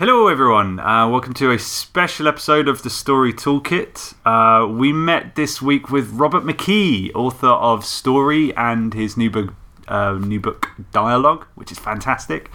Hello, 0.00 0.28
everyone. 0.28 0.80
Uh, 0.80 1.06
welcome 1.10 1.34
to 1.34 1.50
a 1.50 1.58
special 1.58 2.26
episode 2.26 2.68
of 2.68 2.82
the 2.82 2.88
Story 2.88 3.34
Toolkit. 3.34 4.14
Uh, 4.24 4.66
we 4.66 4.94
met 4.94 5.34
this 5.34 5.60
week 5.60 5.90
with 5.90 6.08
Robert 6.12 6.42
McKee, 6.42 7.14
author 7.14 7.48
of 7.48 7.84
Story 7.84 8.56
and 8.56 8.94
his 8.94 9.18
new 9.18 9.28
book, 9.28 9.52
uh, 9.88 10.14
new 10.14 10.40
book 10.40 10.70
Dialogue, 10.90 11.44
which 11.54 11.70
is 11.70 11.78
fantastic. 11.78 12.50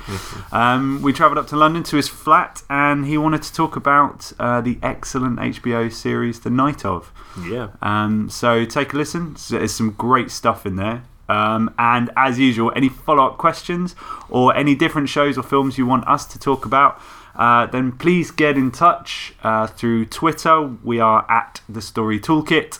Um, 0.51 1.03
we 1.03 1.13
travelled 1.13 1.37
up 1.37 1.45
to 1.49 1.55
London 1.55 1.83
to 1.83 1.97
his 1.97 2.07
flat, 2.07 2.63
and 2.67 3.05
he 3.05 3.15
wanted 3.15 3.43
to 3.43 3.53
talk 3.53 3.75
about 3.75 4.31
uh, 4.39 4.59
the 4.61 4.79
excellent 4.81 5.37
HBO 5.37 5.93
series 5.93 6.39
The 6.39 6.49
Night 6.49 6.83
of. 6.83 7.13
Yeah. 7.47 7.67
Um, 7.79 8.27
so 8.27 8.65
take 8.65 8.93
a 8.93 8.97
listen. 8.97 9.35
There's 9.51 9.71
some 9.71 9.91
great 9.91 10.31
stuff 10.31 10.65
in 10.65 10.77
there. 10.77 11.03
Um, 11.29 11.73
and 11.77 12.09
as 12.15 12.39
usual, 12.39 12.71
any 12.75 12.89
follow 12.89 13.27
up 13.27 13.37
questions 13.37 13.95
or 14.29 14.55
any 14.55 14.73
different 14.73 15.09
shows 15.09 15.37
or 15.37 15.43
films 15.43 15.77
you 15.77 15.85
want 15.85 16.07
us 16.07 16.25
to 16.25 16.39
talk 16.39 16.65
about, 16.65 16.99
uh, 17.35 17.65
then 17.67 17.91
please 17.93 18.31
get 18.31 18.57
in 18.57 18.71
touch 18.71 19.33
uh, 19.43 19.67
through 19.67 20.05
Twitter. 20.05 20.61
We 20.83 20.99
are 20.99 21.25
at 21.29 21.61
The 21.69 21.81
Story 21.81 22.19
Toolkit. 22.19 22.79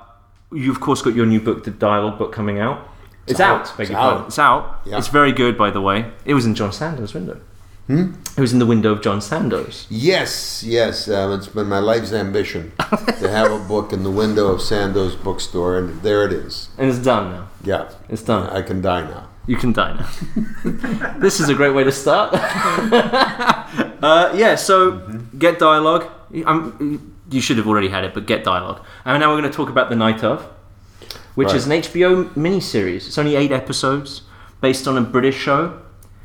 you 0.52 0.72
of 0.72 0.80
course 0.80 1.02
got 1.02 1.16
your 1.16 1.26
new 1.26 1.40
book, 1.40 1.64
the 1.64 1.72
Dialogue 1.72 2.18
book, 2.18 2.32
coming 2.32 2.60
out. 2.60 2.88
It's, 3.28 3.40
out. 3.40 3.62
out. 3.62 3.78
beg 3.78 3.86
It's 3.86 3.92
your 3.92 4.00
out. 4.00 4.28
It's 4.28 4.40
out. 4.40 4.82
Yeah. 4.86 4.98
It's 4.98 5.08
very 5.08 5.32
good, 5.32 5.58
by 5.58 5.72
the 5.72 5.82
way. 5.82 6.12
It 6.26 6.34
was 6.34 6.46
in 6.46 6.56
John 6.56 6.74
Sandoe's 6.74 7.14
window. 7.14 7.40
Hmm? 7.88 8.14
It 8.38 8.42
was 8.42 8.54
in 8.54 8.60
the 8.60 8.66
window 8.66 8.92
of 8.92 9.02
John 9.02 9.22
Sandoe's. 9.22 9.88
yes, 9.90 10.64
yes. 10.64 11.10
Um, 11.10 11.34
it's 11.34 11.48
been 11.48 11.68
my 11.68 11.80
life's 11.80 12.14
ambition 12.14 12.72
to 13.20 13.30
have 13.30 13.52
a 13.52 13.60
book 13.60 13.92
in 13.92 14.04
the 14.04 14.12
window 14.12 14.48
of 14.48 14.62
Sandoe's 14.62 15.16
bookstore, 15.16 15.78
and 15.78 16.02
there 16.02 16.26
it 16.26 16.32
is. 16.32 16.70
And 16.78 16.90
it's 16.90 17.00
done 17.00 17.32
now. 17.32 17.50
Yeah. 17.64 17.90
It's 18.08 18.24
done. 18.24 18.50
I 18.50 18.62
can 18.62 18.82
die 18.82 19.02
now. 19.02 19.28
You 19.48 19.58
can 19.58 19.74
die 19.74 19.94
now. 19.94 20.10
this 21.18 21.40
is 21.40 21.50
a 21.50 21.54
great 21.56 21.72
way 21.72 21.84
to 21.84 21.92
start. 21.92 22.34
uh, 22.34 24.32
yeah, 24.36 24.56
so 24.56 24.98
get 25.38 25.60
dialogue. 25.60 26.08
Um, 26.46 27.11
you 27.32 27.42
should 27.42 27.58
have 27.58 27.68
already 27.68 27.88
had 27.90 28.04
it, 28.04 28.14
but 28.14 28.26
get 28.28 28.44
dialogue. 28.44 28.82
And 29.06 29.20
now 29.22 29.30
we're 29.34 29.40
going 29.40 29.52
to 29.52 29.56
talk 29.56 29.70
about 29.70 29.90
The 29.90 29.96
Night 29.96 30.24
of, 30.24 30.42
which 31.36 31.54
is 31.54 31.66
an 31.66 31.72
HBO 31.72 32.26
miniseries. 32.36 33.08
It's 33.08 33.18
only 33.18 33.36
eight 33.36 33.52
episodes 33.52 34.22
based 34.60 34.88
on 34.88 34.98
a 34.98 35.02
British 35.02 35.38
show, 35.38 35.82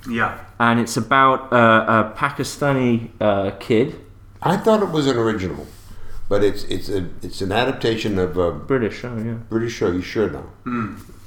Yeah. 0.09 0.39
and 0.59 0.81
it's 0.81 0.97
about 0.97 1.53
uh, 1.53 2.13
a 2.13 2.19
Pakistani 2.19 3.11
uh, 3.21 3.53
kid. 3.59 4.01
I 4.43 4.57
thought 4.57 4.83
it 4.83 4.91
was 4.91 5.07
an 5.07 5.17
original, 5.17 5.67
but 6.29 6.45
it's 6.45 6.65
it's 6.65 6.89
a 6.89 7.09
it's 7.23 7.41
an 7.41 7.51
adaptation 7.53 8.19
of 8.19 8.37
a 8.37 8.53
British 8.53 8.99
show, 9.01 9.17
yeah. 9.17 9.35
British 9.49 9.73
show. 9.75 9.91
You 9.91 10.03
sure 10.03 10.29
know? 10.31 10.47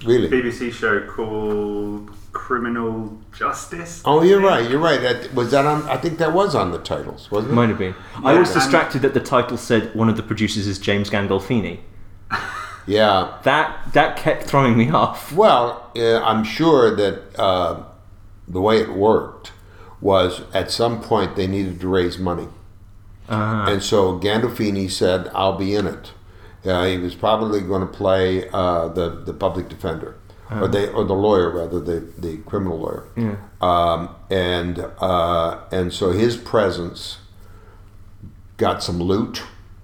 Really? 0.06 0.29
BBC 0.29 0.72
show 0.72 1.06
called 1.07 2.12
Criminal 2.31 3.17
Justice. 3.31 4.01
Oh, 4.06 4.22
you're 4.22 4.41
right. 4.41 4.69
You're 4.69 4.79
right. 4.79 5.01
That, 5.01 5.34
was 5.34 5.51
that 5.51 5.66
on? 5.66 5.84
I 5.84 5.97
think 5.97 6.17
that 6.19 6.34
was 6.34 6.56
on 6.56 6.72
the 6.72 6.79
titles, 6.79 7.29
wasn't 7.31 7.53
it? 7.53 7.56
Might 7.56 7.69
have 7.69 7.78
been. 7.78 7.95
I 8.23 8.38
was 8.38 8.51
and- 8.51 8.59
distracted 8.59 9.01
that 9.01 9.13
the 9.13 9.19
title 9.19 9.57
said 9.57 9.94
one 9.95 10.09
of 10.09 10.17
the 10.17 10.23
producers 10.23 10.68
is 10.68 10.79
James 10.79 11.09
Gandolfini. 11.09 11.79
Yeah. 12.88 13.38
That 13.44 13.94
that 13.94 14.18
kept 14.18 14.44
throwing 14.44 14.75
me 14.75 14.89
off. 14.89 15.31
Well, 15.31 15.91
uh, 15.95 16.23
I'm 16.23 16.44
sure 16.44 16.95
that 16.95 17.39
uh, 17.39 17.84
the 18.47 18.59
way 18.59 18.79
it 18.79 18.89
worked 18.94 19.51
was 20.01 20.41
at 20.56 20.72
some 20.72 21.00
point 21.00 21.35
they 21.35 21.45
needed 21.45 21.79
to 21.81 21.88
raise 21.88 22.18
money. 22.18 22.47
Uh-huh. 23.28 23.72
And 23.72 23.84
so 23.84 24.18
Gandolfini 24.19 24.89
said, 24.89 25.29
I'll 25.35 25.57
be 25.57 25.75
in 25.75 25.85
it. 25.85 26.13
Uh, 26.66 26.85
he 26.85 26.97
was 26.97 27.13
probably 27.13 27.62
going 27.62 27.81
to 27.81 27.88
play 27.88 28.50
uh, 28.50 28.88
the, 28.88 29.12
the 29.12 29.34
public 29.34 29.69
defender, 29.69 30.16
or, 30.51 30.67
the, 30.67 30.91
or 30.91 31.05
the 31.05 31.13
lawyer, 31.13 31.49
rather, 31.49 31.79
the, 31.79 31.99
the 32.17 32.37
criminal 32.37 32.79
lawyer. 32.79 33.07
Yeah. 33.15 33.35
Um, 33.61 34.15
and, 34.29 34.79
uh, 34.99 35.59
and 35.71 35.93
so 35.93 36.11
his 36.11 36.37
presence 36.37 37.19
got 38.57 38.83
some 38.83 38.99
loot. 38.99 39.43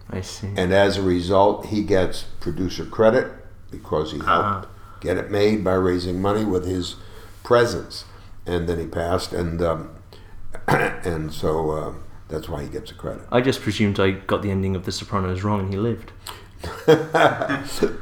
I 0.10 0.22
see. 0.22 0.50
And 0.56 0.74
as 0.74 0.98
a 0.98 1.02
result, 1.02 1.68
he 1.68 1.84
gets 1.84 2.24
producer 2.40 2.86
credit 2.86 3.32
because 3.72 4.12
he 4.12 4.20
helped 4.20 4.68
get 5.02 5.18
it 5.18 5.32
made 5.32 5.64
by 5.64 5.74
raising 5.74 6.22
money 6.22 6.46
with 6.46 6.66
his 6.66 6.96
presence. 7.44 8.06
And 8.46 8.70
then 8.70 8.80
he 8.80 8.86
passed, 8.86 9.34
and 9.34 9.62
um, 9.62 9.96
and 10.68 11.34
so 11.34 11.72
uh, 11.72 11.94
that's 12.28 12.48
why 12.48 12.64
he 12.64 12.70
gets 12.70 12.92
the 12.92 12.98
credit. 12.98 13.24
I 13.32 13.42
just 13.42 13.62
presumed 13.62 14.00
I 14.00 14.12
got 14.12 14.42
the 14.42 14.52
ending 14.52 14.76
of 14.76 14.86
The 14.86 14.92
Sopranos 14.92 15.44
wrong 15.44 15.62
and 15.62 15.74
he 15.74 15.80
lived. 15.80 16.12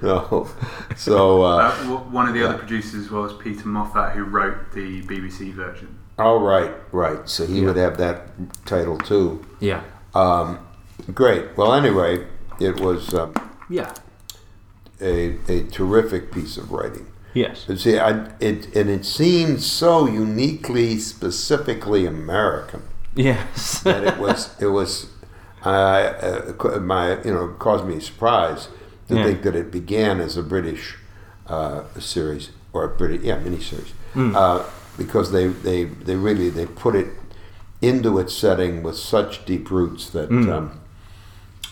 no, 0.01 0.49
so 0.95 1.43
uh, 1.43 1.57
Uh, 1.57 1.71
one 2.11 2.27
of 2.27 2.33
the 2.33 2.47
other 2.47 2.57
producers 2.57 3.09
was 3.11 3.33
Peter 3.41 3.67
Moffat, 3.67 4.13
who 4.15 4.23
wrote 4.23 4.71
the 4.73 5.01
BBC 5.03 5.53
version. 5.53 5.97
all 6.19 6.39
right, 6.39 6.71
right. 6.91 7.27
So 7.27 7.45
he 7.45 7.61
would 7.65 7.75
have 7.77 7.97
that 7.97 8.27
title 8.65 8.97
too. 8.97 9.45
Yeah. 9.59 9.81
Um, 10.13 10.59
great. 11.13 11.57
Well, 11.57 11.73
anyway, 11.73 12.25
it 12.59 12.79
was 12.79 13.13
um, 13.13 13.33
Yeah. 13.69 13.93
a 15.01 15.37
a 15.47 15.63
terrific 15.63 16.31
piece 16.31 16.57
of 16.57 16.71
writing. 16.71 17.07
Yes. 17.33 17.65
But 17.67 17.79
see, 17.79 17.97
I, 17.97 18.27
it 18.39 18.75
and 18.75 18.89
it 18.89 19.05
seemed 19.05 19.61
so 19.63 20.05
uniquely, 20.07 20.99
specifically 20.99 22.05
American. 22.05 22.83
Yes. 23.15 23.81
that 23.81 24.03
it 24.03 24.17
was 24.19 24.55
it 24.61 24.67
was 24.67 25.07
uh, 25.63 26.79
my 26.81 27.21
you 27.23 27.33
know 27.33 27.47
caused 27.59 27.85
me 27.85 27.99
surprise 27.99 28.67
to 29.07 29.15
Yeah. 29.15 29.23
think 29.25 29.43
that 29.43 29.55
it 29.55 29.71
began 29.71 30.19
as 30.19 30.37
a 30.37 30.43
British 30.43 30.95
uh, 31.47 31.83
series 31.99 32.49
or 32.73 32.83
a 32.85 32.89
British 32.89 33.21
yeah 33.23 33.37
miniseries. 33.37 33.91
Uh, 34.15 34.63
because 34.97 35.31
they, 35.31 35.47
they 35.47 35.85
they 35.85 36.15
really 36.15 36.49
they 36.49 36.65
put 36.67 36.95
it 36.95 37.07
into 37.81 38.19
its 38.19 38.33
setting 38.33 38.83
with 38.83 38.95
such 38.97 39.43
deep 39.45 39.69
roots 39.71 40.09
that 40.11 40.29
um, 40.31 40.79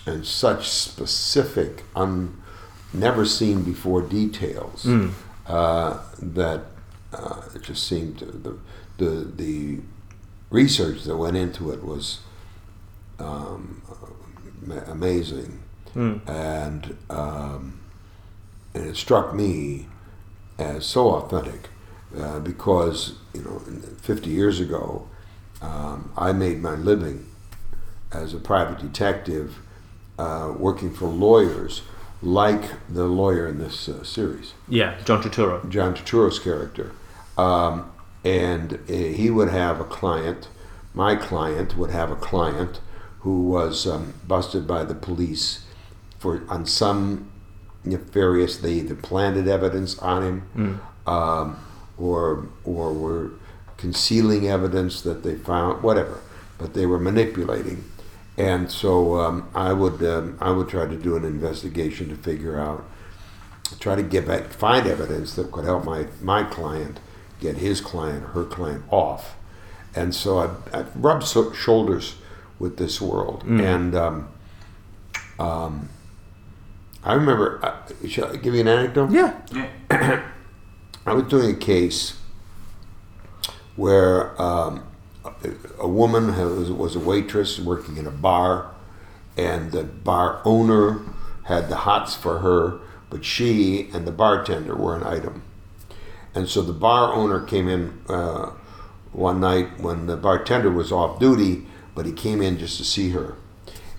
and 0.05 0.25
such 0.25 0.67
specific 0.69 1.83
un 1.95 2.41
never 2.93 3.25
seen 3.25 3.61
before 3.63 4.01
details 4.01 4.85
uh, 5.47 5.99
that 6.21 6.61
uh, 7.13 7.41
it 7.55 7.61
just 7.61 7.87
seemed 7.87 8.17
to, 8.19 8.25
the 8.25 8.53
the 8.97 9.11
the 9.43 9.79
research 10.49 11.03
that 11.03 11.15
went 11.17 11.37
into 11.37 11.71
it 11.71 11.83
was 11.83 12.19
um, 13.21 13.81
ma- 14.65 14.83
amazing, 14.87 15.61
and 15.95 16.97
um, 17.09 17.79
and 18.73 18.85
it 18.87 18.95
struck 18.95 19.33
me 19.33 19.87
as 20.57 20.85
so 20.85 21.09
authentic 21.15 21.69
uh, 22.17 22.39
because 22.39 23.15
you 23.33 23.41
know 23.41 23.59
50 24.01 24.29
years 24.29 24.59
ago 24.59 25.07
um, 25.61 26.11
I 26.17 26.31
made 26.31 26.61
my 26.61 26.75
living 26.75 27.27
as 28.11 28.33
a 28.33 28.37
private 28.37 28.79
detective 28.79 29.57
uh, 30.17 30.53
working 30.57 30.93
for 30.93 31.07
lawyers 31.07 31.81
like 32.21 32.63
the 32.87 33.05
lawyer 33.05 33.47
in 33.47 33.57
this 33.57 33.89
uh, 33.89 34.03
series, 34.03 34.53
Yeah, 34.69 34.95
John 35.05 35.23
Turturro. 35.23 35.67
John 35.69 35.95
Turturro's 35.95 36.37
character. 36.37 36.91
Um, 37.37 37.91
and 38.23 38.73
uh, 38.73 38.93
he 38.93 39.31
would 39.31 39.49
have 39.49 39.79
a 39.79 39.83
client, 39.85 40.47
my 40.93 41.15
client 41.15 41.75
would 41.77 41.89
have 41.89 42.11
a 42.11 42.15
client 42.15 42.79
who 43.21 43.43
was 43.43 43.87
um, 43.87 44.13
busted 44.27 44.67
by 44.67 44.83
the 44.83 44.95
police 44.95 45.65
for 46.19 46.43
on 46.49 46.65
some 46.65 47.31
nefarious, 47.83 48.57
they 48.57 48.73
either 48.73 48.95
planted 48.95 49.47
evidence 49.47 49.97
on 49.99 50.23
him 50.23 50.81
um, 51.07 51.59
or, 51.97 52.47
or 52.63 52.93
were 52.93 53.31
concealing 53.77 54.47
evidence 54.47 55.01
that 55.01 55.23
they 55.23 55.35
found, 55.35 55.81
whatever. 55.81 56.19
But 56.57 56.73
they 56.75 56.85
were 56.85 56.99
manipulating. 56.99 57.83
And 58.37 58.71
so 58.71 59.19
um, 59.19 59.49
I 59.53 59.73
would 59.73 60.01
um, 60.03 60.37
I 60.39 60.51
would 60.51 60.69
try 60.69 60.85
to 60.85 60.95
do 60.95 61.15
an 61.15 61.25
investigation 61.25 62.09
to 62.09 62.15
figure 62.15 62.59
out, 62.59 62.85
try 63.79 63.95
to 63.95 64.03
get 64.03 64.27
back, 64.27 64.47
find 64.49 64.87
evidence 64.87 65.35
that 65.35 65.51
could 65.51 65.65
help 65.65 65.83
my 65.83 66.07
my 66.21 66.43
client 66.43 66.99
get 67.39 67.57
his 67.57 67.81
client, 67.81 68.27
her 68.27 68.45
client 68.45 68.83
off. 68.89 69.35
And 69.95 70.15
so 70.15 70.39
I, 70.39 70.79
I 70.79 70.85
rubbed 70.95 71.23
so, 71.23 71.51
shoulders 71.51 72.15
with 72.61 72.77
this 72.77 73.01
world. 73.01 73.43
And 73.61 73.95
um, 73.95 74.29
um, 75.39 75.89
I 77.03 77.13
remember, 77.13 77.59
uh, 77.65 78.07
shall 78.07 78.31
I 78.31 78.35
give 78.37 78.53
you 78.53 78.61
an 78.61 78.67
anecdote? 78.67 79.09
Yeah. 79.11 79.41
Yeah. 79.51 80.23
I 81.05 81.13
was 81.13 81.23
doing 81.23 81.55
a 81.55 81.57
case 81.57 82.17
where 83.75 84.39
um, 84.39 84.83
a, 85.25 85.33
a 85.79 85.87
woman 85.87 86.27
was, 86.37 86.69
was 86.69 86.95
a 86.95 86.99
waitress 86.99 87.59
working 87.59 87.97
in 87.97 88.05
a 88.05 88.11
bar, 88.11 88.71
and 89.35 89.71
the 89.71 89.83
bar 89.83 90.41
owner 90.45 91.01
had 91.45 91.69
the 91.69 91.77
hots 91.77 92.15
for 92.15 92.39
her, 92.39 92.79
but 93.09 93.25
she 93.25 93.89
and 93.93 94.05
the 94.05 94.11
bartender 94.11 94.75
were 94.75 94.95
an 94.95 95.03
item. 95.03 95.41
And 96.35 96.47
so 96.47 96.61
the 96.61 96.73
bar 96.73 97.11
owner 97.11 97.43
came 97.43 97.67
in 97.67 97.99
uh, 98.07 98.51
one 99.11 99.39
night 99.39 99.79
when 99.79 100.05
the 100.05 100.15
bartender 100.15 100.69
was 100.69 100.91
off 100.91 101.19
duty, 101.19 101.65
but 101.95 102.05
he 102.05 102.11
came 102.11 102.41
in 102.41 102.57
just 102.57 102.77
to 102.77 102.83
see 102.83 103.09
her. 103.09 103.35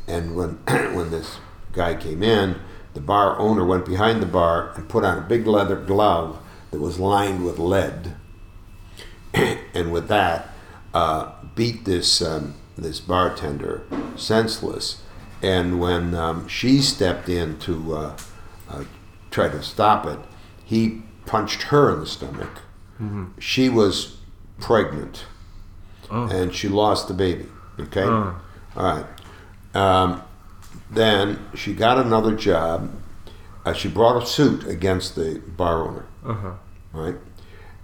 And 0.06 0.36
when 0.36 0.50
when 0.94 1.10
this 1.10 1.38
guy 1.72 1.94
came 1.94 2.22
in, 2.22 2.60
the 2.94 3.00
bar 3.00 3.38
owner 3.38 3.64
went 3.64 3.86
behind 3.86 4.22
the 4.22 4.26
bar 4.26 4.72
and 4.76 4.88
put 4.88 5.04
on 5.04 5.18
a 5.18 5.22
big 5.22 5.46
leather 5.46 5.76
glove 5.76 6.38
that 6.70 6.80
was 6.80 6.98
lined 6.98 7.44
with 7.44 7.58
lead. 7.58 8.16
and 9.34 9.92
with 9.92 10.08
that, 10.08 10.48
uh, 10.92 11.32
beat 11.54 11.84
this 11.84 12.20
um, 12.20 12.54
this 12.76 13.00
bartender 13.00 13.82
senseless. 14.16 15.02
And 15.42 15.80
when 15.80 16.14
um, 16.14 16.46
she 16.46 16.80
stepped 16.80 17.28
in 17.28 17.58
to 17.60 17.94
uh, 17.96 18.16
uh, 18.68 18.84
try 19.30 19.48
to 19.48 19.62
stop 19.62 20.06
it, 20.06 20.18
he 20.64 21.02
punched 21.26 21.62
her 21.64 21.92
in 21.92 22.00
the 22.00 22.06
stomach. 22.06 22.60
She 23.40 23.68
was 23.68 24.18
pregnant, 24.60 25.24
and 26.30 26.54
she 26.54 26.68
lost 26.68 27.08
the 27.08 27.14
baby. 27.14 27.46
Okay, 27.82 28.04
all 28.04 28.34
right. 28.76 29.06
Um, 29.74 30.22
then 30.90 31.38
she 31.54 31.72
got 31.74 31.98
another 31.98 32.34
job. 32.36 32.90
Uh, 33.64 33.72
she 33.72 33.88
brought 33.88 34.22
a 34.22 34.26
suit 34.26 34.66
against 34.66 35.14
the 35.16 35.40
bar 35.56 35.82
owner, 35.86 36.04
Uh-huh. 36.26 36.52
right? 36.92 37.14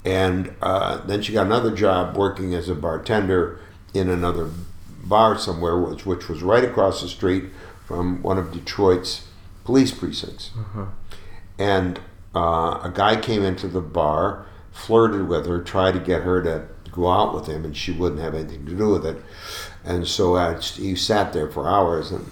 And 0.05 0.55
uh, 0.63 0.99
then 1.07 1.23
she 1.23 1.33
got 1.33 1.47
another 1.47 1.71
job 1.75 2.17
working 2.17 2.55
as 2.55 2.69
a 2.69 2.75
bartender 2.75 3.61
in 3.95 4.09
another 4.11 4.51
bar 5.05 5.39
somewhere, 5.39 5.79
which, 5.79 6.05
which 6.05 6.29
was 6.29 6.43
right 6.43 6.65
across 6.65 7.01
the 7.03 7.09
street 7.09 7.45
from 7.87 8.23
one 8.23 8.39
of 8.39 8.53
Detroit's 8.53 9.27
police 9.65 9.91
precincts. 9.93 10.51
And 11.59 12.01
uh, 12.35 12.81
a 12.83 12.93
guy 12.95 13.17
came 13.21 13.43
into 13.43 13.69
the 13.69 13.81
bar, 13.81 14.47
flirted 14.73 15.29
with 15.29 15.47
her, 15.47 15.61
tried 15.63 15.93
to 15.93 16.01
get 16.01 16.23
her 16.23 16.43
to 16.43 16.67
go 16.93 17.09
out 17.11 17.35
with 17.35 17.47
him, 17.47 17.65
and 17.65 17.77
she 17.77 17.93
wouldn't 17.93 18.21
have 18.21 18.35
anything 18.35 18.67
to 18.67 18.73
do 18.75 18.89
with 18.91 19.07
it. 19.07 19.17
And 19.85 20.07
so 20.07 20.37
he 20.59 20.95
sat 20.95 21.33
there 21.33 21.49
for 21.49 21.69
hours 21.69 22.11
and 22.11 22.31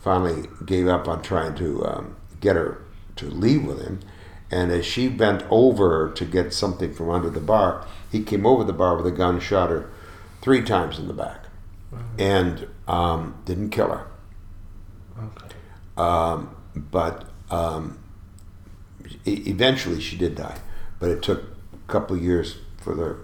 finally 0.00 0.48
gave 0.64 0.86
up 0.86 1.08
on 1.08 1.22
trying 1.22 1.54
to 1.56 1.84
um, 1.86 2.16
get 2.40 2.56
her 2.56 2.82
to 3.16 3.26
leave 3.26 3.64
with 3.64 3.82
him. 3.82 4.00
And 4.50 4.70
as 4.70 4.86
she 4.86 5.08
bent 5.08 5.42
over 5.50 6.10
to 6.12 6.24
get 6.24 6.52
something 6.52 6.92
from 6.92 7.10
under 7.10 7.30
the 7.30 7.40
bar, 7.40 7.86
he 8.10 8.22
came 8.22 8.46
over 8.46 8.62
the 8.64 8.72
bar 8.72 8.96
with 8.96 9.06
a 9.06 9.10
gun, 9.10 9.40
shot 9.40 9.70
her 9.70 9.90
three 10.42 10.62
times 10.62 10.98
in 10.98 11.08
the 11.08 11.14
back, 11.14 11.46
and 12.18 12.68
um, 12.86 13.42
didn't 13.44 13.70
kill 13.70 13.88
her. 13.88 14.06
Okay. 15.18 15.54
Um, 15.96 16.54
but 16.76 17.28
um, 17.50 17.98
e- 19.24 19.42
eventually 19.46 20.00
she 20.00 20.16
did 20.16 20.34
die. 20.34 20.58
But 20.98 21.08
it 21.08 21.22
took 21.22 21.42
a 21.72 21.92
couple 21.92 22.16
of 22.16 22.22
years 22.22 22.58
for 22.76 22.94
the 22.94 23.16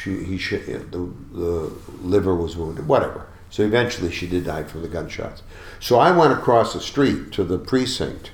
she 0.00 0.22
he 0.24 0.38
sh- 0.38 0.66
the 0.90 1.10
the 1.32 1.72
liver 2.02 2.34
was 2.34 2.56
wounded, 2.56 2.86
whatever. 2.86 3.26
So 3.50 3.62
eventually 3.62 4.12
she 4.12 4.26
did 4.26 4.44
die 4.44 4.64
from 4.64 4.82
the 4.82 4.88
gunshots. 4.88 5.42
So 5.80 5.98
I 5.98 6.10
went 6.10 6.32
across 6.32 6.74
the 6.74 6.80
street 6.80 7.32
to 7.32 7.44
the 7.44 7.58
precinct 7.58 8.30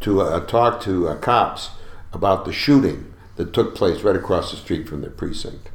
to 0.00 0.20
uh, 0.20 0.40
talk 0.46 0.80
to 0.82 1.08
uh, 1.08 1.16
cops 1.16 1.70
about 2.12 2.44
the 2.46 2.52
shooting 2.52 3.12
that 3.36 3.52
took 3.52 3.74
place 3.74 4.02
right 4.02 4.16
across 4.16 4.50
the 4.50 4.56
street 4.56 4.88
from 4.88 5.02
the 5.02 5.10
precinct. 5.10 5.68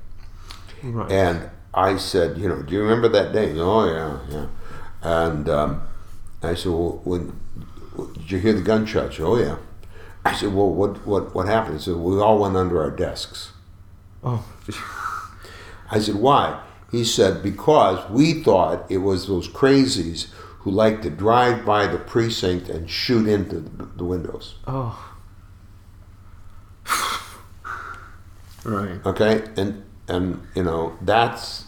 Right. 0.82 1.12
And 1.12 1.50
I 1.74 1.98
said, 1.98 2.38
you 2.40 2.50
know, 2.50 2.64
do 2.64 2.74
you 2.74 2.82
remember 2.82 3.08
that 3.10 3.32
day? 3.32 3.54
Oh 3.60 3.86
yeah, 3.86 4.20
yeah. 4.30 4.48
And 5.04 5.48
um, 5.48 5.82
I 6.42 6.56
said, 6.56 6.72
well, 6.72 7.02
when 7.04 7.40
did 8.16 8.32
you 8.32 8.40
hear 8.40 8.54
the 8.54 8.62
gunshots? 8.62 9.20
Oh 9.20 9.38
yeah. 9.38 9.58
I 10.26 10.34
said, 10.34 10.54
well, 10.54 10.70
what 10.70 11.06
what 11.06 11.34
what 11.36 11.48
happened? 11.48 11.78
He 11.78 11.84
said, 11.84 11.96
we 11.96 12.20
all 12.20 12.40
went 12.40 12.56
under 12.58 12.82
our 12.82 12.92
desks. 12.92 13.51
Oh. 14.24 14.44
I 15.92 16.00
said, 16.00 16.16
why? 16.16 16.62
He 16.92 17.04
said, 17.04 17.42
because 17.42 18.10
we 18.10 18.44
thought 18.44 18.86
it 18.90 18.98
was 19.00 19.28
those 19.28 19.48
crazies 19.48 20.28
who 20.60 20.72
like 20.72 21.02
to 21.02 21.10
drive 21.10 21.66
by 21.66 21.88
the 21.88 21.98
precinct 21.98 22.70
and 22.70 22.90
shoot 22.90 23.28
into 23.28 23.60
the, 23.98 24.04
windows. 24.06 24.56
Oh. 24.68 25.14
right. 28.64 29.04
Okay, 29.06 29.44
and 29.58 29.84
and 30.08 30.46
you 30.56 30.64
know 30.64 30.98
that's 31.02 31.66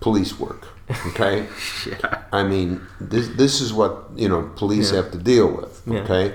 police 0.00 0.38
work. 0.38 0.68
Okay. 1.08 1.46
Yeah. 1.86 2.22
I 2.32 2.42
mean, 2.42 2.80
this 3.00 3.28
this 3.28 3.60
is 3.60 3.72
what 3.72 4.08
you 4.16 4.28
know 4.28 4.50
police 4.56 4.90
Yeah. 4.90 5.02
have 5.02 5.10
to 5.12 5.18
deal 5.18 5.50
with. 5.50 5.82
Yeah. 5.86 6.00
Okay, 6.00 6.34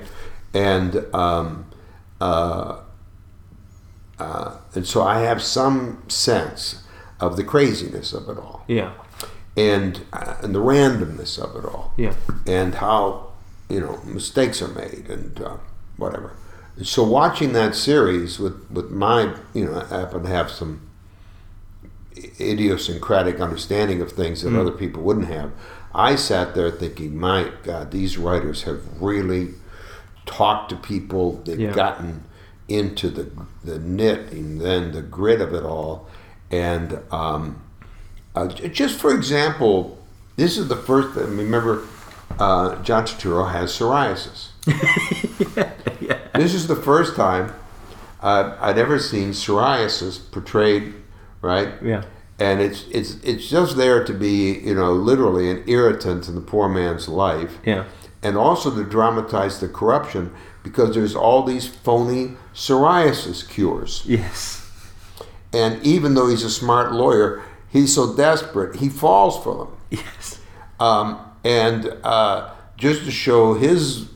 and 0.53 1.05
um, 1.13 1.65
uh, 2.21 2.79
uh, 4.19 4.57
and 4.75 4.85
so 4.87 5.01
I 5.01 5.19
have 5.21 5.41
some 5.41 6.03
sense 6.07 6.83
of 7.19 7.35
the 7.37 7.43
craziness 7.43 8.13
of 8.13 8.29
it 8.29 8.37
all, 8.37 8.63
Yeah. 8.67 8.91
and 9.57 10.01
uh, 10.13 10.35
and 10.41 10.53
the 10.53 10.59
randomness 10.59 11.37
of 11.39 11.55
it 11.55 11.65
all, 11.67 11.93
Yeah. 11.97 12.13
and 12.47 12.75
how 12.75 13.27
you 13.69 13.79
know 13.79 13.99
mistakes 14.05 14.61
are 14.61 14.67
made 14.67 15.07
and 15.09 15.41
uh, 15.41 15.57
whatever. 15.97 16.33
And 16.77 16.87
so 16.87 17.03
watching 17.03 17.53
that 17.53 17.75
series 17.75 18.39
with 18.39 18.69
with 18.71 18.89
my 18.91 19.33
you 19.53 19.65
know 19.65 19.85
I 19.89 19.99
happen 19.99 20.23
to 20.23 20.29
have 20.29 20.49
some 20.51 20.81
idiosyncratic 22.39 23.39
understanding 23.39 24.01
of 24.01 24.11
things 24.11 24.41
that 24.43 24.55
other 24.55 24.71
people 24.71 25.01
wouldn't 25.03 25.27
have. 25.27 25.51
I 25.95 26.15
sat 26.15 26.55
there 26.55 26.71
thinking, 26.71 27.17
my 27.17 27.51
God, 27.63 27.91
these 27.91 28.17
writers 28.17 28.63
have 28.63 28.81
really 29.01 29.53
talked 30.25 30.69
to 30.69 30.75
people. 30.75 31.41
They've 31.45 31.59
Yeah. 31.59 31.73
gotten 31.73 32.23
into 32.73 33.09
the 33.09 33.29
the 33.63 33.79
knit 33.79 34.31
and 34.31 34.59
then 34.59 34.91
the 34.91 35.01
grit 35.01 35.41
of 35.41 35.53
it 35.53 35.63
all. 35.63 36.07
And 36.51 36.99
um, 37.11 37.61
uh, 38.35 38.47
just 38.47 38.99
for 38.99 39.13
example, 39.13 39.97
this 40.35 40.57
is 40.57 40.67
the 40.67 40.75
first. 40.75 41.15
Remember, 41.15 41.85
uh, 42.39 42.81
John 42.83 43.05
Turturro 43.05 43.51
has 43.51 43.71
psoriasis. 43.71 44.49
This 46.33 46.55
is 46.55 46.65
the 46.67 46.75
first 46.75 47.15
time 47.15 47.53
uh, 48.19 48.57
I'd 48.59 48.79
ever 48.79 48.97
seen 48.97 49.29
psoriasis 49.31 50.31
portrayed, 50.31 50.95
right? 51.41 51.69
Yeah. 51.81 52.05
And 52.39 52.59
it's 52.59 52.85
it's 52.89 53.15
it's 53.23 53.47
just 53.47 53.77
there 53.77 54.03
to 54.03 54.13
be, 54.13 54.57
you 54.59 54.73
know, 54.73 54.93
literally 54.93 55.51
an 55.51 55.63
irritant 55.67 56.27
in 56.27 56.33
the 56.33 56.41
poor 56.41 56.67
man's 56.67 57.07
life, 57.07 57.59
Yeah. 57.63 57.85
And 58.23 58.37
also 58.37 58.73
to 58.73 58.83
dramatize 58.83 59.59
the 59.59 59.67
corruption 59.67 60.33
because 60.63 60.95
there's 60.95 61.15
all 61.15 61.43
these 61.43 61.67
phony 61.67 62.35
psoriasis 62.53 63.47
cures. 63.47 64.03
Yes. 64.05 64.61
And 65.51 65.85
even 65.85 66.15
though 66.15 66.29
he's 66.29 66.43
a 66.43 66.49
smart 66.49 66.93
lawyer, 66.93 67.43
he's 67.69 67.93
so 67.93 68.15
desperate 68.15 68.77
he 68.77 68.89
falls 68.89 69.41
for 69.43 69.65
them. 69.65 69.77
Yes. 69.91 70.39
Um, 70.79 71.19
and 71.43 71.97
uh, 72.03 72.49
just 72.77 73.03
to 73.05 73.11
show 73.11 73.53
his 73.53 74.09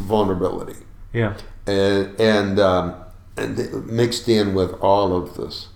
vulnerability. 0.00 0.76
Yeah. 1.12 1.36
and 1.66 2.20
and, 2.20 2.60
um, 2.60 2.94
and 3.36 3.86
mixed 3.86 4.28
in 4.28 4.54
with 4.54 4.72
all 4.80 5.16
of 5.16 5.36
this 5.36 5.68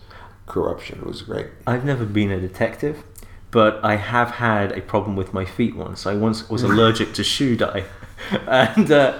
corruption. 0.46 0.98
It 1.00 1.06
was 1.06 1.22
great. 1.22 1.46
I've 1.66 1.84
never 1.84 2.04
been 2.04 2.30
a 2.30 2.40
detective, 2.40 3.02
but 3.54 3.72
I 3.84 3.94
have 3.94 4.30
had 4.32 4.72
a 4.72 4.80
problem 4.92 5.14
with 5.14 5.30
my 5.32 5.44
feet 5.56 5.74
once. 5.76 6.00
I 6.12 6.14
once 6.26 6.38
was 6.50 6.62
allergic 6.64 7.08
to 7.18 7.22
shoe 7.34 7.56
dye. 7.56 7.84
And 8.66 8.90
uh, 8.90 9.12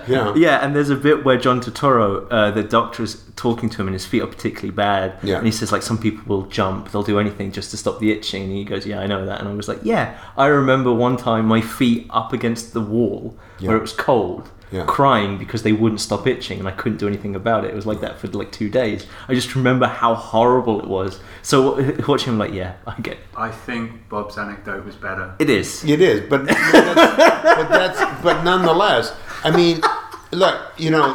Yeah. 0.45 0.59
and 0.65 0.75
there's 0.75 0.89
a 0.99 1.01
bit 1.09 1.25
where 1.27 1.37
John 1.45 1.61
Turturro, 1.61 2.11
uh, 2.31 2.51
the 2.59 2.63
doctor 2.79 3.03
is 3.09 3.13
talking 3.37 3.69
to 3.73 3.77
him, 3.81 3.87
and 3.89 3.95
his 4.01 4.07
feet 4.07 4.23
are 4.23 4.33
particularly 4.37 4.75
bad. 4.89 5.09
Yeah. 5.23 5.37
And 5.39 5.47
he 5.51 5.53
says 5.59 5.71
like 5.73 5.83
some 5.91 5.99
people 6.07 6.23
will 6.33 6.47
jump, 6.61 6.81
they'll 6.91 7.03
do 7.15 7.19
anything 7.25 7.53
just 7.59 7.69
to 7.73 7.77
stop 7.77 7.97
the 8.03 8.11
itching. 8.17 8.43
And 8.45 8.53
he 8.53 8.65
goes, 8.73 8.83
"Yeah, 8.87 9.01
I 9.05 9.07
know 9.13 9.23
that." 9.27 9.39
And 9.41 9.49
I 9.49 9.55
was 9.63 9.69
like, 9.73 9.81
"Yeah, 9.93 10.05
I 10.45 10.47
remember 10.47 10.91
one 11.09 11.17
time 11.29 11.45
my 11.57 11.61
feet 11.61 12.07
up 12.21 12.33
against 12.39 12.73
the 12.77 12.81
wall 12.95 13.37
where 13.61 13.77
it 13.77 13.83
was 13.89 13.93
cold, 14.11 14.45
Yeah. 14.75 14.85
crying 14.87 15.39
because 15.39 15.63
they 15.63 15.73
wouldn't 15.73 16.01
stop 16.01 16.27
itching, 16.27 16.59
and 16.59 16.67
I 16.67 16.73
couldn't 16.73 16.99
do 16.99 17.07
anything 17.07 17.35
about 17.37 17.65
it. 17.65 17.71
It 17.71 17.77
was 17.77 17.87
like 17.87 18.01
that 18.01 18.19
for 18.19 18.27
like 18.29 18.51
two 18.51 18.69
days. 18.69 19.07
I 19.29 19.35
just 19.35 19.55
remember 19.55 19.87
how 19.87 20.15
horrible 20.15 20.81
it 20.81 20.89
was. 20.89 21.21
So 21.43 21.57
watching 22.09 22.33
him, 22.33 22.39
like, 22.39 22.53
yeah, 22.53 22.73
I 22.87 22.95
get 23.01 23.15
it. 23.15 23.21
I 23.37 23.51
think 23.51 24.09
Bob's 24.09 24.37
anecdote 24.37 24.85
was 24.85 24.97
better. 24.97 25.35
It 25.39 25.49
is. 25.49 25.85
It 25.85 26.01
is, 26.01 26.21
but 26.29 26.47
but 26.47 26.49
that's, 26.49 27.55
but 27.59 27.69
that's 27.69 28.23
but 28.23 28.43
nonetheless, 28.43 29.15
I 29.45 29.51
mean, 29.51 29.81
look, 30.33 30.57
you 30.77 30.91
know, 30.91 31.07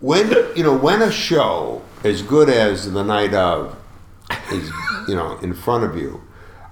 when 0.00 0.26
you 0.56 0.64
know 0.64 0.76
when 0.76 1.02
a 1.02 1.12
show 1.12 1.82
as 2.04 2.22
good 2.22 2.48
as 2.48 2.90
the 2.92 3.04
night 3.04 3.34
of 3.34 3.76
is 4.52 4.68
you 5.08 5.14
know 5.14 5.38
in 5.42 5.52
front 5.54 5.84
of 5.84 5.96
you, 5.96 6.20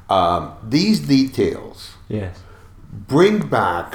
um, 0.08 0.54
these 0.66 1.00
details 1.00 1.94
Yes. 2.08 2.40
bring 3.06 3.46
back, 3.46 3.94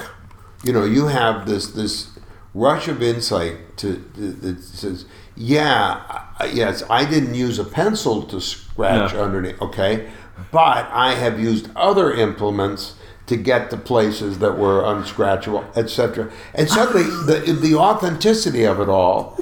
you 0.63 0.73
know, 0.73 0.85
you 0.85 1.07
have 1.07 1.45
this 1.45 1.67
this 1.67 2.09
rush 2.53 2.87
of 2.87 3.01
insight 3.01 3.77
to 3.77 3.93
that 4.15 4.61
says, 4.61 5.05
yeah, 5.35 6.25
yes, 6.51 6.83
I 6.89 7.05
didn't 7.05 7.35
use 7.35 7.59
a 7.59 7.63
pencil 7.63 8.23
to 8.23 8.39
scratch 8.39 9.13
No. 9.13 9.23
underneath, 9.23 9.61
okay, 9.61 10.11
but 10.51 10.87
I 10.91 11.15
have 11.15 11.39
used 11.39 11.69
other 11.75 12.13
implements 12.13 12.95
to 13.25 13.37
get 13.37 13.69
to 13.69 13.77
places 13.77 14.39
that 14.39 14.57
were 14.57 14.81
unscratchable, 14.83 15.65
etc. 15.77 16.31
And 16.53 16.69
suddenly, 16.69 17.03
the 17.25 17.53
the 17.53 17.75
authenticity 17.75 18.63
of 18.65 18.79
it 18.79 18.89
all 18.89 19.39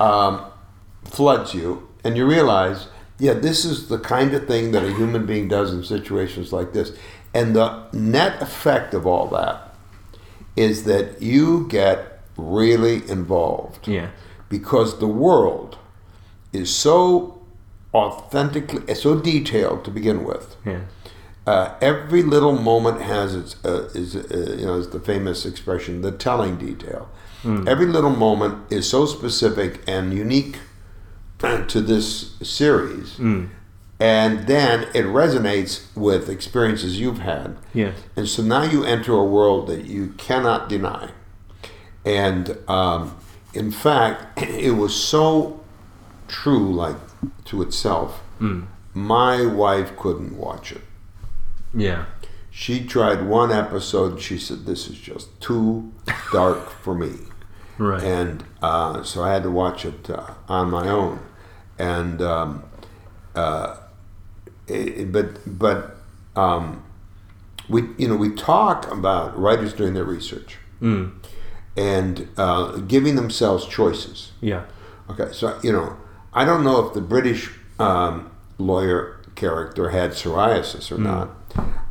um, 0.00 0.44
floods 1.04 1.54
you, 1.54 1.88
and 2.04 2.16
you 2.16 2.26
realize, 2.26 2.86
yeah, 3.18 3.34
this 3.34 3.64
is 3.64 3.88
the 3.88 3.98
kind 3.98 4.32
of 4.34 4.46
thing 4.46 4.70
that 4.72 4.84
a 4.84 4.92
human 4.94 5.26
being 5.26 5.48
does 5.48 5.72
in 5.72 5.82
situations 5.84 6.52
like 6.52 6.72
this. 6.72 6.92
And 7.34 7.54
the 7.54 7.84
net 7.92 8.40
effect 8.40 8.94
of 8.94 9.06
all 9.06 9.26
that 9.28 9.67
is 10.58 10.84
that 10.84 11.22
you 11.22 11.66
get 11.68 11.98
really 12.36 12.96
involved 13.08 13.86
Yeah. 13.86 14.08
because 14.48 14.98
the 14.98 15.06
world 15.06 15.78
is 16.52 16.68
so 16.74 17.38
authentically, 17.94 18.94
so 18.94 19.14
detailed 19.18 19.84
to 19.84 19.90
begin 19.90 20.24
with. 20.24 20.56
Yeah. 20.64 20.80
Uh, 21.46 21.74
every 21.80 22.22
little 22.22 22.52
moment 22.70 23.00
has 23.00 23.34
its 23.34 23.56
uh, 23.64 23.88
is 23.94 24.14
uh, 24.16 24.54
you 24.58 24.66
know 24.66 24.74
is 24.82 24.88
the 24.90 25.00
famous 25.00 25.46
expression 25.46 26.02
the 26.02 26.12
telling 26.12 26.56
detail. 26.58 27.08
Every 27.44 27.86
little 27.86 28.14
moment 28.26 28.54
is 28.70 28.84
so 28.90 29.06
specific 29.06 29.72
and 29.86 30.12
unique 30.12 30.56
to 31.72 31.80
this 31.80 32.32
series, 32.42 33.08
and 34.00 34.46
then 34.46 34.82
it 34.94 35.04
resonates 35.06 35.86
with 35.96 36.28
experiences 36.28 37.00
you've 37.00 37.18
had. 37.20 37.56
Yes. 37.74 37.96
And 38.16 38.28
so 38.28 38.42
now 38.42 38.62
you 38.62 38.84
enter 38.84 39.12
a 39.12 39.24
world 39.24 39.66
that 39.68 39.84
you 39.86 40.14
cannot 40.18 40.68
deny. 40.68 41.10
And 42.04 42.56
um, 42.68 43.16
in 43.54 43.70
fact, 43.70 44.40
it 44.42 44.72
was 44.76 44.94
so 44.94 45.60
true, 46.28 46.72
like 46.74 46.96
to 47.46 47.62
itself. 47.62 48.20
My 48.94 49.44
wife 49.44 49.96
couldn't 49.96 50.36
watch 50.36 50.70
it. 50.72 50.82
Yeah. 51.74 52.04
She 52.50 52.84
tried 52.84 53.26
one 53.26 53.50
episode. 53.52 54.12
and 54.12 54.20
She 54.20 54.38
said, 54.38 54.64
"This 54.66 54.88
is 54.88 54.96
just 54.98 55.40
too 55.40 55.92
dark 56.32 56.70
for 56.70 56.94
me," 56.94 57.12
Right. 57.78 58.02
and 58.02 58.42
uh, 58.62 59.02
so 59.04 59.22
I 59.22 59.32
had 59.32 59.42
to 59.44 59.50
watch 59.50 59.84
it 59.84 60.08
uh, 60.10 60.34
on 60.48 60.70
my 60.70 60.88
own. 60.88 61.20
And 61.78 62.20
um, 62.22 62.64
uh, 63.34 63.76
it, 64.68 65.12
but 65.12 65.58
but 65.58 65.96
um, 66.36 66.82
we 67.68 67.82
you 67.98 68.08
know 68.08 68.16
we 68.16 68.30
talk 68.30 68.90
about 68.92 69.38
writers 69.38 69.72
doing 69.72 69.94
their 69.94 70.04
research 70.04 70.58
Mm. 70.80 71.12
and 71.76 72.28
uh, 72.36 72.76
giving 72.78 73.16
themselves 73.16 73.66
choices. 73.66 74.30
Yeah. 74.40 74.64
Okay, 75.10 75.32
so 75.32 75.58
you 75.62 75.72
know, 75.72 75.96
I 76.32 76.44
don't 76.44 76.62
know 76.62 76.86
if 76.86 76.94
the 76.94 77.00
British 77.00 77.50
um, 77.80 78.30
lawyer 78.58 79.20
character 79.34 79.90
had 79.90 80.12
psoriasis 80.12 80.92
or 80.92 80.98
not, 80.98 81.30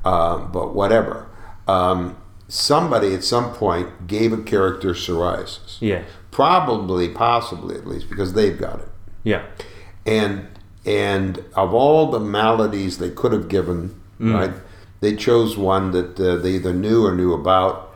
um, 0.05 0.51
but 0.51 0.73
whatever. 0.73 1.27
Um, 1.67 2.15
somebody 2.47 3.13
at 3.13 3.23
some 3.25 3.53
point 3.53 4.07
gave 4.07 4.31
a 4.31 4.37
character 4.41 4.89
psoriasis, 4.93 5.77
Yes. 5.81 6.07
probably, 6.31 7.09
possibly 7.09 7.75
at 7.75 7.85
least, 7.85 8.09
because 8.09 8.33
they've 8.33 8.57
got 8.57 8.79
it. 8.79 8.87
Yeah. 9.23 9.43
And 10.05 10.47
and 10.87 11.43
of 11.55 11.73
all 11.73 12.09
the 12.09 12.19
maladies 12.19 12.97
they 12.97 13.09
could 13.11 13.33
have 13.33 13.49
given, 13.49 13.99
right, 14.19 14.53
they 15.01 15.15
chose 15.15 15.57
one 15.57 15.91
that 15.91 16.19
uh, 16.19 16.37
they 16.37 16.53
either 16.53 16.73
knew 16.73 17.05
or 17.05 17.13
knew 17.13 17.33
about. 17.33 17.95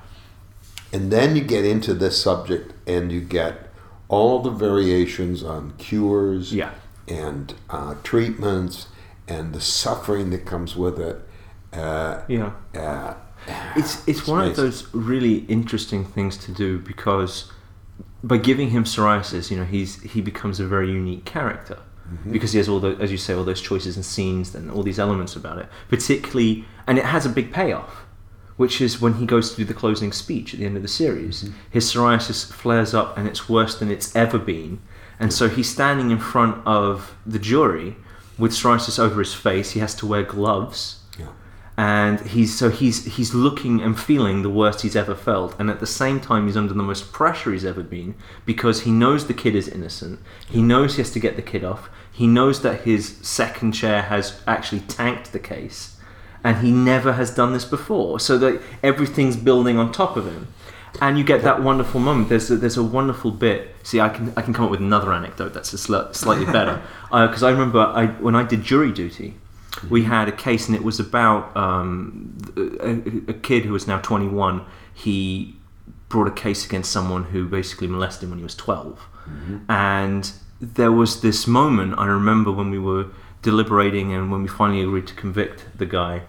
And 0.94 1.10
then 1.12 1.36
you 1.38 1.42
get 1.42 1.64
into 1.66 1.94
this 1.94 2.22
subject, 2.22 2.74
and 2.86 3.12
you 3.12 3.22
get 3.22 3.70
all 4.10 4.40
the 4.42 4.50
variations 4.52 5.42
on 5.42 5.74
cures 5.78 6.54
Yeah. 6.54 6.72
and 7.08 7.54
uh, 7.70 7.96
treatments 8.04 8.88
and 9.26 9.54
the 9.54 9.62
suffering 9.62 10.32
that 10.32 10.46
comes 10.46 10.76
with 10.76 11.00
it. 11.00 11.22
Uh, 11.72 12.20
Yeah. 12.28 12.52
uh, 12.76 13.14
It's 13.78 14.06
it's 14.06 14.28
one 14.28 14.46
of 14.50 14.56
those 14.58 14.88
really 14.94 15.46
interesting 15.48 16.04
things 16.06 16.38
to 16.46 16.52
do 16.52 16.78
because 16.80 17.50
by 18.22 18.38
giving 18.38 18.70
him 18.72 18.84
psoriasis, 18.84 19.50
you 19.50 19.58
know, 19.58 19.64
he's 19.64 20.02
he 20.02 20.20
becomes 20.22 20.60
a 20.60 20.68
very 20.68 20.92
unique 20.92 21.24
character 21.26 21.78
Mm-hmm. 22.12 22.34
because 22.34 22.52
he 22.52 22.58
has 22.58 22.68
all 22.68 22.82
the 22.82 22.98
as 23.00 23.10
you 23.10 23.18
say 23.18 23.34
all 23.34 23.46
those 23.46 23.62
choices 23.62 23.96
and 23.96 24.04
scenes 24.04 24.54
and 24.54 24.70
all 24.70 24.84
these 24.84 25.00
elements 25.00 25.36
about 25.36 25.60
it. 25.60 25.70
Particularly, 25.88 26.66
and 26.86 26.98
it 26.98 27.06
has 27.06 27.26
a 27.26 27.30
big 27.30 27.54
payoff, 27.54 28.06
which 28.58 28.82
is 28.82 29.00
when 29.00 29.14
he 29.14 29.26
goes 29.26 29.52
to 29.52 29.56
do 29.58 29.64
the 29.64 29.74
closing 29.74 30.12
speech 30.12 30.54
at 30.54 30.60
the 30.60 30.66
end 30.66 30.76
of 30.76 30.82
the 30.82 30.90
series. 30.90 31.44
Mm-hmm. 31.44 31.54
His 31.70 31.86
psoriasis 31.86 32.52
flares 32.52 32.94
up 32.94 33.18
and 33.18 33.28
it's 33.28 33.48
worse 33.48 33.80
than 33.80 33.90
it's 33.90 34.14
ever 34.14 34.38
been, 34.38 34.82
and 35.20 35.32
so 35.32 35.48
he's 35.48 35.70
standing 35.70 36.12
in 36.12 36.20
front 36.20 36.62
of 36.66 37.16
the 37.26 37.40
jury 37.40 37.96
with 38.38 38.52
psoriasis 38.52 39.00
over 39.00 39.20
his 39.20 39.34
face. 39.34 39.72
He 39.72 39.80
has 39.80 39.96
to 39.96 40.06
wear 40.06 40.24
gloves. 40.24 41.02
And 41.78 42.20
he's 42.22 42.56
so 42.56 42.70
he's 42.70 43.06
he's 43.16 43.34
looking 43.34 43.82
and 43.82 44.00
feeling 44.00 44.44
the 44.44 44.50
worst 44.50 44.82
he's 44.82 44.96
ever 44.96 45.16
felt. 45.16 45.58
And 45.60 45.70
at 45.70 45.80
the 45.80 45.88
same 45.88 46.20
time 46.20 46.46
he's 46.46 46.58
under 46.58 46.74
the 46.74 46.84
most 46.84 47.12
pressure 47.14 47.52
he's 47.52 47.66
ever 47.66 47.82
been 47.82 48.14
because 48.46 48.82
he 48.82 48.92
knows 48.92 49.26
the 49.26 49.34
kid 49.34 49.56
is 49.56 49.68
innocent. 49.68 50.20
He 50.48 50.62
knows 50.62 50.96
he 50.96 51.02
has 51.02 51.12
to 51.12 51.20
get 51.20 51.38
the 51.38 51.42
kid 51.42 51.64
off 51.64 51.90
he 52.22 52.28
knows 52.28 52.62
that 52.62 52.82
his 52.82 53.18
second 53.24 53.72
chair 53.72 54.04
has 54.04 54.40
actually 54.46 54.82
tanked 54.82 55.32
the 55.32 55.40
case 55.40 55.98
and 56.44 56.58
he 56.58 56.72
never 56.72 57.14
has 57.14 57.34
done 57.34 57.52
this 57.52 57.66
before. 57.66 58.20
So 58.20 58.38
that 58.38 58.62
everything's 58.84 59.36
building 59.36 59.80
on 59.80 59.92
top 59.92 60.16
of 60.16 60.28
him. 60.28 60.48
And 61.02 61.18
you 61.18 61.24
get 61.24 61.42
that 61.42 61.64
wonderful 61.64 62.00
moment. 62.00 62.30
There's 62.30 62.52
a, 62.52 62.58
there's 62.58 62.78
a 62.78 62.84
wonderful 62.84 63.32
bit. 63.32 63.76
See 63.82 64.00
i 64.00 64.10
can 64.10 64.32
i 64.38 64.44
can 64.44 64.54
come 64.54 64.66
up 64.66 64.70
with 64.70 64.82
another 64.82 65.12
anecdote 65.14 65.54
that's 65.56 65.74
a 65.74 65.78
sli- 65.78 66.14
slightly 66.14 66.46
better. 66.46 66.80
Uh, 67.12 67.28
because 67.28 67.44
i 67.44 67.50
remember 67.50 67.80
I, 67.80 68.06
when 68.26 68.36
i 68.36 68.44
did 68.44 68.64
jury 68.64 68.94
duty 68.94 69.34
we 69.90 70.04
mm. 70.04 70.06
had 70.06 70.30
a 70.30 70.32
case 70.32 70.68
and 70.68 70.76
it 70.78 70.84
was 70.90 70.98
about 70.98 71.54
um, 71.58 72.38
a, 72.56 73.32
a 73.32 73.34
kid 73.34 73.66
who 73.66 73.74
was 73.74 73.86
now 73.86 74.00
21 74.00 74.66
he 74.94 75.58
brought 76.08 76.30
a 76.30 76.38
case 76.46 76.66
against 76.66 76.90
someone 76.90 77.26
who 77.26 77.50
basically 77.50 77.88
molested 77.88 78.24
him 78.24 78.30
when 78.30 78.40
he 78.40 78.44
was 78.44 78.56
12 78.56 78.98
mm-hmm. 78.98 79.58
and 79.68 80.32
there 80.62 80.92
was 80.92 81.22
this 81.22 81.48
moment 81.48 81.94
i 81.98 82.06
remember 82.06 82.52
when 82.52 82.70
we 82.70 82.80
were 82.80 83.08
deliberating 83.42 84.14
and 84.14 84.32
when 84.32 84.44
we 84.44 84.48
finally 84.48 84.82
agreed 84.82 85.08
to 85.08 85.16
convict 85.16 85.66
the 85.78 85.86
guy 85.86 86.22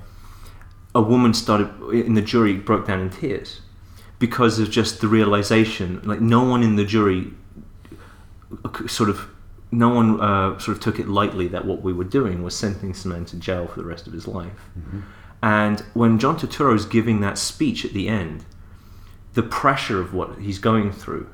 a 0.94 1.02
woman 1.02 1.34
started 1.34 1.68
in 1.92 2.14
the 2.14 2.22
jury 2.22 2.54
broke 2.54 2.86
down 2.86 3.00
in 3.00 3.10
tears 3.10 3.60
because 4.18 4.58
of 4.58 4.70
just 4.70 5.00
the 5.00 5.08
realization 5.08 6.00
like 6.04 6.20
no 6.20 6.42
one 6.42 6.62
in 6.62 6.76
the 6.76 6.84
jury 6.84 7.32
sort 8.86 9.10
of 9.10 9.28
no 9.72 9.88
one 9.88 10.20
uh, 10.20 10.58
sort 10.58 10.76
of 10.76 10.82
took 10.82 10.98
it 10.98 11.08
lightly 11.08 11.48
that 11.48 11.64
what 11.64 11.82
we 11.82 11.92
were 11.92 12.04
doing 12.04 12.42
was 12.42 12.54
sentencing 12.54 12.90
this 12.90 13.04
man 13.06 13.24
to 13.24 13.36
jail 13.36 13.66
for 13.66 13.80
the 13.80 13.86
rest 13.86 14.06
of 14.06 14.12
his 14.12 14.28
life. 14.28 14.68
And 15.42 15.80
when 15.94 16.18
John 16.18 16.38
Turturro 16.38 16.76
is 16.76 16.84
giving 16.84 17.20
that 17.22 17.38
speech 17.38 17.84
at 17.84 17.94
the 17.94 18.06
end, 18.06 18.44
the 19.32 19.42
pressure 19.42 19.98
of 19.98 20.12
what 20.12 20.38
he's 20.38 20.58
going 20.58 20.92
through 20.92 21.28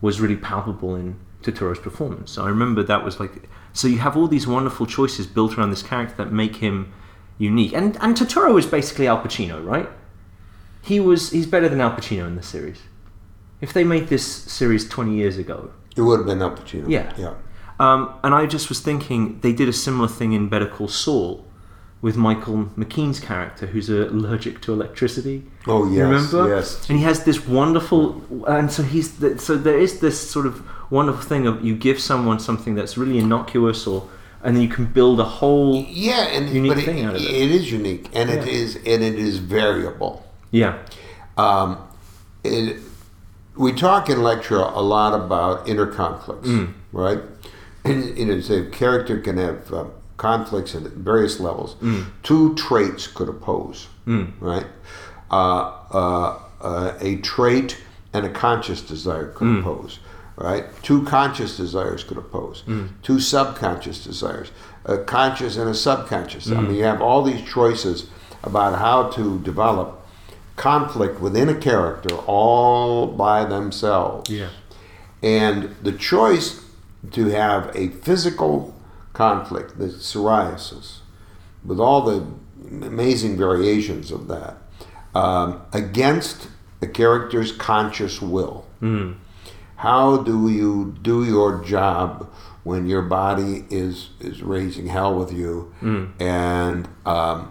was 0.00 0.20
really 0.20 0.36
palpable 0.36 0.96
in 0.96 1.18
Turturro's 1.52 1.78
performance. 1.78 2.38
I 2.38 2.48
remember 2.48 2.82
that 2.82 3.04
was 3.04 3.18
like 3.20 3.48
so 3.72 3.88
you 3.88 3.98
have 3.98 4.16
all 4.16 4.28
these 4.28 4.46
wonderful 4.46 4.86
choices 4.86 5.26
built 5.26 5.56
around 5.58 5.70
this 5.70 5.82
character 5.82 6.16
that 6.16 6.32
make 6.32 6.56
him 6.56 6.92
unique. 7.38 7.72
And 7.72 7.96
and 8.00 8.16
Turturro 8.16 8.58
is 8.58 8.66
basically 8.66 9.06
Al 9.06 9.22
Pacino, 9.22 9.64
right? 9.64 9.88
He 10.82 11.00
was 11.00 11.30
he's 11.30 11.46
better 11.46 11.68
than 11.68 11.80
Al 11.80 11.92
Pacino 11.92 12.26
in 12.26 12.36
this 12.36 12.46
series. 12.46 12.80
If 13.60 13.72
they 13.72 13.84
made 13.84 14.08
this 14.08 14.24
series 14.24 14.88
20 14.88 15.14
years 15.14 15.36
ago, 15.36 15.70
It 15.96 16.02
would 16.02 16.18
have 16.20 16.26
been 16.26 16.40
Al 16.42 16.52
Pacino. 16.52 16.88
Yeah. 16.88 17.12
Yeah. 17.18 17.34
um, 17.80 18.14
and 18.22 18.32
I 18.34 18.46
just 18.46 18.68
was 18.68 18.80
thinking 18.80 19.40
they 19.40 19.52
did 19.52 19.68
a 19.68 19.72
similar 19.72 20.08
thing 20.08 20.32
in 20.32 20.48
Better 20.48 20.66
Call 20.66 20.88
Saul, 20.88 21.44
with 22.00 22.16
Michael 22.16 22.66
McKean's 22.76 23.18
character, 23.20 23.66
who's 23.66 23.88
allergic 23.90 24.60
to 24.62 24.72
electricity. 24.72 25.42
Oh 25.66 25.90
yes, 25.90 25.98
remember? 25.98 26.48
yes. 26.56 26.88
And 26.88 26.98
he 26.98 27.04
has 27.04 27.24
this 27.24 27.44
wonderful, 27.46 28.22
and 28.46 28.70
so 28.70 28.82
he's 28.82 29.18
th- 29.18 29.40
so 29.40 29.56
there 29.56 29.78
is 29.78 30.00
this 30.00 30.30
sort 30.30 30.46
of 30.46 30.62
wonderful 30.90 31.22
thing 31.22 31.46
of 31.46 31.64
you 31.64 31.74
give 31.76 31.98
someone 32.00 32.38
something 32.38 32.74
that's 32.76 32.96
really 32.96 33.18
innocuous, 33.18 33.86
or 33.86 34.08
and 34.44 34.54
then 34.54 34.62
you 34.62 34.68
can 34.68 34.84
build 34.86 35.18
a 35.18 35.24
whole 35.24 35.84
Yeah, 35.88 36.28
and 36.28 36.48
Unique 36.48 36.70
but 36.72 36.78
it, 36.78 36.84
thing 36.84 37.04
out 37.04 37.16
of 37.16 37.20
it. 37.20 37.28
it 37.28 37.50
is 37.50 37.72
unique, 37.72 38.08
and 38.14 38.30
it 38.30 38.46
Yeah. 38.46 38.52
is 38.52 38.76
and 38.76 39.02
it 39.02 39.16
is 39.18 39.38
variable. 39.38 40.24
yeah 40.52 40.78
Um, 41.36 41.76
it, 42.44 42.76
we 43.56 43.72
talk 43.72 44.08
in 44.08 44.22
lecture 44.22 44.58
a 44.60 44.80
lot 44.80 45.12
about 45.14 45.68
inner 45.68 45.86
conflicts, 45.86 46.48
Mm. 46.48 46.74
right? 46.92 47.18
And 47.84 48.16
you 48.16 48.26
know, 48.26 48.40
so 48.40 48.54
a 48.62 48.64
character 48.66 49.18
can 49.18 49.36
have 49.38 49.72
um, 49.72 49.90
conflicts 50.28 50.74
at 50.74 50.82
various 50.82 51.40
levels. 51.40 51.76
Two 52.22 52.54
traits 52.54 53.06
could 53.06 53.28
oppose, 53.28 53.86
Mm. 54.06 54.32
right? 54.40 54.66
Uh, 55.30 55.70
uh, 55.92 56.38
uh, 56.60 56.92
a 57.00 57.16
trait 57.16 57.78
and 58.12 58.26
a 58.26 58.28
conscious 58.28 58.80
desire 58.82 59.28
could 59.28 59.48
Mm. 59.48 59.60
oppose, 59.60 60.00
right? 60.36 60.64
Two 60.82 61.02
conscious 61.04 61.56
desires 61.56 62.02
could 62.04 62.18
oppose. 62.18 62.62
Mm. 62.66 62.88
Two 63.02 63.20
subconscious 63.20 64.02
desires, 64.04 64.50
a 64.84 64.98
conscious 64.98 65.56
and 65.56 65.70
a 65.70 65.74
subconscious. 65.74 66.46
Mm. 66.48 66.56
I 66.58 66.60
mean, 66.62 66.74
you 66.74 66.84
have 66.84 67.00
all 67.00 67.22
these 67.22 67.42
choices 67.48 68.06
about 68.42 68.78
how 68.78 69.04
to 69.10 69.38
develop 69.40 69.94
conflict 70.56 71.20
within 71.20 71.48
a 71.48 71.54
character 71.54 72.14
all 72.26 73.06
by 73.06 73.44
themselves. 73.44 74.28
yeah 74.30 74.48
And 75.22 75.74
the 75.82 75.92
choice 75.92 76.60
to 77.12 77.26
have 77.28 77.70
a 77.74 77.88
physical 78.06 78.74
conflict, 79.18 79.78
the 79.78 79.86
psoriasis, 79.86 80.98
with 81.64 81.80
all 81.80 82.02
the 82.02 82.24
amazing 82.86 83.36
variations 83.36 84.12
of 84.12 84.28
that, 84.28 84.56
um, 85.12 85.60
against 85.72 86.48
a 86.80 86.86
character's 86.86 87.50
conscious 87.50 88.22
will. 88.22 88.64
mm. 88.80 89.16
How 89.76 90.18
do 90.18 90.48
you 90.48 90.96
do 91.02 91.24
your 91.24 91.62
job 91.64 92.28
when 92.64 92.86
your 92.86 93.02
body 93.02 93.64
is 93.70 94.10
is 94.20 94.42
raising 94.42 94.86
hell 94.88 95.14
with 95.14 95.32
you, 95.32 95.72
and 96.18 96.88
um, 97.06 97.50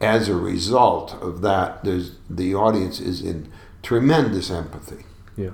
as 0.00 0.28
a 0.28 0.36
result 0.36 1.14
of 1.20 1.40
that, 1.42 1.82
there's 1.84 2.16
the 2.30 2.54
audience 2.54 3.00
is 3.00 3.20
in 3.20 3.50
tremendous 3.82 4.50
empathy 4.50 5.04
yeah 5.36 5.50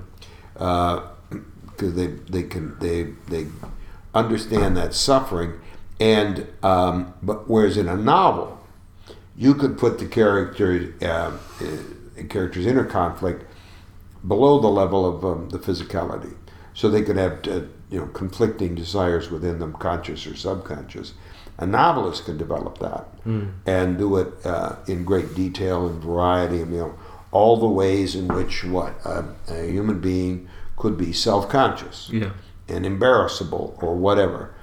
because 1.71 1.93
they 1.95 2.07
they 2.07 2.43
can 2.43 2.77
they 2.79 2.97
they 3.27 3.47
understand 4.13 4.75
that 4.77 4.93
suffering, 4.93 5.59
and 5.99 6.47
um, 6.63 7.13
but 7.21 7.49
whereas 7.49 7.77
in 7.77 7.87
a 7.87 7.95
novel, 7.95 8.59
you 9.35 9.53
could 9.53 9.77
put 9.77 9.99
the 9.99 10.05
character 10.07 10.93
uh, 11.01 11.05
uh, 11.05 12.23
character's 12.29 12.65
inner 12.65 12.85
conflict 12.85 13.45
below 14.27 14.59
the 14.59 14.67
level 14.67 15.05
of 15.05 15.25
um, 15.25 15.49
the 15.49 15.59
physicality, 15.59 16.35
so 16.73 16.89
they 16.89 17.01
could 17.01 17.17
have 17.17 17.39
uh, 17.47 17.61
you 17.89 17.99
know 17.99 18.07
conflicting 18.07 18.75
desires 18.75 19.29
within 19.29 19.59
them, 19.59 19.73
conscious 19.73 20.25
or 20.27 20.35
subconscious. 20.35 21.13
A 21.57 21.65
novelist 21.65 22.25
can 22.25 22.37
develop 22.37 22.79
that 22.79 23.07
and 23.67 23.97
do 23.97 24.17
it 24.17 24.33
uh, 24.43 24.77
in 24.87 25.03
great 25.05 25.35
detail 25.35 25.85
and 25.87 26.01
variety. 26.01 26.59
And 26.61 26.71
you 26.73 26.79
know, 26.79 26.99
all 27.31 27.57
the 27.57 27.67
ways 27.67 28.15
in 28.15 28.27
which 28.29 28.63
what 28.63 28.93
a, 29.05 29.25
a 29.47 29.67
human 29.69 29.99
being 29.99 30.47
could 30.75 30.97
be 30.97 31.13
self-conscious 31.13 32.09
yeah 32.11 32.31
and 32.71 32.85
embarrassable 32.85 33.77
or 33.81 33.95
whatever. 33.95 34.53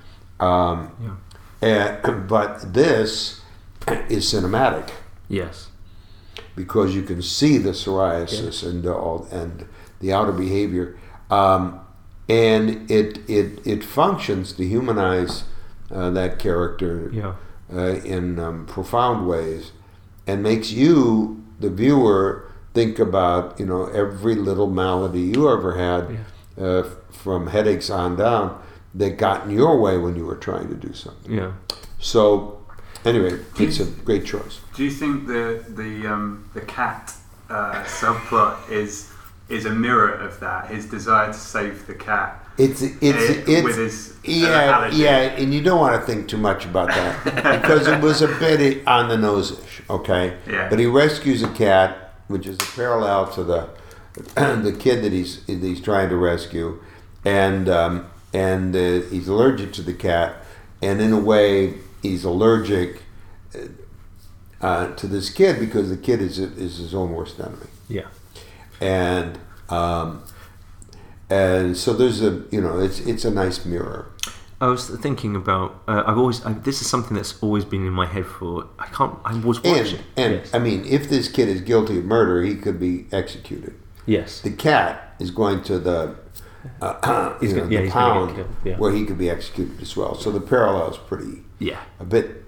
Um, 0.41 1.21
and, 1.61 2.29
but 2.29 2.73
this 2.73 3.41
is 4.09 4.33
cinematic. 4.33 4.91
Yes. 5.29 5.69
Because 6.57 6.95
you 6.95 7.03
can 7.03 7.23
see 7.23 7.59
the 7.59 7.71
psoriasis 7.71 8.69
and 8.69 8.83
the, 8.83 8.93
all 8.93 9.29
and 9.31 9.69
the 10.01 10.13
outer 10.13 10.33
behavior, 10.33 10.99
um, 11.31 11.81
and 12.29 12.91
it 12.91 13.19
it 13.29 13.65
it 13.65 13.85
functions 13.85 14.53
to 14.55 14.65
humanize 14.65 15.45
uh, 15.91 16.11
that 16.11 16.39
character 16.39 17.11
yeah. 17.13 17.35
uh, 17.73 17.95
in 18.05 18.39
um, 18.39 18.67
profound 18.67 19.29
ways, 19.29 19.73
and 20.27 20.43
makes 20.43 20.71
you 20.73 21.45
the 21.61 21.71
viewer 21.71 22.51
think 22.75 22.99
about 22.99 23.59
you 23.59 23.67
know 23.67 23.87
every 23.87 24.35
little 24.35 24.69
malady 24.69 25.21
you 25.21 25.51
ever 25.51 25.77
had 25.77 26.19
uh, 26.61 26.89
from 27.11 27.47
headaches 27.49 27.91
on 27.91 28.17
down 28.17 28.61
that 28.95 29.19
got 29.19 29.45
in 29.45 29.51
your 29.51 29.81
way 29.81 29.99
when 29.99 30.17
you 30.17 30.25
were 30.25 30.37
trying 30.37 30.69
to 30.69 30.75
do 30.75 30.93
something. 30.95 31.33
yeah 31.33 31.53
So 31.99 32.59
anyway, 33.05 33.39
it's 33.59 33.81
a 33.81 33.85
great 34.05 34.25
choice. 34.25 34.61
Do 34.75 34.85
you 34.85 34.91
think 34.91 35.27
the 35.27 35.65
the 35.69 36.07
um, 36.13 36.49
the 36.55 36.61
cat 36.63 37.15
uh, 37.51 37.85
subplot 37.85 38.71
is 38.71 39.11
is 39.49 39.65
a 39.67 39.71
mirror 39.71 40.13
of 40.13 40.39
that? 40.41 40.69
His 40.69 40.87
desire 40.87 41.29
to 41.29 41.39
save 41.39 41.87
the 41.87 41.95
cat. 41.95 42.45
It's 42.59 42.83
it's 42.83 43.03
eh, 43.03 43.45
it's 43.47 43.65
with 43.65 43.77
his 43.77 44.15
yeah 44.25 44.73
allergy. 44.75 44.97
yeah, 44.99 45.19
and 45.41 45.55
you 45.55 45.63
don't 45.63 45.79
want 45.81 46.01
to 46.01 46.07
think 46.07 46.29
too 46.29 46.39
much 46.39 46.65
about 46.65 46.89
that 46.89 47.25
because 47.63 47.87
it 47.87 48.01
was 48.03 48.21
a 48.21 48.27
bit 48.29 48.87
on 48.87 49.09
the 49.09 49.17
nose-ish, 49.17 49.83
okay? 49.89 50.37
Yeah. 50.51 50.69
But 50.69 50.79
he 50.81 50.87
rescues 50.87 51.43
a 51.43 51.49
cat, 51.53 52.15
which 52.27 52.47
is 52.47 52.57
a 52.57 52.67
parallel 52.77 53.31
to 53.33 53.45
the 53.45 53.69
the 54.35 54.75
kid 54.77 55.03
that 55.05 55.13
he's 55.13 55.45
that 55.47 55.63
he's 55.63 55.81
trying 55.81 56.09
to 56.09 56.17
rescue, 56.17 56.83
and 57.29 57.69
um, 57.69 58.11
and 58.33 58.75
uh, 58.75 59.01
he's 59.11 59.29
allergic 59.29 59.73
to 59.75 59.83
the 59.83 59.93
cat, 59.93 60.37
and 60.81 61.01
in 61.01 61.13
a 61.13 61.21
way 61.21 61.75
he's 62.03 62.25
allergic 62.25 63.03
uh, 64.61 64.95
to 64.95 65.07
this 65.07 65.31
kid 65.31 65.61
because 65.61 65.91
the 65.91 65.97
kid 65.97 66.21
is 66.23 66.39
is 66.39 66.79
his 66.79 66.95
own 66.95 67.13
worst 67.13 67.39
enemy 67.41 67.67
yeah 67.89 68.09
and 68.81 69.39
um, 69.69 70.23
and 71.29 71.77
so 71.77 71.93
there's 71.93 72.23
a 72.23 72.45
you 72.51 72.61
know 72.61 72.79
it's 72.79 73.01
it's 73.01 73.25
a 73.25 73.31
nice 73.31 73.65
mirror. 73.65 74.11
I 74.61 74.67
was 74.67 74.89
thinking 74.89 75.37
about. 75.37 75.83
Uh, 75.87 76.03
I've 76.05 76.19
always. 76.19 76.45
I, 76.45 76.53
this 76.53 76.81
is 76.81 76.91
something 76.91 77.17
that's 77.17 77.41
always 77.43 77.65
been 77.65 77.87
in 77.87 77.93
my 77.93 78.07
head 78.07 78.27
for. 78.27 78.67
I 78.79 78.87
can't. 78.87 79.17
I 79.25 79.39
was 79.39 79.63
watching. 79.63 79.99
And 80.17 80.25
and 80.25 80.35
yes. 80.35 80.55
I 80.55 80.59
mean, 80.59 80.85
if 80.85 81.09
this 81.09 81.29
kid 81.29 81.49
is 81.49 81.61
guilty 81.61 81.99
of 81.99 82.05
murder, 82.05 82.43
he 82.43 82.57
could 82.57 82.81
be 82.81 83.07
executed. 83.13 83.75
yes. 84.07 84.41
The 84.41 84.51
cat 84.51 85.15
is 85.21 85.31
going 85.31 85.63
to 85.65 85.79
the 85.79 86.17
uh, 86.83 87.35
you 87.41 87.49
He's 87.49 87.55
know, 87.55 87.69
yeah, 87.69 87.83
the 87.83 87.91
pound 87.91 88.45
yeah. 88.65 88.77
where 88.77 88.93
he 88.93 89.05
could 89.05 89.19
be 89.19 89.31
executed 89.31 89.81
as 89.81 89.97
well. 89.97 90.15
So 90.15 90.31
the 90.31 90.41
parallel 90.41 90.91
is 90.91 90.97
pretty 90.99 91.43
Yeah. 91.59 91.79
a 92.01 92.05
bit 92.05 92.45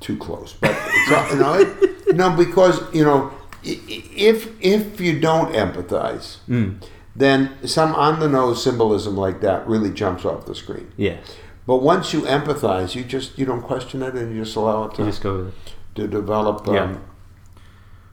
too 0.00 0.16
close, 0.16 0.54
but 0.54 0.70
it's 0.72 1.32
you 1.32 1.38
know 1.38 1.54
it, 1.54 2.14
no 2.16 2.30
because 2.30 2.80
you 2.94 3.04
know 3.04 3.30
if 3.62 4.48
if 4.60 5.00
you 5.00 5.20
don't 5.20 5.52
empathize, 5.54 6.38
Mm. 6.48 6.82
then 7.14 7.50
some 7.66 7.94
on 7.94 8.18
the 8.20 8.28
nose 8.28 8.62
symbolism 8.62 9.16
like 9.16 9.40
that 9.42 9.66
really 9.66 9.90
jumps 9.90 10.24
off 10.24 10.46
the 10.46 10.54
screen. 10.54 10.90
Yes. 10.96 11.36
But 11.66 11.82
once 11.82 12.12
you 12.14 12.22
empathize, 12.22 12.94
you 12.94 13.04
just 13.04 13.38
you 13.38 13.44
don't 13.44 13.62
question 13.62 14.02
it 14.02 14.14
and 14.14 14.34
you 14.34 14.42
just 14.44 14.56
allow 14.56 14.84
it 14.84 14.92
You 14.98 15.04
to, 15.04 15.10
just 15.10 15.22
go 15.22 15.52
to 15.96 16.06
develop. 16.08 16.66
Um, 16.66 16.74
Yeah. 16.74 16.96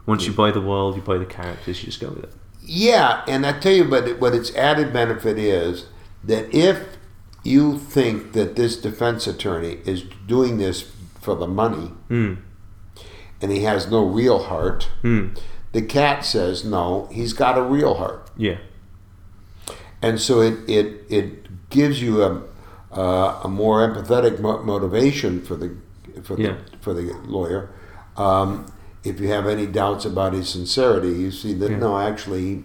Once 0.06 0.26
you 0.26 0.34
buy 0.34 0.52
the 0.52 0.62
world, 0.62 0.96
you 0.96 1.02
buy 1.02 1.18
the 1.18 1.26
characters. 1.26 1.80
You 1.82 1.88
just 1.88 2.00
go 2.00 2.10
with 2.10 2.24
it. 2.26 2.34
Yeah, 2.70 3.24
and 3.28 3.46
I 3.46 3.54
tell 3.58 3.72
you, 3.72 3.86
but 3.86 4.20
what 4.20 4.36
its 4.36 4.54
added 4.56 4.92
benefit 4.92 5.40
is 5.40 5.86
that 6.24 6.54
if 6.54 6.98
you 7.44 7.78
think 7.80 8.34
that 8.34 8.58
this 8.58 8.76
defense 8.76 9.26
attorney 9.26 9.80
is 9.86 10.04
doing 10.28 10.58
this 10.58 10.92
for 11.22 11.34
the 11.36 11.48
money 11.48 11.94
Mm. 12.10 12.38
and 13.42 13.52
he 13.52 13.62
has 13.64 13.90
no 13.90 14.04
real 14.06 14.44
heart, 14.44 14.90
Mm. 15.02 15.38
the 15.72 15.82
cat 15.82 16.26
says 16.26 16.66
no, 16.66 17.08
he's 17.12 17.32
got 17.32 17.58
a 17.58 17.62
real 17.62 17.94
heart, 17.96 18.30
Yeah. 18.36 18.58
and 20.02 20.20
so 20.20 20.42
it 20.42 20.56
it 20.68 21.04
it 21.10 21.70
gives 21.70 22.02
you 22.02 22.22
a 22.24 22.42
uh, 22.92 23.40
a 23.44 23.48
more 23.48 23.88
empathetic 23.88 24.40
mo- 24.42 24.64
motivation 24.64 25.42
for 25.42 25.56
the 25.56 25.72
for 26.24 26.36
the 26.36 26.44
Yeah. 26.44 26.56
for 26.82 26.94
the 26.94 27.14
lawyer. 27.26 27.70
Um, 28.18 28.66
if 29.10 29.20
you 29.20 29.30
have 29.30 29.48
any 29.48 29.65
doubts 29.65 30.06
about 30.06 30.34
his 30.34 30.50
sincerity, 30.50 31.10
you 31.10 31.32
see 31.32 31.54
that 31.56 31.72
Yeah. 31.72 31.78
no, 31.78 32.00
actually, 32.00 32.63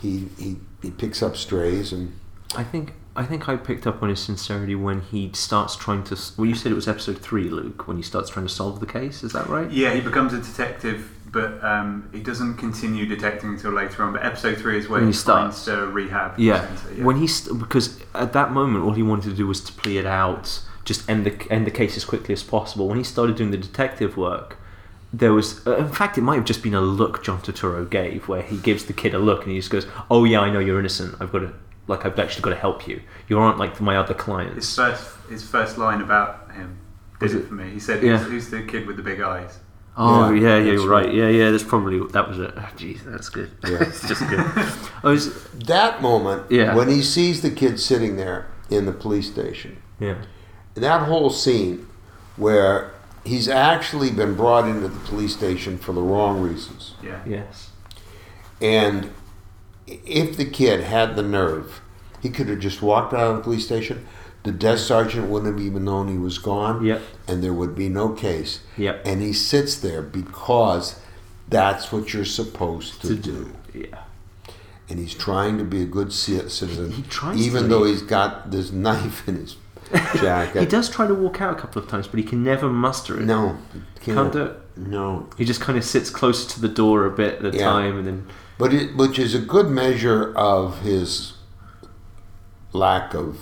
he, 0.00 0.28
he 0.38 0.56
he 0.82 0.90
picks 0.90 1.22
up 1.22 1.36
strays 1.36 1.92
and 1.92 2.12
I 2.56 2.64
think. 2.64 2.94
I 3.14 3.24
think 3.26 3.46
I 3.46 3.56
picked 3.56 3.86
up 3.86 4.02
on 4.02 4.08
his 4.08 4.20
sincerity 4.20 4.74
when 4.74 5.02
he 5.02 5.30
starts 5.34 5.76
trying 5.76 6.02
to. 6.04 6.16
Well, 6.38 6.46
you 6.46 6.54
said 6.54 6.72
it 6.72 6.74
was 6.74 6.88
episode 6.88 7.18
three, 7.18 7.50
Luke, 7.50 7.86
when 7.86 7.98
he 7.98 8.02
starts 8.02 8.30
trying 8.30 8.46
to 8.46 8.52
solve 8.52 8.80
the 8.80 8.86
case. 8.86 9.22
Is 9.22 9.32
that 9.34 9.48
right? 9.48 9.70
Yeah, 9.70 9.92
he 9.92 10.00
becomes 10.00 10.32
a 10.32 10.38
detective, 10.40 11.10
but 11.30 11.62
um, 11.62 12.08
he 12.10 12.20
doesn't 12.22 12.54
continue 12.56 13.04
detecting 13.04 13.50
until 13.50 13.72
later 13.72 14.02
on. 14.02 14.14
But 14.14 14.24
episode 14.24 14.56
three 14.56 14.78
is 14.78 14.88
where 14.88 15.00
When 15.00 15.08
he, 15.08 15.12
he 15.12 15.18
starts. 15.18 15.66
finds 15.66 15.80
the 15.80 15.86
rehab. 15.88 16.38
Yeah. 16.38 16.74
centre, 16.74 17.04
When 17.04 17.16
he's 17.16 17.46
because 17.48 18.00
at 18.14 18.32
that 18.32 18.50
moment 18.52 18.82
all 18.86 18.92
he 18.94 19.02
wanted 19.02 19.28
to 19.28 19.36
do 19.36 19.46
was 19.46 19.60
to 19.64 19.72
plea 19.74 19.98
it 19.98 20.06
out, 20.06 20.62
just 20.86 21.06
end 21.06 21.26
the 21.26 21.52
end 21.52 21.66
the 21.66 21.70
case 21.70 21.98
as 21.98 22.06
quickly 22.06 22.32
as 22.32 22.42
possible. 22.42 22.88
When 22.88 22.96
he 22.96 23.04
started 23.04 23.36
doing 23.36 23.50
the 23.50 23.58
detective 23.58 24.16
work, 24.16 24.56
there 25.12 25.32
was 25.32 25.66
uh, 25.66 25.76
in 25.76 25.88
fact 25.92 26.16
it 26.16 26.22
might 26.22 26.36
have 26.36 26.44
just 26.44 26.62
been 26.62 26.74
a 26.74 26.80
look 26.80 27.22
John 27.22 27.40
Turturro 27.40 27.88
gave 27.88 28.28
where 28.28 28.42
he 28.42 28.56
gives 28.56 28.86
the 28.86 28.92
kid 28.92 29.14
a 29.14 29.18
look 29.18 29.42
and 29.42 29.50
he 29.52 29.58
just 29.58 29.70
goes, 29.70 29.86
"Oh 30.10 30.24
yeah, 30.24 30.40
I 30.40 30.50
know 30.50 30.58
you're 30.58 30.78
innocent. 30.78 31.16
I've 31.20 31.32
got 31.32 31.40
to 31.40 31.52
like 31.86 32.06
I've 32.06 32.18
actually 32.18 32.42
got 32.42 32.50
to 32.50 32.56
help 32.56 32.86
you. 32.88 33.02
You 33.28 33.38
aren't 33.38 33.58
like 33.58 33.80
my 33.80 33.96
other 33.96 34.14
clients." 34.14 34.54
his 34.56 34.76
first 34.76 35.16
his 35.28 35.48
first 35.48 35.78
line 35.78 36.00
about 36.00 36.50
him 36.52 36.78
did 37.20 37.34
it 37.34 37.46
for 37.46 37.54
me. 37.54 37.70
He 37.70 37.78
said, 37.78 38.02
Yeah. 38.02 38.18
who's, 38.18 38.30
"Who's 38.30 38.50
the 38.50 38.62
kid 38.62 38.86
with 38.86 38.96
the 38.96 39.02
big 39.02 39.20
eyes?" 39.20 39.58
Oh 39.96 40.32
Yeah, 40.32 40.56
yeah, 40.56 40.64
yeah, 40.64 40.72
you're 40.72 40.88
right. 40.88 41.12
Yeah, 41.12 41.28
yeah. 41.28 41.50
That's 41.50 41.62
probably 41.62 42.00
that 42.12 42.26
was 42.28 42.38
it. 42.38 42.52
Oh, 42.56 42.68
Jeez, 42.76 43.04
that's 43.04 43.28
good. 43.28 43.50
Yeah. 43.64 43.78
it's 43.82 44.08
just 44.08 44.26
good. 44.28 44.40
I 45.04 45.08
was 45.08 45.44
That 45.52 46.00
moment, 46.00 46.50
Yeah. 46.50 46.74
when 46.74 46.88
he 46.88 47.02
sees 47.02 47.42
the 47.42 47.50
kid 47.50 47.78
sitting 47.78 48.16
there 48.16 48.46
in 48.70 48.86
the 48.86 48.92
police 48.92 49.30
station, 49.30 49.82
yeah, 50.00 50.16
that 50.74 51.02
whole 51.02 51.28
scene 51.28 51.86
where 52.36 52.94
he's 53.24 53.48
actually 53.48 54.10
been 54.10 54.34
brought 54.34 54.66
into 54.68 54.88
the 54.88 54.98
police 55.00 55.34
station 55.34 55.78
for 55.78 55.92
the 55.92 56.02
wrong 56.02 56.40
reasons. 56.40 56.94
Yeah. 57.02 57.20
yes, 57.26 57.70
And 58.60 59.10
if 59.86 60.36
the 60.36 60.44
kid 60.44 60.80
had 60.80 61.16
the 61.16 61.22
nerve, 61.22 61.80
he 62.20 62.30
could 62.30 62.48
have 62.48 62.60
just 62.60 62.82
walked 62.82 63.12
out 63.12 63.30
of 63.30 63.36
the 63.38 63.42
police 63.42 63.64
station. 63.66 64.06
The 64.44 64.52
desk 64.52 64.86
sergeant 64.86 65.28
wouldn't 65.28 65.52
have 65.56 65.64
even 65.64 65.84
known 65.84 66.08
he 66.08 66.18
was 66.18 66.38
gone. 66.38 66.84
Yep. 66.84 67.00
And 67.28 67.42
there 67.44 67.52
would 67.52 67.74
be 67.76 67.88
no 67.88 68.08
case. 68.10 68.60
Yep. 68.76 69.02
And 69.04 69.22
he 69.22 69.32
sits 69.32 69.76
there 69.76 70.02
because 70.02 70.98
that's 71.48 71.92
what 71.92 72.12
you're 72.12 72.24
supposed 72.24 73.00
to, 73.02 73.08
To 73.08 73.14
do. 73.16 73.52
yeah, 73.72 74.02
And 74.88 74.98
he's 74.98 75.14
trying 75.14 75.58
to 75.58 75.64
be 75.64 75.82
a 75.82 75.86
good 75.86 76.10
ci- 76.10 76.48
citizen. 76.48 76.90
He 76.92 77.02
tries 77.02 77.38
Even 77.44 77.64
to 77.64 77.68
though 77.68 77.84
he's 77.84 78.02
got 78.02 78.50
this 78.50 78.72
knife 78.86 79.28
in 79.28 79.36
his 79.36 79.54
jacket. 80.20 80.60
he 80.60 80.66
does 80.66 80.88
try 80.88 81.06
to 81.06 81.14
walk 81.14 81.40
out 81.40 81.56
a 81.56 81.60
couple 81.60 81.82
of 81.82 81.88
times, 81.88 82.06
but 82.06 82.18
he 82.18 82.24
can 82.24 82.42
never 82.42 82.68
muster 82.68 83.18
it. 83.20 83.24
No. 83.24 83.58
can't 84.00 84.32
do 84.32 84.42
it. 84.44 84.58
No. 84.76 85.28
He 85.38 85.44
just 85.44 85.60
kind 85.60 85.76
of 85.78 85.84
sits 85.84 86.10
closer 86.10 86.48
to 86.50 86.60
the 86.60 86.68
door 86.68 87.04
a 87.06 87.10
bit 87.10 87.44
at 87.44 87.54
a 87.54 87.56
Yeah. 87.58 87.64
time, 87.70 87.98
and 87.98 88.06
then 88.06 88.26
But 88.58 88.72
it, 88.72 88.96
which 88.96 89.18
is 89.18 89.34
a 89.34 89.38
good 89.38 89.68
measure 89.68 90.32
of 90.36 90.80
his 90.80 91.34
lack 92.72 93.14
of 93.14 93.38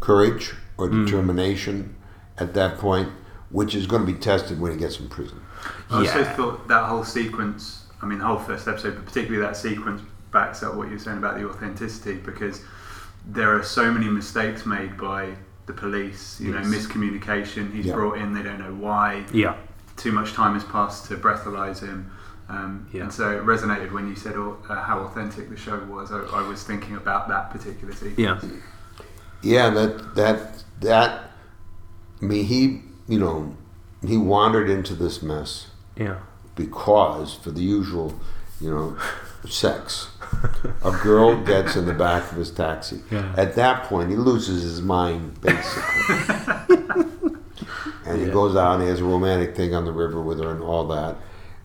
courage 0.00 0.54
or 0.78 0.88
Hmm. 0.88 1.04
determination 1.04 1.94
at 2.38 2.54
that 2.54 2.78
point, 2.78 3.08
which 3.50 3.74
is 3.74 3.86
going 3.86 4.04
to 4.04 4.12
be 4.12 4.18
tested 4.18 4.60
when 4.60 4.72
he 4.72 4.78
gets 4.78 4.98
in 4.98 5.08
prison. 5.08 5.40
I 5.90 5.98
also 6.00 6.24
thought 6.24 6.68
that 6.68 6.84
whole 6.88 7.04
sequence, 7.04 7.84
I 8.02 8.06
mean, 8.06 8.18
the 8.18 8.24
whole 8.24 8.38
first 8.38 8.66
episode, 8.66 8.96
but 8.96 9.06
particularly 9.06 9.44
that 9.46 9.56
sequence, 9.56 10.02
backs 10.32 10.62
up 10.62 10.74
what 10.74 10.88
you 10.88 10.94
were 10.94 10.98
saying 10.98 11.18
about 11.18 11.36
the 11.38 11.48
authenticity 11.48 12.14
because 12.16 12.60
there 13.26 13.56
are 13.56 13.62
so 13.62 13.90
many 13.92 14.08
mistakes 14.08 14.66
made 14.66 14.96
by 14.98 15.28
the 15.66 15.72
police, 15.72 16.40
you 16.40 16.52
Yes. 16.52 16.66
know, 16.66 16.70
miscommunication. 16.76 17.72
He's 17.72 17.86
Yeah. 17.86 17.94
brought 17.94 18.18
in, 18.18 18.32
they 18.34 18.42
don't 18.42 18.58
know 18.58 18.74
why. 18.74 19.24
yeah, 19.32 19.54
Too 19.96 20.12
much 20.12 20.32
time 20.34 20.54
has 20.54 20.64
passed 20.64 21.06
to 21.06 21.16
breathalyze 21.16 21.80
him. 21.80 22.10
Um, 22.48 22.86
Yeah. 22.92 23.04
And 23.04 23.12
so 23.12 23.30
it 23.30 23.44
resonated 23.46 23.92
when 23.92 24.08
you 24.08 24.16
said 24.16 24.34
oh, 24.36 24.58
uh, 24.68 24.82
how 24.82 24.98
authentic 25.00 25.48
the 25.48 25.56
show 25.56 25.78
was. 25.88 26.10
I, 26.12 26.18
I 26.40 26.42
was 26.46 26.62
thinking 26.64 26.96
about 26.96 27.28
that 27.28 27.50
particular 27.50 27.94
sequence. 27.94 28.18
yeah, 28.18 28.38
Yeah, 29.42 29.70
that 29.70 30.14
that 30.16 30.64
that. 30.80 31.30
I 32.20 32.24
mean, 32.26 32.44
he 32.44 32.82
you 33.08 33.18
know 33.18 33.56
he 34.06 34.16
wandered 34.18 34.68
into 34.68 34.94
this 34.94 35.22
mess 35.22 35.68
yeah, 35.96 36.16
because 36.56 37.34
for 37.34 37.50
the 37.50 37.62
usual, 37.62 38.14
you 38.60 38.70
know, 38.70 38.96
sex. 39.48 40.08
A 40.84 40.90
girl 41.02 41.42
gets 41.42 41.76
in 41.76 41.86
the 41.86 41.92
back 41.94 42.30
of 42.32 42.38
his 42.38 42.50
taxi. 42.50 43.00
Yeah. 43.10 43.32
At 43.36 43.54
that 43.54 43.84
point, 43.84 44.10
he 44.10 44.16
loses 44.16 44.62
his 44.62 44.82
mind, 44.82 45.40
basically. 45.40 46.16
and 48.06 48.18
he 48.20 48.26
Yeah. 48.26 48.32
goes 48.32 48.56
out 48.56 48.74
and 48.74 48.82
he 48.82 48.88
has 48.88 49.00
a 49.00 49.04
romantic 49.04 49.54
thing 49.56 49.74
on 49.74 49.84
the 49.84 49.92
river 49.92 50.20
with 50.20 50.40
her 50.42 50.50
and 50.50 50.62
all 50.62 50.86
that. 50.88 51.16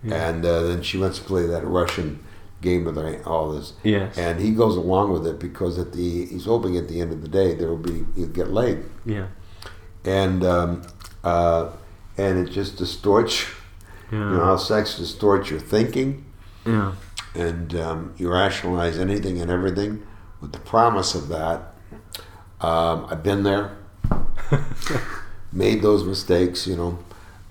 And 0.04 0.46
uh, 0.46 0.64
then 0.64 0.82
she 0.82 0.98
wants 0.98 1.18
to 1.20 1.26
play 1.26 1.46
that 1.46 1.66
Russian 1.68 2.24
game 2.62 2.86
with 2.86 2.96
her, 2.96 3.22
all 3.26 3.52
this. 3.52 3.74
Yes. 3.84 4.18
And 4.18 4.40
he 4.40 4.52
goes 4.52 4.78
along 4.78 5.12
with 5.12 5.28
it 5.28 5.40
because 5.40 5.78
at 5.78 5.92
the 5.94 6.26
he's 6.26 6.46
hoping 6.46 6.78
at 6.78 6.88
the 6.88 7.02
end 7.02 7.12
of 7.12 7.22
the 7.22 7.28
day 7.28 7.54
there 7.54 7.68
will 7.68 7.78
be 7.78 8.06
he'll 8.16 8.28
get 8.28 8.50
laid. 8.50 8.80
yeah, 9.06 9.28
And 10.06 10.44
um, 10.46 10.82
uh, 11.24 11.70
and 12.18 12.48
it 12.48 12.52
just 12.52 12.78
distorts. 12.78 13.46
You 14.12 14.20
know 14.20 14.38
yeah, 14.38 14.44
how 14.46 14.58
sex 14.58 14.98
distorts 14.98 15.52
your 15.52 15.60
thinking 15.60 16.26
yeah, 16.66 16.94
and 17.36 17.76
um, 17.76 18.14
you 18.18 18.32
rationalize 18.32 18.98
anything 18.98 19.40
and 19.42 19.50
everything 19.52 20.06
with 20.42 20.52
the 20.52 20.60
promise 20.60 21.16
of 21.16 21.28
that. 21.30 21.74
Um, 22.62 23.06
I've 23.10 23.24
been 23.24 23.44
there, 23.44 23.78
made 25.52 25.82
those 25.82 26.04
mistakes, 26.04 26.68
you 26.68 26.76
know, 26.76 27.00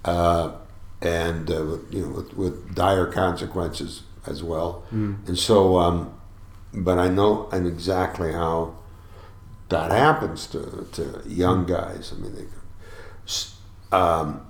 uh, 0.05 0.53
and 1.01 1.51
uh, 1.51 1.65
with- 1.65 1.95
you 1.95 2.03
know 2.07 2.09
with, 2.13 2.35
with 2.35 2.75
dire 2.75 3.07
consequences 3.07 4.03
as 4.27 4.43
well. 4.43 4.85
And 4.91 5.39
so, 5.39 5.79
um, 5.79 6.13
but 6.75 6.99
I 6.99 7.09
know 7.09 7.49
and 7.53 7.67
exactly 7.67 8.33
how 8.33 8.75
that 9.71 9.91
happens 9.91 10.47
to, 10.49 10.87
to 10.93 11.23
young 11.27 11.65
guys. 11.67 12.13
I 12.17 12.21
mean, 12.21 12.35
they, 12.35 13.97
um, 13.97 14.47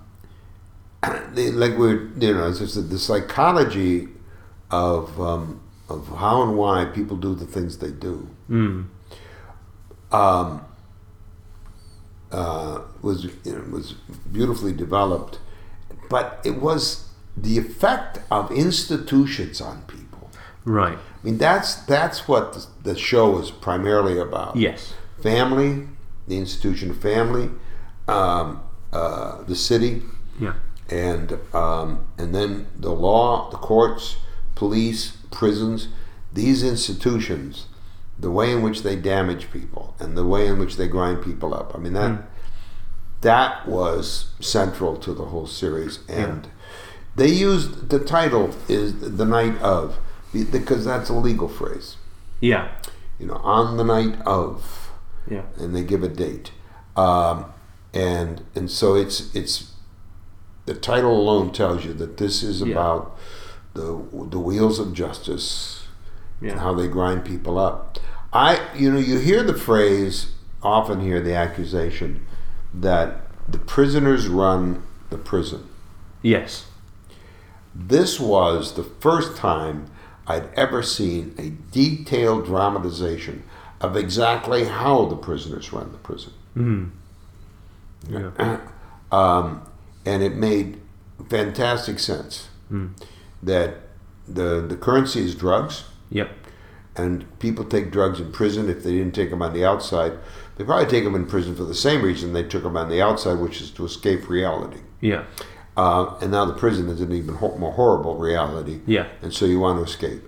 they, 1.35 1.51
like 1.51 1.77
we're 1.79 2.09
you 2.19 2.35
know, 2.35 2.49
it's 2.49 2.59
just 2.59 2.75
the, 2.75 2.81
the 2.81 2.99
psychology 2.99 4.09
of 4.71 5.21
um, 5.21 5.61
of 5.89 6.09
how 6.09 6.43
and 6.43 6.57
why 6.57 6.85
people 6.85 7.17
do 7.17 7.35
the 7.35 7.47
things 7.47 7.79
they 7.79 7.91
do 7.91 8.29
mm. 8.51 8.87
um, 10.13 10.65
uh, 12.31 12.83
was 13.03 13.25
you 13.25 13.33
know, 13.47 13.65
was 13.71 13.93
beautifully 14.33 14.73
developed, 14.73 15.39
but 16.11 16.41
it 16.45 16.61
was 16.61 17.09
the 17.37 17.59
effect 17.59 18.21
of 18.31 18.51
institutions 18.51 19.61
on 19.61 19.83
people. 19.83 20.31
right, 20.65 20.99
I 20.99 21.27
mean, 21.27 21.39
that's 21.39 21.77
that's 21.87 22.29
what 22.29 22.67
the, 22.83 22.97
show 22.97 23.39
is 23.39 23.51
primarily 23.51 24.19
about. 24.19 24.57
yes, 24.57 24.93
family, 25.23 25.89
the 26.27 26.39
institution 26.39 26.91
of 26.91 27.01
family, 27.01 27.51
um, 28.07 28.63
uh, 28.93 29.43
the 29.45 29.57
city, 29.57 30.03
yeah, 30.39 30.55
and 30.91 31.39
um, 31.55 32.07
and 32.19 32.35
then 32.35 32.67
the 32.77 32.91
law, 32.91 33.49
the 33.51 33.57
courts, 33.57 34.17
police, 34.59 35.17
prisons, 35.31 35.87
these 36.33 36.63
institutions, 36.65 37.67
the 38.19 38.31
way 38.31 38.51
in 38.51 38.61
which 38.61 38.83
they 38.83 38.97
damage 38.97 39.51
people 39.53 39.95
and 40.01 40.17
the 40.17 40.27
way 40.27 40.49
in 40.49 40.59
which 40.59 40.77
they 40.77 40.89
grind 40.89 41.23
people 41.23 41.55
up. 41.55 41.73
I 41.75 41.79
mean 41.79 41.93
that 41.93 42.23
that 43.21 43.69
was 43.69 44.31
central 44.41 44.97
to 44.97 45.15
the 45.15 45.27
whole 45.27 45.47
series, 45.47 46.01
and 46.09 46.49
they 47.15 47.29
used 47.29 47.89
the 47.91 48.01
title 48.01 48.51
is 48.69 48.99
the 49.17 49.25
night 49.25 49.57
of 49.63 49.97
because 50.33 50.85
that's 50.85 51.09
a 51.09 51.15
legal 51.15 51.49
phrase. 51.49 51.97
yeah, 52.41 52.69
You 53.19 53.27
know, 53.27 53.37
on 53.37 53.77
the 53.77 53.85
night 53.85 54.21
of. 54.27 54.91
Yeah, 55.31 55.43
and 55.59 55.75
they 55.77 55.85
give 55.85 56.03
a 56.03 56.09
date, 56.09 56.53
um, 56.97 57.45
and 57.93 58.43
and 58.55 58.71
so 58.71 58.95
it's 58.95 59.35
it's 59.35 59.73
the 60.65 60.75
title 60.75 61.15
alone 61.21 61.53
tells 61.53 61.85
you 61.85 61.93
that 61.95 62.17
this 62.17 62.43
is 62.43 62.61
Yeah. 62.63 62.73
about 62.73 63.18
the 63.75 64.03
the 64.31 64.39
wheels 64.39 64.79
of 64.79 64.93
justice 64.95 65.87
and 66.41 66.59
how 66.61 66.75
they 66.75 66.89
grind 66.89 67.25
people 67.25 67.59
up. 67.59 67.99
I 68.33 68.61
you 68.77 68.93
know 68.93 68.99
you 68.99 69.19
hear 69.19 69.43
the 69.43 69.55
phrase 69.55 70.33
often 70.63 71.01
hear 71.01 71.21
the 71.21 71.35
accusation 71.35 72.27
that 72.75 73.21
the 73.49 73.59
prisoners 73.59 74.29
run 74.29 74.83
the 75.11 75.17
prison. 75.19 75.67
yes, 76.23 76.67
This 77.75 78.21
was 78.21 78.75
the 78.75 78.83
first 78.83 79.37
time 79.37 79.87
I'd 80.27 80.53
ever 80.55 80.83
seen 80.83 81.35
a 81.39 81.51
detailed 81.73 82.45
dramatization 82.45 83.45
of 83.81 83.97
exactly 83.97 84.65
how 84.65 85.07
the 85.07 85.17
prisoners 85.17 85.73
run 85.73 85.93
the 85.93 85.99
prison. 85.99 86.33
mm. 86.57 86.91
yeah, 88.11 88.61
um, 89.11 89.63
and 90.05 90.23
it 90.23 90.35
made 90.35 90.81
fantastic 91.29 91.99
sense 91.99 92.49
Mm. 92.71 92.91
That 93.43 93.75
the 94.27 94.61
the 94.69 94.77
currency 94.77 95.21
is 95.21 95.35
drugs, 95.35 95.85
yep, 96.11 96.31
and 96.97 97.25
people 97.39 97.65
take 97.65 97.91
drugs 97.91 98.21
in 98.21 98.33
prison 98.33 98.69
if 98.69 98.83
they 98.83 98.93
didn't 98.93 99.15
take 99.15 99.31
them 99.31 99.43
on 99.43 99.53
the 99.53 99.65
outside. 99.65 100.13
They 100.57 100.65
probably 100.65 100.87
take 100.91 101.05
them 101.05 101.15
in 101.15 101.27
prison 101.27 101.55
for 101.55 101.65
the 101.65 101.75
same 101.75 102.03
reason 102.03 102.33
they 102.33 102.43
took 102.43 102.65
them 102.65 102.77
on 102.77 102.89
the 102.89 103.01
outside, 103.01 103.39
which 103.39 103.61
is 103.61 103.71
to 103.73 103.85
escape 103.85 104.29
reality. 104.29 104.81
yeah, 105.01 105.23
Uh, 105.77 106.17
and 106.21 106.33
now 106.33 106.45
the 106.45 106.53
prison 106.55 106.89
is 106.89 107.01
an 107.01 107.13
even 107.13 107.37
ho- 107.37 107.57
more 107.57 107.73
horrible 107.73 108.17
reality, 108.17 108.81
yeah, 108.87 109.07
and 109.23 109.33
so 109.33 109.47
you 109.47 109.61
want 109.61 109.79
to 109.79 109.85
escape. 109.85 110.23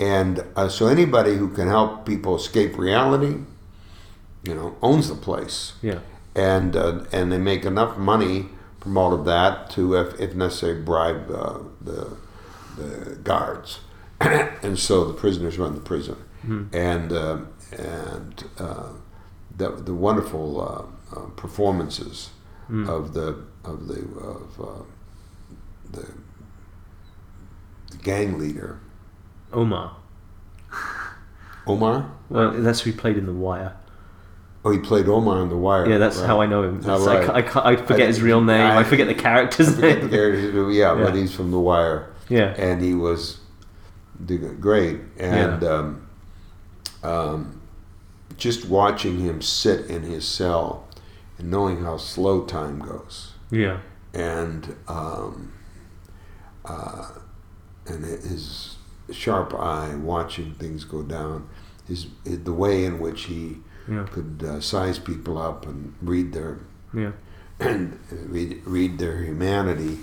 And 0.00 0.44
uh, 0.56 0.68
so 0.68 0.88
anybody 0.88 1.36
who 1.36 1.48
can 1.48 1.68
help 1.68 2.04
people 2.04 2.34
escape 2.36 2.76
reality, 2.76 3.36
you 4.44 4.54
know, 4.54 4.74
owns 4.82 5.08
the 5.08 5.14
place. 5.14 5.72
yeah, 5.82 6.00
and 6.34 6.76
uh, 6.76 7.04
and 7.12 7.30
they 7.32 7.38
make 7.38 7.64
enough 7.64 7.96
money 7.96 8.46
from 8.80 8.98
all 8.98 9.12
of 9.14 9.24
that 9.24 9.70
to, 9.70 9.94
if, 9.94 10.20
if 10.20 10.34
necessary, 10.34 10.80
bribe 10.82 11.30
uh, 11.30 11.58
the 11.80 12.16
the 12.76 13.16
guards, 13.16 13.80
and 14.20 14.78
so 14.78 15.04
the 15.04 15.14
prisoners 15.14 15.58
run 15.58 15.74
the 15.74 15.80
prison, 15.80 16.16
and 16.72 17.12
uh, 17.12 17.38
and 17.76 18.44
uh, 18.58 18.88
the 19.56 19.70
the 19.70 19.94
wonderful 19.94 20.60
uh, 20.60 21.16
uh, 21.16 21.26
performances 21.36 22.30
of 22.86 23.14
the 23.14 23.44
of 23.64 23.86
the 23.88 24.00
of 24.20 24.60
uh, 24.60 24.82
the, 25.92 26.06
the 27.90 27.96
gang 27.98 28.38
leader 28.38 28.80
Omar. 29.52 29.96
Omar. 31.66 32.12
Well, 32.28 32.52
that's 32.52 32.80
who 32.80 32.92
played 32.92 33.16
in 33.16 33.26
The 33.26 33.32
Wire. 33.32 33.76
Oh, 34.64 34.70
he 34.70 34.78
played 34.78 35.06
Omar 35.08 35.38
on 35.38 35.48
The 35.48 35.56
Wire. 35.56 35.88
Yeah, 35.88 35.98
that's 35.98 36.18
right. 36.18 36.26
how 36.26 36.40
I 36.40 36.46
know 36.46 36.62
him. 36.64 36.80
Oh, 36.84 37.06
right. 37.06 37.28
I, 37.28 37.42
can't, 37.42 37.66
I 37.66 37.76
forget 37.76 38.08
his 38.08 38.20
real 38.20 38.40
name. 38.40 38.62
I, 38.66 38.82
forget 38.82 39.06
the 39.06 39.14
character's 39.14 39.68
I 39.68 39.72
forget 39.72 39.94
the 39.96 40.00
name. 40.02 40.10
character, 40.10 40.70
yeah, 40.72 40.94
but 40.94 41.14
Yeah. 41.14 41.20
he's 41.20 41.32
from 41.34 41.50
The 41.52 41.60
Wire. 41.60 42.12
Yeah. 42.28 42.54
and 42.56 42.82
he 42.82 42.94
was 42.94 43.38
great. 44.60 45.00
And 45.18 45.62
um, 45.64 46.08
um, 47.02 47.60
just 48.36 48.66
watching 48.68 49.18
him 49.20 49.40
sit 49.42 49.86
in 49.86 50.02
his 50.02 50.26
cell 50.26 50.88
and 51.38 51.50
knowing 51.50 51.82
how 51.84 51.96
slow 51.98 52.44
time 52.44 52.78
goes, 52.80 53.32
Yeah. 53.50 53.78
and 54.14 54.74
um, 54.88 55.52
uh, 56.64 57.08
and 57.86 58.04
his 58.04 58.76
sharp 59.12 59.54
eye 59.54 59.94
watching 59.94 60.54
things 60.54 60.84
go 60.84 61.02
down, 61.02 61.48
his, 61.86 62.06
the 62.24 62.52
way 62.52 62.84
in 62.84 62.98
which 62.98 63.24
he 63.24 63.58
Yeah. 63.88 64.04
could 64.10 64.42
uh, 64.44 64.60
size 64.60 64.98
people 64.98 65.38
up 65.38 65.64
and 65.66 65.94
read 66.02 66.32
their 66.32 66.58
Yeah. 66.92 67.12
and 67.60 67.98
read, 68.28 68.62
read 68.66 68.98
their 68.98 69.18
humanity 69.22 69.98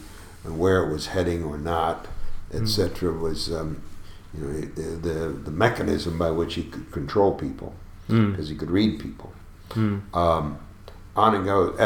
and 0.46 0.58
where 0.58 0.84
it 0.84 0.92
was 0.94 1.08
heading 1.08 1.44
or 1.44 1.58
not, 1.58 2.08
etc. 2.54 3.12
Was 3.12 3.52
um, 3.52 3.82
you 4.34 4.42
know 4.44 4.52
the, 4.62 4.82
the 5.10 5.28
the 5.46 5.52
mechanism 5.52 6.18
by 6.18 6.32
which 6.32 6.56
he 6.56 6.64
could 6.64 6.92
control 6.92 7.34
people 7.34 7.74
Mm. 8.10 8.32
because 8.32 8.50
he 8.50 8.56
could 8.56 8.70
read 8.70 9.00
people. 9.00 9.32
Mm. 9.70 10.02
Um, 10.14 10.58
on 11.16 11.36
and 11.36 11.46
go. 11.46 11.70
Uh, 11.80 11.84
uh, 11.84 11.86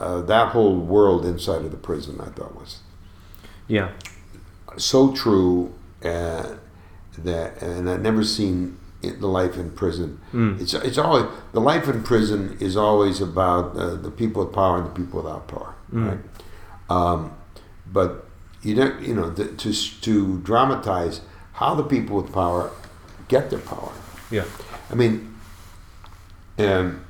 uh, 0.00 0.20
that 0.22 0.52
whole 0.52 0.76
world 0.78 1.26
inside 1.26 1.62
of 1.64 1.70
the 1.70 1.76
prison, 1.76 2.18
I 2.20 2.30
thought 2.30 2.54
was 2.54 2.78
Yeah. 3.68 3.90
so 4.78 5.12
true 5.12 5.74
uh, 6.02 6.54
that, 7.18 7.60
and 7.62 7.90
I've 7.90 8.00
never 8.00 8.24
seen 8.24 8.78
it, 9.02 9.20
the 9.20 9.26
life 9.28 9.56
in 9.58 9.70
prison. 9.72 10.20
Mm. 10.32 10.58
It's 10.60 10.72
it's 10.72 10.96
always 10.98 11.26
the 11.52 11.60
life 11.60 11.86
in 11.86 12.02
prison 12.02 12.56
is 12.60 12.76
always 12.76 13.20
about 13.20 13.76
uh, 13.76 13.94
the 13.96 14.10
people 14.10 14.42
with 14.44 14.54
power 14.54 14.78
and 14.78 14.86
the 14.86 14.90
people 15.00 15.22
without 15.22 15.48
power, 15.48 15.74
Mm. 15.92 16.08
right? 16.08 16.18
Um, 16.88 17.32
but 17.92 18.25
you 18.66 18.74
don't, 18.74 19.00
you 19.08 19.14
know, 19.14 19.30
th- 19.30 19.56
to 19.62 19.72
to 20.06 20.38
dramatize 20.40 21.20
how 21.54 21.74
the 21.74 21.82
people 21.84 22.16
with 22.20 22.32
power 22.32 22.70
get 23.28 23.50
their 23.50 23.58
power. 23.60 23.92
Yeah. 24.30 24.44
I 24.90 24.94
mean, 24.94 25.34
um, 26.58 27.04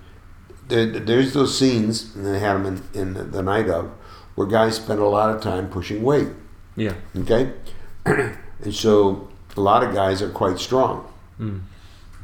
there, 0.69 0.87
there's 0.87 1.33
those 1.33 1.57
scenes, 1.59 2.15
and 2.15 2.27
they 2.27 2.39
had 2.39 2.55
them 2.55 2.67
in, 2.67 3.01
in 3.01 3.15
the, 3.15 3.23
the 3.25 3.43
night 3.43 3.69
of, 3.69 3.91
where 4.35 4.47
guys 4.47 4.77
spend 4.77 5.01
a 5.01 5.07
lot 5.07 5.35
of 5.35 5.41
time 5.43 5.69
pushing 5.69 6.03
weight. 6.03 6.29
Yeah. 6.77 6.95
Okay, 7.17 7.53
and 8.05 8.75
so 8.75 9.29
a 9.57 9.61
lot 9.61 9.83
of 9.83 9.95
guys 9.95 10.23
are 10.23 10.31
quite 10.31 10.59
strong, 10.59 11.07
Mm. 11.41 11.61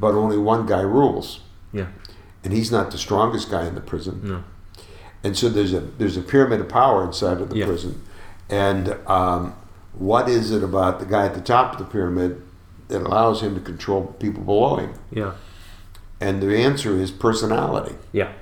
but 0.00 0.14
only 0.14 0.38
one 0.38 0.64
guy 0.66 0.80
rules, 0.80 1.40
Yeah. 1.72 1.86
and 2.44 2.52
he's 2.52 2.70
not 2.72 2.90
the 2.90 2.98
strongest 2.98 3.50
guy 3.50 3.66
in 3.66 3.74
the 3.74 3.80
prison. 3.82 4.20
No. 4.24 4.44
And 5.24 5.36
so 5.36 5.48
there's 5.48 5.72
a 5.74 5.80
there's 5.98 6.16
a 6.16 6.22
pyramid 6.22 6.60
of 6.60 6.68
power 6.68 7.04
inside 7.04 7.40
of 7.42 7.48
the 7.50 7.56
Yeah. 7.58 7.66
prison, 7.66 8.02
and 8.52 8.96
um, 9.08 9.54
what 9.94 10.28
is 10.28 10.50
it 10.50 10.62
about 10.62 11.00
the 11.00 11.06
guy 11.06 11.24
at 11.26 11.34
the 11.34 11.40
top 11.40 11.72
of 11.72 11.78
the 11.78 11.84
pyramid 11.84 12.42
that 12.88 13.02
allows 13.02 13.42
him 13.42 13.54
to 13.54 13.60
control 13.60 14.06
people 14.20 14.42
below 14.42 14.76
him? 14.76 14.94
Yeah. 15.10 15.32
And 16.20 16.42
the 16.42 16.56
answer 16.56 16.96
is 17.00 17.10
personality. 17.10 17.96
Yeah. 18.12 18.32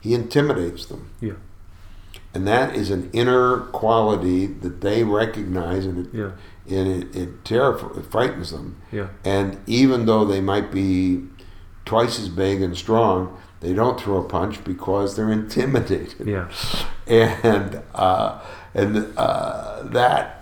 He 0.00 0.14
intimidates 0.14 0.86
them. 0.86 1.10
Yeah. 1.20 1.32
And 2.34 2.46
that 2.46 2.76
is 2.76 2.90
an 2.90 3.10
inner 3.12 3.58
quality 3.72 4.46
that 4.46 4.80
they 4.80 5.02
recognize, 5.02 5.84
and 5.86 6.06
it, 6.06 6.14
Yeah. 6.14 6.30
and 6.68 6.88
it, 6.88 7.16
it, 7.16 7.44
terrif- 7.44 7.96
it 7.98 8.06
frightens 8.10 8.50
them. 8.52 8.80
Yeah. 8.92 9.08
And 9.24 9.58
even 9.66 10.06
though 10.06 10.24
they 10.24 10.40
might 10.40 10.70
be 10.70 11.24
twice 11.84 12.18
as 12.20 12.28
big 12.28 12.62
and 12.62 12.76
strong, 12.76 13.36
they 13.60 13.72
don't 13.72 13.98
throw 14.00 14.18
a 14.18 14.22
punch 14.28 14.62
because 14.62 15.16
they're 15.16 15.32
intimidated. 15.42 16.26
Yeah. 16.28 16.48
And 17.08 17.82
uh, 17.94 18.40
and 18.80 19.12
uh, 19.16 19.82
that 19.84 20.34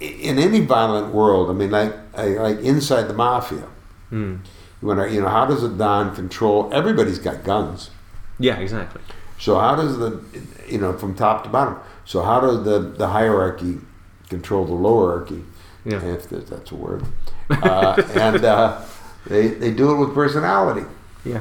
in 0.00 0.38
any 0.38 0.60
violent 0.60 1.14
world, 1.14 1.50
I 1.50 1.52
mean, 1.52 1.70
like 1.70 1.92
like 2.16 2.58
inside 2.60 3.04
the 3.04 3.14
mafia, 3.14 3.66
Mm. 4.12 4.38
when 4.80 4.96
you 5.12 5.20
know, 5.22 5.28
how 5.28 5.46
does 5.46 5.62
a 5.64 5.68
don 5.68 6.14
control? 6.14 6.70
Everybody's 6.72 7.18
got 7.18 7.42
guns. 7.44 7.90
Yeah. 8.38 8.58
Exactly. 8.58 9.00
So 9.38 9.58
how 9.58 9.74
does 9.76 9.98
the 9.98 10.20
you 10.68 10.78
know 10.78 10.92
from 10.92 11.14
top 11.14 11.42
to 11.44 11.48
bottom? 11.50 11.76
So 12.04 12.22
how 12.22 12.40
does 12.40 12.64
the 12.64 12.78
the 12.80 13.08
hierarchy 13.08 13.78
control 14.28 14.64
the 14.66 14.72
lowerarchy? 14.72 15.42
Yeah. 15.84 16.02
If 16.02 16.28
that's 16.28 16.70
a 16.72 16.74
word. 16.76 17.04
Uh, 17.50 18.00
and 18.14 18.44
uh, 18.44 18.80
they 19.26 19.48
they 19.48 19.70
do 19.72 19.92
it 19.92 19.96
with 20.06 20.14
personality. 20.14 20.86
Yeah. 21.24 21.40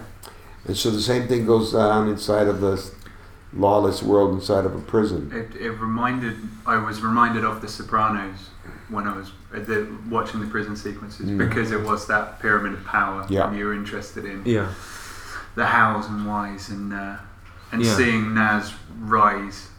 And 0.68 0.76
so 0.78 0.89
the 0.92 1.02
same 1.02 1.28
thing 1.28 1.46
goes 1.46 1.74
on 1.76 2.08
inside 2.10 2.48
of 2.48 2.60
the 2.62 2.78
lawless 3.56 4.02
world 4.04 4.34
inside 4.34 4.66
of 4.66 4.76
a 4.76 4.80
prison. 4.82 5.32
It, 5.34 5.56
it 5.62 5.72
reminded 5.72 6.36
I 6.66 6.78
was 6.78 7.02
reminded 7.02 7.44
of 7.46 7.62
The 7.62 7.68
Sopranos 7.68 8.50
when 8.89 9.08
I 9.08 9.16
was 9.16 9.32
uh, 9.54 9.60
the, 9.60 9.88
watching 10.10 10.39
the 10.42 10.48
prison 10.48 10.76
sequences 10.76 11.30
Mm. 11.30 11.38
because 11.38 11.72
it 11.72 11.82
was 11.82 12.08
that 12.08 12.39
pyramid 12.39 12.74
of 12.74 12.84
power 12.86 13.26
Yeah. 13.30 13.52
you 13.54 13.66
were 13.66 13.74
interested 13.74 14.26
in 14.26 14.42
Yeah. 14.46 14.70
the 15.56 15.66
hows 15.66 16.08
and 16.08 16.26
whys 16.26 16.70
and 16.70 16.94
uh, 16.94 17.18
and 17.72 17.82
Yeah. 17.84 17.96
seeing 17.96 18.34
Naz 18.34 18.74
rise 19.00 19.70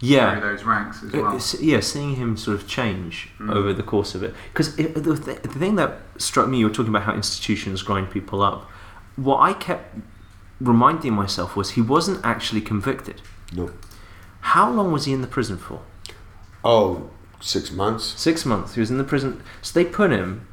Yeah. 0.00 0.38
those 0.40 0.64
ranks 0.64 1.02
as 1.02 1.12
well. 1.12 1.28
it's- 1.28 1.60
yeah, 1.60 1.80
seeing 1.80 2.16
him 2.16 2.36
sort 2.36 2.56
of 2.60 2.66
change 2.66 3.30
Mm. 3.38 3.50
over 3.54 3.72
the 3.72 3.82
course 3.82 4.14
of 4.14 4.22
it. 4.22 4.34
Because 4.52 4.76
the, 4.76 4.84
th- 5.16 5.42
the 5.42 5.48
thing 5.48 5.76
that 5.76 6.00
struck 6.18 6.48
me, 6.48 6.58
you 6.58 6.66
were 6.66 6.72
talking 6.72 6.90
about 6.90 7.02
how 7.04 7.14
institutions 7.14 7.82
grind 7.82 8.10
people 8.10 8.42
up. 8.42 8.68
What 9.16 9.38
I 9.40 9.52
kept 9.54 9.96
reminding 10.60 11.12
myself 11.12 11.56
was 11.56 11.70
he 11.72 11.80
wasn't 11.80 12.24
actually 12.24 12.60
convicted. 12.60 13.20
No. 13.52 13.70
How 14.40 14.70
long 14.70 14.92
was 14.92 15.04
he 15.04 15.12
in 15.12 15.20
the 15.20 15.26
prison 15.26 15.56
for? 15.58 15.82
Oh, 16.64 17.10
six 17.40 17.70
months. 17.70 18.04
Six 18.04 18.44
months. 18.46 18.74
He 18.74 18.80
was 18.80 18.90
in 18.90 18.98
the 18.98 19.04
prison. 19.04 19.42
So 19.62 19.78
they 19.78 19.88
put 19.88 20.10
him 20.10 20.46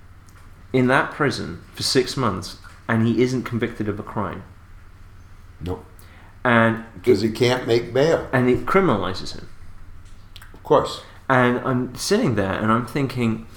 in 0.72 0.88
that 0.88 1.12
prison 1.12 1.62
for 1.74 1.84
six 1.84 2.18
months, 2.18 2.58
and 2.88 3.06
he 3.08 3.22
isn't 3.22 3.44
convicted 3.44 3.88
of 3.88 4.00
a 4.00 4.04
crime. 4.04 4.44
No. 5.62 5.86
And 6.44 6.84
Because 6.96 7.22
he 7.22 7.32
can't 7.32 7.66
make 7.68 7.94
bail. 7.94 8.28
and 8.34 8.50
it 8.50 8.66
criminalizes 8.66 9.34
him. 9.38 9.48
Of 10.54 10.64
course. 10.64 11.02
And 11.30 11.60
I'm 11.60 11.96
sitting 11.96 12.36
there 12.36 12.52
and 12.54 12.70
I'm 12.72 12.86
thinking, 12.86 13.48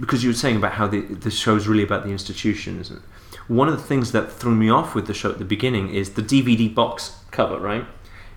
because 0.00 0.24
you 0.24 0.30
were 0.30 0.34
saying 0.34 0.56
about 0.56 0.72
how 0.72 0.88
the, 0.88 1.00
the 1.02 1.30
show's 1.30 1.68
really 1.68 1.84
about 1.84 2.04
the 2.04 2.10
institutions. 2.10 2.90
And 2.90 3.00
one 3.48 3.68
of 3.68 3.76
the 3.76 3.82
things 3.82 4.12
that 4.12 4.30
threw 4.32 4.54
me 4.54 4.70
off 4.70 4.94
with 4.94 5.06
the 5.06 5.14
show 5.14 5.30
at 5.30 5.38
the 5.38 5.44
beginning 5.44 5.88
is 5.94 6.10
the 6.10 6.22
DVD 6.22 6.72
box 6.72 7.16
cover, 7.30 7.58
right? 7.58 7.84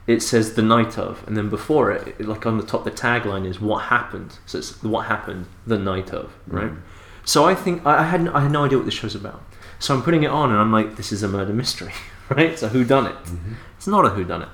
It 0.07 0.21
says 0.21 0.53
the 0.53 0.61
night 0.61 0.97
of, 0.99 1.23
and 1.27 1.35
then 1.35 1.49
before 1.49 1.91
it, 1.91 2.15
it- 2.19 2.27
like 2.27 2.45
on 2.45 2.57
the 2.57 2.63
top, 2.65 2.83
the 2.83 2.91
tagline 2.91 3.45
is 3.47 3.59
what 3.59 3.85
happened. 3.85 4.37
So 4.45 4.57
it's 4.59 4.83
what 4.83 5.07
happened 5.07 5.47
the 5.65 5.79
night 5.79 6.11
of, 6.11 6.31
right? 6.47 6.71
Mm. 6.71 6.81
So 7.23 7.45
I 7.45 7.55
think 7.55 7.85
I 7.85 7.99
I 7.99 8.03
had 8.03 8.27
I 8.29 8.41
had 8.41 8.51
no 8.51 8.65
idea 8.65 8.77
what 8.77 8.85
this 8.85 8.93
show's 8.93 9.15
about. 9.15 9.41
So 9.79 9.93
I'm 9.95 10.03
putting 10.03 10.23
it 10.23 10.29
on, 10.29 10.51
and 10.51 10.59
I'm 10.59 10.71
like, 10.71 10.95
this 10.95 11.11
is 11.11 11.23
a 11.23 11.27
murder 11.27 11.53
mystery, 11.53 11.91
right? 12.29 12.57
So 12.57 12.67
who 12.67 12.83
done 12.83 13.07
it? 13.07 13.15
Mm-hmm. 13.25 13.53
It's 13.77 13.87
not 13.87 14.05
a 14.05 14.09
who 14.09 14.23
done 14.23 14.43
it. 14.43 14.49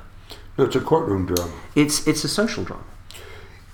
No, 0.58 0.66
it's 0.66 0.76
a 0.76 0.82
courtroom 0.82 1.26
drama. 1.26 1.52
It's 1.76 2.08
it's 2.08 2.24
a 2.24 2.30
social 2.30 2.64
drama. 2.64 2.84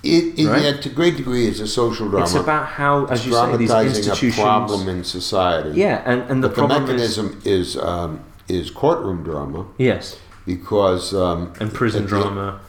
It, 0.04 0.40
it 0.40 0.48
Right. 0.48 0.64
yeah, 0.64 0.78
to 0.82 0.90
a 0.90 0.94
great 0.94 1.18
degree, 1.18 1.48
it's 1.48 1.60
a 1.60 1.68
social 1.68 2.08
drama. 2.08 2.26
It's 2.26 2.36
about 2.36 2.68
how, 2.68 3.06
as 3.08 3.26
you 3.26 3.34
say, 3.34 3.58
these 3.58 3.72
institutions. 3.72 4.38
a 4.38 4.42
problem 4.42 4.88
in 4.88 5.04
society. 5.04 5.72
Yeah, 5.80 6.02
and, 6.06 6.22
and 6.30 6.44
the 6.44 6.50
But 6.50 6.56
the 6.68 6.80
mechanism 6.80 7.42
is 7.44 7.76
um, 7.78 8.20
is 8.48 8.70
courtroom 8.70 9.24
drama 9.24 9.66
yes, 9.78 10.18
because 10.46 11.14
um, 11.14 11.52
and 11.60 11.74
prison 11.74 12.04
the- 12.04 12.10
drama. 12.10 12.60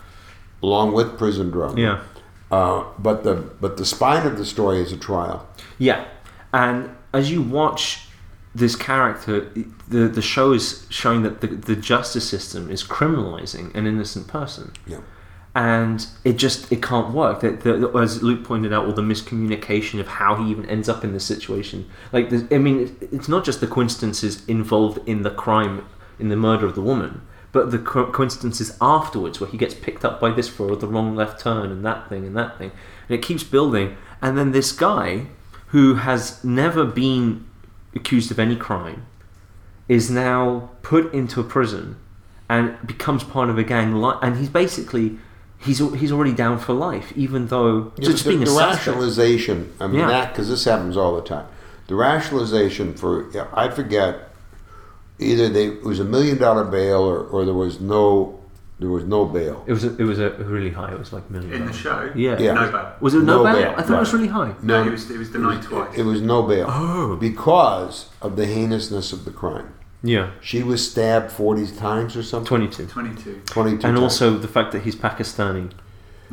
along 0.62 0.94
with 0.94 1.18
prison 1.18 1.50
drama. 1.50 1.78
Yeah, 1.80 1.98
Uh, 2.50 2.84
but 2.98 3.22
the 3.24 3.34
but 3.60 3.76
the 3.76 3.84
spine 3.84 4.26
of 4.26 4.36
the 4.38 4.44
story 4.46 4.80
is 4.80 4.90
a 4.92 4.96
trial. 4.96 5.46
yeah, 5.78 6.04
and 6.52 6.88
as 7.12 7.30
you 7.30 7.42
watch 7.42 8.06
this 8.54 8.74
character, 8.74 9.34
the 9.88 10.08
the 10.08 10.22
show 10.22 10.52
is 10.54 10.86
showing 10.88 11.22
that 11.22 11.40
the, 11.42 11.46
the 11.48 11.76
justice 11.76 12.26
system 12.28 12.70
is 12.70 12.82
criminalizing 12.82 13.66
an 13.78 13.86
innocent 13.86 14.26
person. 14.26 14.72
Yeah. 14.86 15.00
And 15.58 16.06
it 16.22 16.34
just 16.34 16.70
it 16.70 16.80
can't 16.80 17.12
work. 17.12 17.40
That 17.40 17.66
as 18.00 18.22
Luke 18.22 18.44
pointed 18.44 18.72
out, 18.72 18.86
all 18.86 18.92
the 18.92 19.02
miscommunication 19.02 19.98
of 19.98 20.06
how 20.06 20.36
he 20.36 20.48
even 20.52 20.64
ends 20.66 20.88
up 20.88 21.02
in 21.02 21.12
this 21.12 21.24
situation. 21.26 21.90
Like, 22.12 22.32
I 22.52 22.58
mean, 22.58 22.96
it's 23.00 23.28
not 23.28 23.44
just 23.44 23.60
the 23.60 23.66
coincidences 23.66 24.46
involved 24.46 25.00
in 25.08 25.22
the 25.22 25.30
crime, 25.30 25.84
in 26.20 26.28
the 26.28 26.36
murder 26.36 26.64
of 26.64 26.76
the 26.76 26.80
woman, 26.80 27.22
but 27.50 27.72
the 27.72 27.78
co- 27.80 28.12
coincidences 28.12 28.78
afterwards, 28.80 29.40
where 29.40 29.50
he 29.50 29.58
gets 29.58 29.74
picked 29.74 30.04
up 30.04 30.20
by 30.20 30.30
this 30.30 30.48
for 30.48 30.76
the 30.76 30.86
wrong 30.86 31.16
left 31.16 31.40
turn 31.40 31.72
and 31.72 31.84
that 31.84 32.08
thing 32.08 32.24
and 32.24 32.36
that 32.36 32.56
thing, 32.56 32.70
and 33.08 33.18
it 33.18 33.22
keeps 33.22 33.42
building. 33.42 33.96
And 34.22 34.38
then 34.38 34.52
this 34.52 34.70
guy, 34.70 35.26
who 35.68 35.96
has 35.96 36.44
never 36.44 36.84
been 36.84 37.44
accused 37.96 38.30
of 38.30 38.38
any 38.38 38.54
crime, 38.54 39.06
is 39.88 40.08
now 40.08 40.70
put 40.82 41.12
into 41.12 41.40
a 41.40 41.44
prison 41.44 41.96
and 42.48 42.78
becomes 42.86 43.24
part 43.24 43.50
of 43.50 43.58
a 43.58 43.64
gang. 43.64 44.00
Li- 44.00 44.18
and 44.22 44.36
he's 44.36 44.48
basically 44.48 45.18
he's 45.58 45.78
he's 46.00 46.12
already 46.12 46.32
down 46.32 46.58
for 46.58 46.72
life, 46.72 47.12
even 47.16 47.46
though 47.48 47.92
Yeah, 47.96 48.04
just 48.10 48.24
but 48.24 48.30
being 48.30 48.40
the, 48.40 48.46
a 48.46 48.48
the 48.48 48.58
suspect. 48.58 48.86
rationalization. 48.86 49.72
I 49.80 49.86
mean 49.86 50.00
Yeah. 50.00 50.08
that 50.08 50.32
because 50.32 50.48
this 50.48 50.64
happens 50.64 50.96
all 50.96 51.16
the 51.16 51.22
time. 51.22 51.46
The 51.88 51.94
rationalization 51.94 52.94
for 52.94 53.30
yeah, 53.32 53.46
I 53.52 53.68
forget 53.70 54.30
either 55.18 55.48
they 55.48 55.66
it 55.66 55.82
was 55.82 56.00
a 56.00 56.04
million 56.04 56.38
dollar 56.38 56.64
bail 56.64 57.00
or, 57.02 57.20
or 57.20 57.44
there 57.44 57.54
was 57.54 57.80
no 57.80 58.34
there 58.80 58.88
was 58.90 59.02
no 59.04 59.24
bail. 59.24 59.64
It 59.66 59.72
was 59.72 59.82
a, 59.82 59.96
it 59.96 60.04
was 60.04 60.20
a 60.20 60.30
really 60.30 60.70
high. 60.70 60.92
It 60.92 60.98
was 61.00 61.12
like 61.12 61.28
million. 61.30 61.52
In 61.52 61.66
the 61.66 61.72
show, 61.72 62.12
Yeah. 62.14 62.38
Yeah. 62.38 62.52
no 62.52 62.70
bail. 62.70 62.92
Was 63.00 63.14
it 63.14 63.24
no, 63.24 63.38
No 63.38 63.42
bail? 63.42 63.54
bail, 63.54 63.74
I 63.76 63.82
thought 63.82 63.96
it 63.96 64.00
was 64.00 64.12
really 64.14 64.28
high. 64.28 64.54
No, 64.62 64.82
No. 64.84 64.88
it 64.88 64.92
was, 64.92 65.10
it 65.10 65.18
was 65.18 65.30
denied 65.30 65.62
twice. 65.62 65.96
It 65.98 66.04
was 66.04 66.20
no 66.22 66.42
bail 66.44 66.66
Oh. 66.70 67.16
because 67.16 68.06
of 68.22 68.36
the 68.36 68.46
heinousness 68.46 69.12
of 69.12 69.24
the 69.24 69.32
crime. 69.32 69.74
Yeah, 70.02 70.30
She 70.40 70.62
was 70.62 70.88
stabbed 70.90 71.32
forty 71.32 71.66
times 71.66 72.16
or 72.16 72.22
something. 72.22 72.46
twenty-two. 72.46 72.86
22. 72.86 73.42
Twenty-two. 73.46 73.74
And 73.74 73.96
times. 73.96 74.00
also 74.00 74.38
the 74.38 74.46
fact 74.48 74.70
that 74.72 74.82
he's 74.82 74.94
Pakistani, 74.94 75.70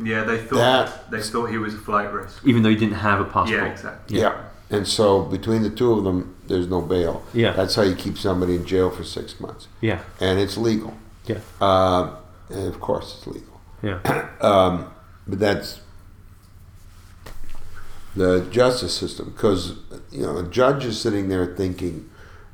Yeah, 0.02 0.22
they 0.24 0.38
thought 0.38 0.56
That- 0.56 1.10
they 1.10 1.20
thought 1.22 1.46
he 1.50 1.58
was 1.58 1.74
a 1.74 1.78
flight 1.78 2.12
risk. 2.12 2.38
even 2.44 2.62
though 2.62 2.68
he 2.70 2.76
didn't 2.76 2.96
have 3.08 3.20
a 3.20 3.24
passport. 3.24 3.48
Yeah, 3.50 3.64
exactly. 3.66 4.20
yeah. 4.20 4.34
And 4.70 4.86
so 4.86 5.22
between 5.22 5.62
the 5.62 5.70
two 5.70 5.92
of 5.92 6.04
them, 6.04 6.34
there's 6.48 6.68
no 6.68 6.80
bail. 6.80 7.22
Yeah. 7.32 7.52
That's 7.52 7.74
how 7.76 7.82
you 7.82 7.94
keep 7.94 8.18
somebody 8.18 8.54
in 8.56 8.64
jail 8.66 8.90
for 8.90 9.04
six 9.04 9.38
months, 9.40 9.68
Yeah, 9.80 10.00
and 10.20 10.38
it's 10.38 10.56
legal. 10.56 10.94
yeah, 11.26 11.38
Uh, 11.60 12.10
and 12.50 12.66
of 12.68 12.80
course, 12.80 13.16
it's 13.18 13.26
legal. 13.26 13.60
yeah. 13.82 13.98
Um, 14.40 14.86
but 15.26 15.38
that's 15.40 15.80
the 18.14 18.46
justice 18.50 18.94
system 18.94 19.30
because 19.30 19.74
you 20.10 20.22
know 20.22 20.36
a 20.38 20.42
judge 20.44 20.84
is 20.84 21.00
sitting 21.00 21.28
there 21.28 21.46
thinking, 21.46 22.08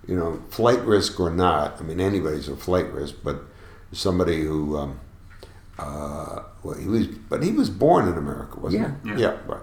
you 0.06 0.16
know, 0.16 0.42
flight 0.50 0.80
risk 0.84 1.18
or 1.20 1.30
not. 1.30 1.80
I 1.80 1.82
mean, 1.82 2.00
anybody's 2.00 2.48
a 2.48 2.56
flight 2.56 2.90
risk, 2.92 3.14
but 3.22 3.42
somebody 3.92 4.42
who, 4.42 4.76
um, 4.76 5.00
uh, 5.78 6.42
well, 6.62 6.76
he 6.76 6.86
was, 6.86 7.06
but 7.06 7.42
he 7.42 7.52
was 7.52 7.70
born 7.70 8.08
in 8.08 8.14
America, 8.18 8.58
wasn't 8.60 8.96
he? 9.04 9.10
Yeah. 9.10 9.16
Yeah, 9.18 9.36
right. 9.46 9.62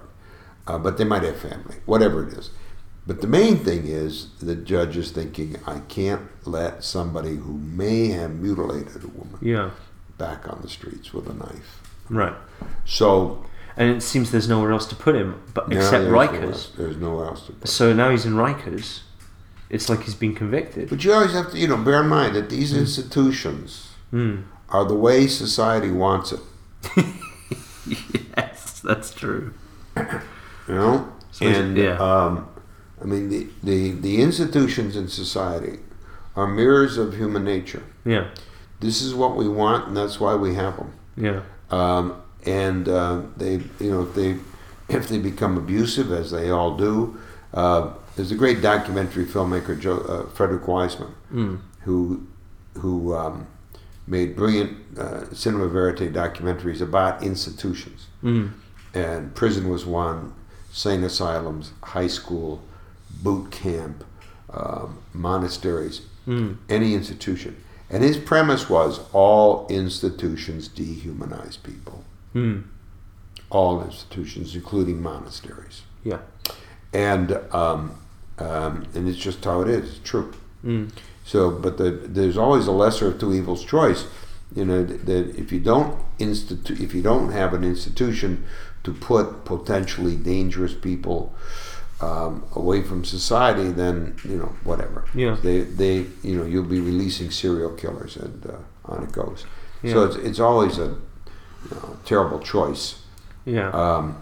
Uh, 0.68 0.78
but 0.78 0.98
they 0.98 1.04
might 1.04 1.24
have 1.24 1.38
family, 1.40 1.78
whatever 1.86 2.28
it 2.28 2.34
is. 2.34 2.52
But 3.08 3.22
the 3.22 3.28
main 3.28 3.58
thing 3.58 3.88
is 3.88 4.30
the 4.40 4.56
judge 4.56 4.96
is 4.96 5.12
thinking, 5.12 5.56
I 5.66 5.80
can't 5.88 6.28
let 6.46 6.84
somebody 6.84 7.36
who 7.38 7.54
may 7.54 8.08
have 8.10 8.32
mutilated 8.36 9.04
a 9.04 9.08
woman 9.08 9.40
Yeah, 9.42 9.72
back 10.18 10.48
on 10.48 10.62
the 10.62 10.70
streets 10.70 11.12
with 11.14 11.28
a 11.28 11.34
knife. 11.34 11.82
right. 12.10 12.36
So 12.86 13.44
And 13.78 13.90
it 13.96 14.02
seems 14.02 14.30
there's 14.32 14.50
nowhere 14.50 14.72
else 14.74 14.86
to 14.88 14.96
put 14.96 15.16
him, 15.16 15.42
but 15.56 15.72
except 15.74 16.06
Rikers. 16.06 16.76
there's 16.76 16.98
nowhere 16.98 17.26
else 17.28 17.46
to 17.48 17.54
put. 17.54 17.68
So 17.70 17.94
now 17.94 18.10
he's 18.12 18.26
in 18.26 18.34
Rikers. 18.34 19.02
It's 19.70 19.88
like 19.90 20.02
he's 20.04 20.16
been 20.16 20.34
convicted. 20.36 20.90
But 20.90 21.04
you 21.04 21.14
always 21.14 21.34
have 21.34 21.52
to, 21.52 21.58
you 21.58 21.68
know, 21.68 21.78
bear 21.78 22.02
in 22.02 22.08
mind 22.08 22.36
that 22.36 22.50
these 22.50 22.74
institutions 22.76 23.86
Mm. 24.12 24.44
are 24.70 24.86
the 24.86 24.96
way 24.96 25.28
society 25.28 25.92
wants 25.92 26.32
it. 26.32 26.40
yes, 28.38 28.80
that's 28.84 29.14
true. 29.14 29.54
You 29.96 30.76
know, 30.76 31.10
So 31.32 31.46
and 31.46 31.78
yeah. 31.78 31.98
um, 31.98 32.48
I 33.02 33.06
mean 33.06 33.30
the, 33.30 33.48
the 33.64 33.92
the 33.92 34.22
institutions 34.22 34.96
in 34.96 35.08
society 35.08 35.80
are 36.36 36.48
mirrors 36.48 36.98
of 36.98 37.16
human 37.18 37.44
nature. 37.44 37.84
Yeah, 38.06 38.28
This 38.80 39.02
is 39.02 39.14
what 39.14 39.36
we 39.36 39.48
want, 39.48 39.88
and 39.88 39.98
that's 39.98 40.20
why 40.20 40.36
we 40.36 40.56
have 40.56 40.78
them. 40.78 40.92
yeah, 41.18 41.42
Um, 41.70 42.16
and 42.46 42.88
uh, 42.88 43.22
they, 43.38 43.54
you 43.80 43.92
know, 43.92 44.02
if 44.04 44.14
they 44.16 44.38
if 44.88 45.08
they 45.08 45.18
become 45.20 45.58
abusive, 45.58 46.12
as 46.12 46.32
they 46.32 46.50
all 46.50 46.78
do, 46.78 47.18
uh, 47.54 47.90
there's 48.20 48.34
a 48.34 48.36
great 48.36 48.62
documentary 48.62 49.24
filmmaker, 49.24 49.80
Joe, 49.80 50.00
uh, 50.00 50.30
Frederick 50.32 50.68
Wiseman, 50.68 51.14
mm. 51.34 51.62
who 51.84 52.28
who 52.74 53.16
um, 53.16 53.48
made 54.08 54.36
brilliant 54.36 54.76
uh, 55.00 55.34
cinema 55.34 55.70
verite 55.70 56.12
documentaries 56.12 56.82
about 56.82 57.24
institutions. 57.24 58.08
Mm. 58.22 58.52
And 58.94 59.34
prison 59.36 59.70
was 59.70 59.86
one, 59.86 60.34
sane 60.70 61.06
asylums, 61.06 61.72
high 61.82 62.08
school, 62.08 62.62
boot 63.24 63.52
camp, 63.52 64.04
um, 64.50 65.00
monasteries, 65.14 66.02
Mm. 66.28 66.58
any 66.68 66.94
institution. 66.94 67.56
And 67.90 68.04
his 68.04 68.18
premise 68.18 68.70
was 68.70 69.00
all 69.14 69.66
institutions 69.70 70.68
dehumanize 70.70 71.58
people. 71.64 72.04
Mm. 72.36 72.66
All 73.50 73.82
institutions, 73.82 74.54
including 74.56 75.02
monasteries. 75.02 75.84
yeah, 76.04 76.20
And 76.94 77.40
um, 77.52 77.96
um, 78.40 78.86
and 78.96 79.08
it's 79.08 79.18
just 79.18 79.44
how 79.46 79.62
it 79.62 79.70
is. 79.70 79.98
It's 79.98 80.10
true. 80.10 80.34
mm. 80.64 80.90
So, 81.26 81.52
but 81.52 81.78
the, 81.78 81.92
there's 81.92 82.38
always 82.38 82.66
a 82.68 82.72
lesser 82.72 83.08
of 83.10 83.20
two 83.20 83.34
evils 83.34 83.64
choice. 83.64 84.06
You 84.56 84.66
know 84.66 84.84
that, 84.84 85.06
that 85.06 85.36
if 85.38 85.52
you 85.52 85.60
don't 85.60 86.00
institute, 86.18 86.80
if 86.80 86.94
you 86.96 87.04
don't 87.04 87.32
have 87.32 87.54
an 87.54 87.64
institution 87.64 88.46
to 88.84 88.94
put 88.94 89.46
potentially 89.46 90.16
dangerous 90.16 90.74
people 90.74 91.36
um, 92.02 92.44
away 92.56 92.82
from 92.82 93.04
society, 93.06 93.70
then 93.72 94.16
you 94.24 94.38
know 94.38 94.52
whatever. 94.64 95.06
Yeah. 95.14 95.38
They 95.42 95.62
they 95.62 96.06
you 96.24 96.36
know 96.38 96.46
you'll 96.46 96.64
be 96.64 96.80
releasing 96.80 97.30
serial 97.30 97.74
killers 97.76 98.16
and 98.18 98.46
uh, 98.46 98.92
on 98.92 99.04
it 99.04 99.12
goes. 99.12 99.46
Yeah. 99.84 99.94
So 99.94 100.04
it's 100.06 100.16
it's 100.16 100.40
always 100.40 100.78
a 100.80 100.96
you 101.70 101.76
know, 101.76 101.98
terrible 102.06 102.40
choice. 102.40 103.04
yeah, 103.46 103.70
Um, 103.70 104.18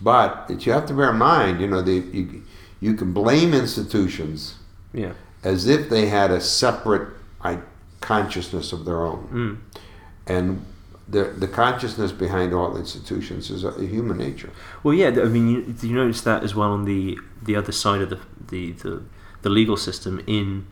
but 0.00 0.46
you 0.64 0.72
have 0.72 0.86
to 0.86 0.94
bear 0.94 1.10
in 1.10 1.18
mind, 1.18 1.60
you 1.60 1.66
know, 1.66 1.82
the, 1.82 1.94
you 1.94 2.42
you 2.80 2.94
can 2.94 3.12
blame 3.12 3.54
institutions 3.54 4.56
yeah, 4.92 5.12
as 5.42 5.66
if 5.66 5.88
they 5.90 6.06
had 6.06 6.30
a 6.30 6.40
separate 6.40 7.08
I, 7.40 7.58
consciousness 8.00 8.72
of 8.72 8.84
their 8.84 9.04
own. 9.04 9.28
mm. 9.32 9.80
And 10.26 10.64
the, 11.08 11.24
the 11.24 11.48
consciousness 11.48 12.12
behind 12.12 12.52
all 12.52 12.76
institutions 12.76 13.50
is 13.50 13.64
a, 13.64 13.68
a 13.68 13.86
human 13.86 14.18
nature. 14.18 14.50
Well, 14.82 14.92
yeah. 14.94 15.08
I 15.08 15.24
mean, 15.24 15.48
you, 15.48 15.74
you 15.88 15.94
notice 15.94 16.20
that 16.22 16.42
as 16.44 16.54
well 16.54 16.70
on 16.70 16.84
the 16.84 17.18
the 17.42 17.56
other 17.56 17.72
side 17.72 18.02
of 18.02 18.10
the 18.10 18.18
the, 18.48 18.72
the, 18.72 19.02
the 19.42 19.48
legal 19.48 19.76
system 19.76 20.22
in 20.26 20.66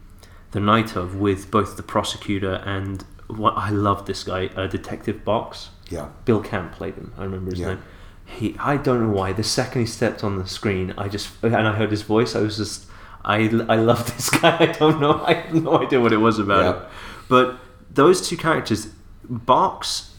the 0.50 0.60
night 0.60 0.94
of 0.96 1.16
with 1.16 1.50
both 1.50 1.76
the 1.76 1.82
prosecutor 1.82 2.54
and 2.66 3.04
what 3.28 3.54
I 3.56 3.70
love 3.70 4.06
this 4.06 4.24
guy, 4.24 4.46
uh, 4.56 4.66
Detective 4.66 5.24
Box. 5.24 5.70
Yeah. 5.90 6.08
Bill 6.24 6.40
Camp 6.40 6.72
played 6.72 6.94
him. 6.94 7.12
I 7.18 7.24
remember 7.24 7.50
his 7.50 7.60
Yeah. 7.60 7.68
name. 7.68 7.82
He, 8.26 8.56
I 8.58 8.76
don't 8.76 9.00
know 9.02 9.08
why. 9.16 9.32
The 9.32 9.42
second 9.44 9.80
he 9.82 9.86
stepped 9.86 10.22
on 10.24 10.38
the 10.38 10.46
screen, 10.46 10.92
I 10.98 11.08
just 11.08 11.30
and 11.42 11.54
I 11.56 11.72
heard 11.76 11.90
his 11.90 12.02
voice. 12.02 12.34
I 12.34 12.40
was 12.40 12.56
just, 12.56 12.86
I, 13.24 13.36
I 13.68 13.76
love 13.76 14.04
this 14.16 14.28
guy. 14.30 14.56
I 14.58 14.66
don't 14.66 15.00
know. 15.00 15.24
I 15.24 15.34
have 15.34 15.54
no 15.54 15.80
idea 15.82 16.00
what 16.00 16.12
it 16.12 16.18
was 16.18 16.38
about 16.38 16.64
Yeah. 16.64 16.72
him. 16.82 16.90
But 17.28 17.58
those 17.90 18.28
two 18.28 18.36
characters, 18.36 18.88
Box 19.28 20.12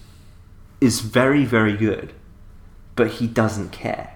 is 0.81 1.01
very 1.01 1.43
very 1.45 1.75
good, 1.75 2.13
but 2.95 3.07
he 3.19 3.27
doesn't 3.27 3.71
care. 3.71 4.13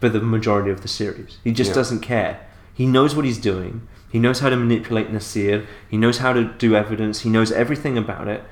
For 0.00 0.08
the 0.10 0.20
majority 0.20 0.70
of 0.70 0.82
the 0.82 0.88
series, 0.88 1.38
he 1.42 1.52
just 1.52 1.70
Yeah. 1.70 1.74
doesn't 1.74 2.00
care. 2.00 2.40
He 2.74 2.86
knows 2.86 3.16
what 3.16 3.24
he's 3.24 3.38
doing. 3.38 3.88
He 4.12 4.18
knows 4.18 4.40
how 4.40 4.50
to 4.50 4.56
manipulate 4.56 5.10
Nasir. 5.10 5.66
He 5.88 5.96
knows 5.96 6.18
how 6.18 6.32
to 6.34 6.44
do 6.44 6.76
evidence. 6.76 7.20
He 7.20 7.30
knows 7.30 7.50
everything 7.50 7.96
about 7.98 8.28
it 8.28 8.44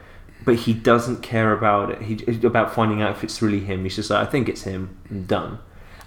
but 0.45 0.57
he 0.57 0.73
doesn't 0.75 1.23
care 1.23 1.53
about 1.53 1.91
it. 1.91 2.03
He 2.03 2.47
about 2.47 2.75
finding 2.75 3.03
out 3.03 3.13
if 3.17 3.25
it's 3.25 3.41
really 3.43 3.61
him. 3.61 3.83
He's 3.85 3.97
just 3.97 4.11
like, 4.11 4.27
I 4.27 4.31
think 4.31 4.49
it's 4.49 4.63
him. 4.63 4.97
I'm 5.11 5.25
done. 5.27 5.59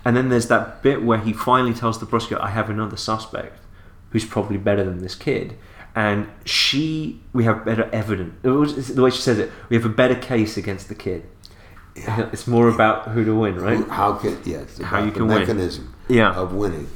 And 0.06 0.16
then 0.16 0.30
there's 0.30 0.48
that 0.48 0.82
bit 0.84 1.04
where 1.04 1.18
he 1.20 1.34
finally 1.34 1.74
tells 1.74 2.00
the 2.00 2.06
prosecutor, 2.06 2.42
I 2.42 2.50
have 2.50 2.70
another 2.70 2.98
suspect 2.98 3.60
who's 4.12 4.26
probably 4.26 4.58
better 4.58 4.84
than 4.84 5.00
this 5.00 5.16
kid. 5.16 5.58
And 5.96 6.28
she, 6.46 7.20
we 7.34 7.44
have 7.46 7.66
better 7.66 7.90
evidence. 7.92 8.36
It 8.44 8.50
was- 8.50 8.88
The 8.94 9.02
way 9.02 9.10
she 9.10 9.22
says 9.22 9.40
it, 9.40 9.52
we 9.70 9.76
have 9.76 9.86
a 9.86 9.90
better 9.90 10.16
case 10.16 10.56
against 10.56 10.88
the 10.90 10.96
kid. 10.96 11.24
It's 11.96 12.46
more 12.46 12.70
about 12.70 13.08
who 13.10 13.26
to 13.26 13.34
win, 13.36 13.56
right? 13.60 13.86
How 13.88 14.14
can 14.14 14.38
yes? 14.46 14.78
How 14.78 14.98
about 15.00 15.06
you 15.06 15.12
the 15.12 15.18
can 15.18 15.28
win. 15.28 15.40
mechanism 15.40 15.96
Yeah. 16.08 16.32
of 16.36 16.54
winning, 16.54 16.88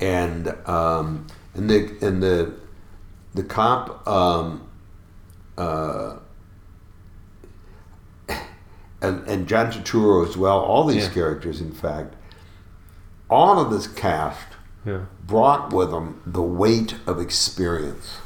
and 0.00 0.48
um, 0.66 1.26
and 1.54 1.68
the 1.68 1.94
and 2.00 2.22
the 2.22 2.54
the 3.34 3.42
cop 3.42 4.08
um, 4.08 4.66
uh, 5.58 6.16
and 9.06 9.26
and 9.28 9.46
John 9.46 9.70
Turturro 9.72 10.28
as 10.28 10.36
well. 10.36 10.58
All 10.60 10.84
these 10.84 11.04
Yeah. 11.04 11.10
characters, 11.18 11.60
in 11.60 11.72
fact, 11.72 12.14
all 13.30 13.58
of 13.58 13.70
this 13.70 13.86
cast 13.86 14.46
Yeah. 14.84 15.00
brought 15.26 15.72
with 15.72 15.90
them 15.90 16.20
the 16.26 16.42
weight 16.42 16.94
of 17.06 17.20
experience. 17.20 18.18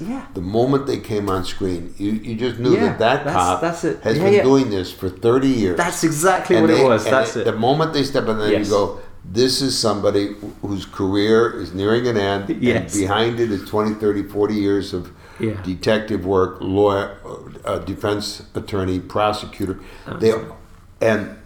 Yeah. 0.00 0.22
The 0.34 0.40
moment 0.40 0.86
they 0.86 0.98
came 0.98 1.28
on 1.28 1.44
screen, 1.44 1.94
you, 1.98 2.12
you 2.12 2.34
just 2.36 2.58
knew 2.58 2.72
Yeah, 2.74 2.86
that 2.86 2.98
that 2.98 3.24
that's- 3.24 3.34
cop 3.34 3.60
that's 3.60 3.84
it. 3.84 4.00
has 4.02 4.16
Yeah, 4.18 4.24
been 4.30 4.44
doing 4.44 4.70
this 4.70 4.90
for 4.92 5.08
30 5.08 5.48
years. 5.48 5.76
That's 5.76 6.02
exactly 6.04 6.56
And 6.56 6.66
what 6.66 6.74
they- 6.74 6.82
it 6.82 6.88
was. 6.88 7.04
That's 7.04 7.34
they- 7.34 7.40
it. 7.42 7.44
The 7.44 7.52
moment 7.52 7.92
they 7.92 8.02
step 8.04 8.28
in 8.28 8.38
there, 8.38 8.52
Yes. 8.52 8.66
you 8.66 8.72
go, 8.72 8.98
this 9.24 9.60
is 9.62 9.78
somebody 9.78 10.34
whose 10.62 10.84
career 10.84 11.50
is 11.60 11.72
nearing 11.74 12.06
an 12.08 12.16
end. 12.16 12.56
Yes. 12.60 12.94
And 12.94 13.02
behind 13.02 13.40
it 13.40 13.50
is 13.52 13.68
20, 13.68 13.94
30, 13.94 14.22
40 14.24 14.54
years 14.54 14.92
of 14.92 15.10
Yeah. 15.40 15.60
detective 15.62 16.26
work, 16.26 16.58
lawyer, 16.60 17.16
uh, 17.64 17.78
defense 17.78 18.42
attorney, 18.54 18.98
prosecutor. 18.98 19.80
They, 20.18 20.32
and 21.00 21.36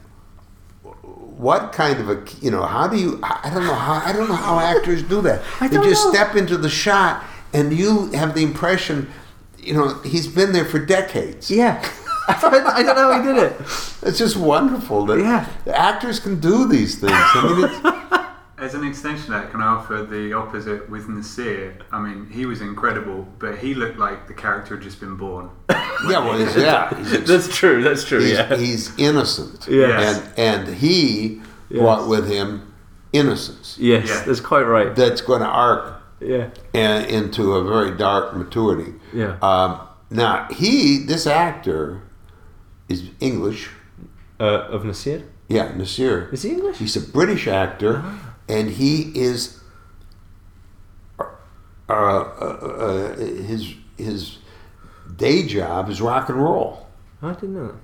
what 0.82 1.72
kind 1.72 1.99
of 2.01 2.09
a 2.09 2.22
you 2.40 2.51
know 2.51 2.62
how 2.62 2.86
do 2.86 2.97
you 2.97 3.18
I 3.22 3.51
don't 3.53 3.66
know 3.66 3.74
how 3.74 3.95
I 3.95 4.12
don't 4.12 4.28
know 4.28 4.34
how 4.36 4.59
actors 4.59 5.03
do 5.03 5.20
that. 5.22 5.43
They 5.61 5.68
just 5.68 6.05
know. 6.07 6.12
step 6.12 6.36
into 6.36 6.57
the 6.57 6.68
shot 6.70 7.24
and 7.53 7.72
you 7.72 8.07
have 8.12 8.34
the 8.34 8.43
impression, 8.43 9.11
you 9.59 9.74
know, 9.74 9.99
he's 10.05 10.26
been 10.26 10.53
there 10.53 10.64
for 10.64 10.78
decades. 10.78 11.51
Yeah. 11.51 11.84
I 12.28 12.38
don't, 12.40 12.97
know 12.97 13.12
how 13.12 13.20
he 13.20 13.28
did 13.28 13.36
it. 13.36 13.61
It's 14.03 14.16
just 14.18 14.36
wonderful 14.36 15.05
that 15.07 15.18
Yeah. 15.18 15.47
the 15.64 15.78
actors 15.78 16.20
can 16.20 16.38
do 16.40 16.68
these 16.68 16.99
things. 17.01 17.12
I 17.12 17.43
mean, 17.47 17.64
it's, 17.64 17.82
As 18.72 18.76
as 18.76 18.82
an 18.82 18.88
extension 18.88 19.34
of 19.34 19.42
that, 19.42 19.50
can 19.50 19.60
I 19.60 19.66
offer 19.66 20.02
the 20.02 20.32
opposite 20.32 20.88
with 20.88 21.06
Nasir? 21.06 21.76
I 21.90 22.00
mean, 22.00 22.30
he 22.30 22.46
was 22.46 22.62
incredible, 22.62 23.28
but 23.38 23.58
he 23.58 23.74
looked 23.74 23.98
like 23.98 24.26
the 24.28 24.32
character 24.32 24.76
had 24.76 24.82
just 24.82 24.98
been 24.98 25.16
born. 25.16 25.50
Yeah, 26.08 26.18
well, 26.18 26.36
he's, 26.36 26.56
yeah, 26.56 26.92
he's, 26.96 27.12
ex- 27.12 27.28
That's 27.28 27.56
true. 27.56 27.80
That's 27.82 28.02
true. 28.02 28.18
he's, 28.20 28.32
yeah. 28.32 28.56
he's 28.56 28.98
innocent. 28.98 29.68
Yes. 29.68 30.20
And, 30.36 30.66
and 30.66 30.74
he 30.76 31.40
brought 31.70 32.08
with 32.08 32.28
him 32.28 32.72
innocence 33.12 33.76
yes, 33.78 34.08
Yeah. 34.08 34.24
that's 34.24 34.40
quite 34.40 34.62
right. 34.62 34.96
that's 34.96 35.20
going 35.20 35.42
to 35.42 35.46
arc 35.46 36.02
Yeah. 36.18 36.48
and 36.74 37.06
into 37.06 37.52
a 37.52 37.62
very 37.62 37.96
dark 37.96 38.34
maturity. 38.34 38.94
Yeah. 39.12 39.36
Um, 39.42 39.86
now 40.10 40.48
he, 40.50 40.98
this 41.04 41.26
actor, 41.26 42.02
is 42.88 43.10
English. 43.20 43.68
Uh, 44.40 44.66
of 44.70 44.84
Nasir. 44.84 45.22
Yeah, 45.48 45.72
Nasir. 45.76 46.30
Is 46.32 46.42
he 46.42 46.50
English? 46.50 46.78
He's 46.78 46.96
a 46.96 47.00
British 47.00 47.46
actor, 47.46 48.02
and 48.49 48.70
he 48.70 49.12
is. 49.18 49.59
Uh, 51.18 51.24
uh, 51.88 51.95
uh, 51.95 53.16
his 53.16 53.74
his 53.99 54.38
day 55.16 55.47
job 55.47 55.90
is 55.90 56.01
rock 56.01 56.28
and 56.28 56.43
roll. 56.43 56.86
I 57.20 57.32
didn't 57.34 57.55
know. 57.55 57.74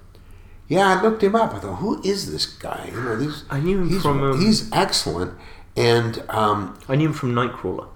Yeah, 0.68 0.86
I 0.98 1.02
looked 1.02 1.22
him 1.22 1.34
up. 1.34 1.54
I 1.54 1.58
thought, 1.60 1.76
who 1.76 2.00
is 2.02 2.30
this 2.30 2.46
guy? 2.46 2.90
You 2.92 3.00
know, 3.00 3.16
this, 3.16 3.44
I 3.50 3.60
knew 3.60 3.78
him 3.80 3.88
he's, 3.88 4.02
from, 4.02 4.22
um, 4.22 4.40
he's 4.40 4.70
excellent, 4.72 5.32
and 5.76 6.22
um, 6.28 6.78
I 6.88 6.96
knew 6.96 7.06
him 7.08 7.12
from 7.14 7.34
Nightcrawler. 7.34 7.88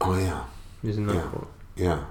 oh 0.00 0.16
yeah, 0.18 0.44
He 0.80 0.88
was 0.88 0.96
in 0.98 1.08
Yeah. 1.08 1.14
Nightcrawler. 1.14 1.46
yeah. 1.76 2.04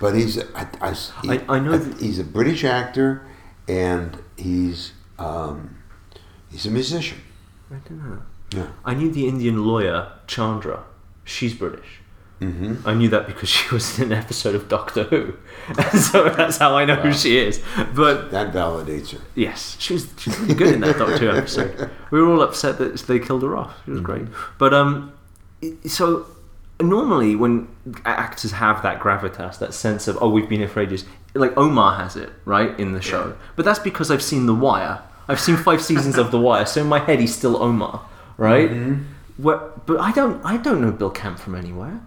But 0.00 0.14
he's 0.14 0.38
I, 0.54 0.66
I, 0.80 0.92
he- 1.22 1.30
I- 1.30 1.44
I 1.56 1.58
know 1.58 1.78
he's 1.78 2.18
a 2.18 2.24
British 2.24 2.64
actor, 2.64 3.26
and 3.68 4.18
he's 4.36 4.92
um, 5.18 5.76
he's 6.50 6.64
a 6.66 6.70
musician. 6.70 7.18
I 7.70 7.76
didn't 7.76 7.98
know. 8.08 8.22
Yeah. 8.52 8.66
I 8.84 8.94
knew 8.94 9.10
the 9.10 9.28
Indian 9.28 9.64
lawyer 9.64 10.12
Chandra. 10.26 10.84
She's 11.24 11.54
British. 11.54 11.86
Mm-hmm. 12.40 12.88
I 12.88 12.94
knew 12.94 13.08
that 13.10 13.26
because 13.26 13.48
she 13.50 13.72
was 13.74 13.98
in 13.98 14.12
an 14.12 14.18
episode 14.18 14.54
of 14.54 14.66
Doctor 14.68 15.04
Who, 15.04 15.34
so 15.98 16.30
that's 16.30 16.56
how 16.56 16.74
I 16.74 16.86
know 16.86 16.94
who 16.96 17.12
she 17.12 17.36
is. 17.36 17.62
But 17.94 18.30
That 18.30 18.52
validates 18.54 19.10
her. 19.10 19.20
yes, 19.34 19.76
she 19.78 19.92
was, 19.92 20.08
she 20.16 20.30
was 20.30 20.40
really 20.40 20.54
good 20.54 20.74
in 20.74 20.80
that 20.80 20.96
Doctor 20.96 21.30
Who 21.30 21.36
episode. 21.36 21.90
We 22.10 22.20
were 22.20 22.32
all 22.32 22.40
upset 22.42 22.78
that 22.78 22.96
they 23.00 23.18
killed 23.18 23.42
her 23.42 23.56
off. 23.56 23.76
She 23.84 23.90
was 23.90 24.00
great. 24.00 24.24
But 24.58 24.72
um, 24.72 25.12
so 25.86 26.26
normally 26.80 27.36
when 27.36 27.68
actors 28.06 28.52
have 28.52 28.82
that 28.82 29.00
gravitas, 29.00 29.58
that 29.58 29.74
sense 29.74 30.08
of 30.08 30.16
oh 30.22 30.30
we've 30.30 30.48
been 30.48 30.60
here 30.60 30.68
for 30.68 30.80
ages, 30.80 31.04
like 31.34 31.54
Omar 31.58 31.96
has 31.96 32.16
it 32.16 32.30
right 32.46 32.78
in 32.80 32.92
the 32.92 33.02
show. 33.02 33.36
But 33.54 33.64
that's 33.66 33.78
because 33.78 34.10
I've 34.10 34.22
seen 34.22 34.46
The 34.46 34.54
Wire. 34.54 35.02
I've 35.28 35.40
seen 35.40 35.56
five 35.56 35.82
seasons 35.82 36.16
of 36.18 36.30
The 36.30 36.40
Wire, 36.40 36.64
so 36.66 36.80
in 36.80 36.88
my 36.88 36.98
head 37.00 37.20
he's 37.20 37.34
still 37.36 37.62
Omar, 37.62 38.04
right? 38.40 38.70
Where, 39.36 39.58
but 39.86 39.98
I 40.00 40.12
don't, 40.12 40.44
I 40.44 40.56
don't 40.56 40.80
know 40.82 40.90
Bill 40.92 41.10
Camp 41.10 41.38
from 41.38 41.54
anywhere. 41.54 42.00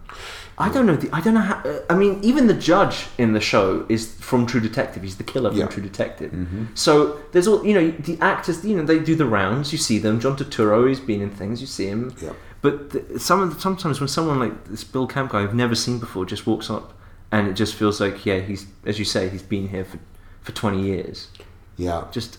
I 0.58 0.70
don't 0.70 0.86
know. 0.86 0.96
The, 0.96 1.10
I 1.12 1.20
don't 1.20 1.34
know 1.34 1.42
how. 1.42 1.56
uh, 1.64 1.80
I 1.90 1.96
mean, 1.96 2.20
even 2.22 2.46
the 2.46 2.54
judge 2.54 3.08
in 3.18 3.34
the 3.34 3.42
show 3.42 3.86
is 3.90 4.14
from 4.20 4.46
True 4.46 4.60
Detective. 4.60 5.02
He's 5.02 5.18
the 5.18 5.24
killer 5.24 5.50
from 5.50 5.60
Yeah. 5.60 5.66
True 5.68 5.82
Detective. 5.82 6.32
So 6.76 7.20
there's 7.32 7.48
all 7.48 7.66
you 7.66 7.74
know. 7.74 7.90
The 7.92 8.20
actors, 8.22 8.64
you 8.64 8.76
know, 8.76 8.84
they 8.84 9.00
do 9.00 9.16
the 9.16 9.26
rounds. 9.26 9.72
You 9.72 9.80
see 9.80 9.98
them. 9.98 10.20
John 10.20 10.36
Turturro, 10.38 10.88
he's 10.88 11.00
been 11.00 11.22
in 11.22 11.32
things. 11.32 11.60
You 11.60 11.66
see 11.68 11.88
him. 11.88 12.14
Yeah. 12.22 12.34
But 12.62 12.92
the, 12.92 13.20
some 13.20 13.58
sometimes 13.60 14.00
when 14.00 14.08
someone 14.08 14.40
like 14.40 14.66
this 14.66 14.84
Bill 14.84 15.08
Camp 15.08 15.32
guy 15.32 15.42
I've 15.42 15.56
never 15.56 15.74
seen 15.76 15.98
before 15.98 16.24
just 16.26 16.46
walks 16.46 16.70
up, 16.70 16.94
and 17.32 17.48
it 17.48 17.54
just 17.54 17.74
feels 17.74 18.00
like 18.00 18.24
yeah, 18.24 18.40
he's 18.40 18.68
as 18.86 19.00
you 19.00 19.06
say, 19.06 19.30
he's 19.30 19.42
been 19.56 19.70
here 19.70 19.86
for 19.86 19.98
for 20.44 20.52
20 20.52 20.84
years. 20.84 21.30
Yeah. 21.78 22.06
Just 22.12 22.38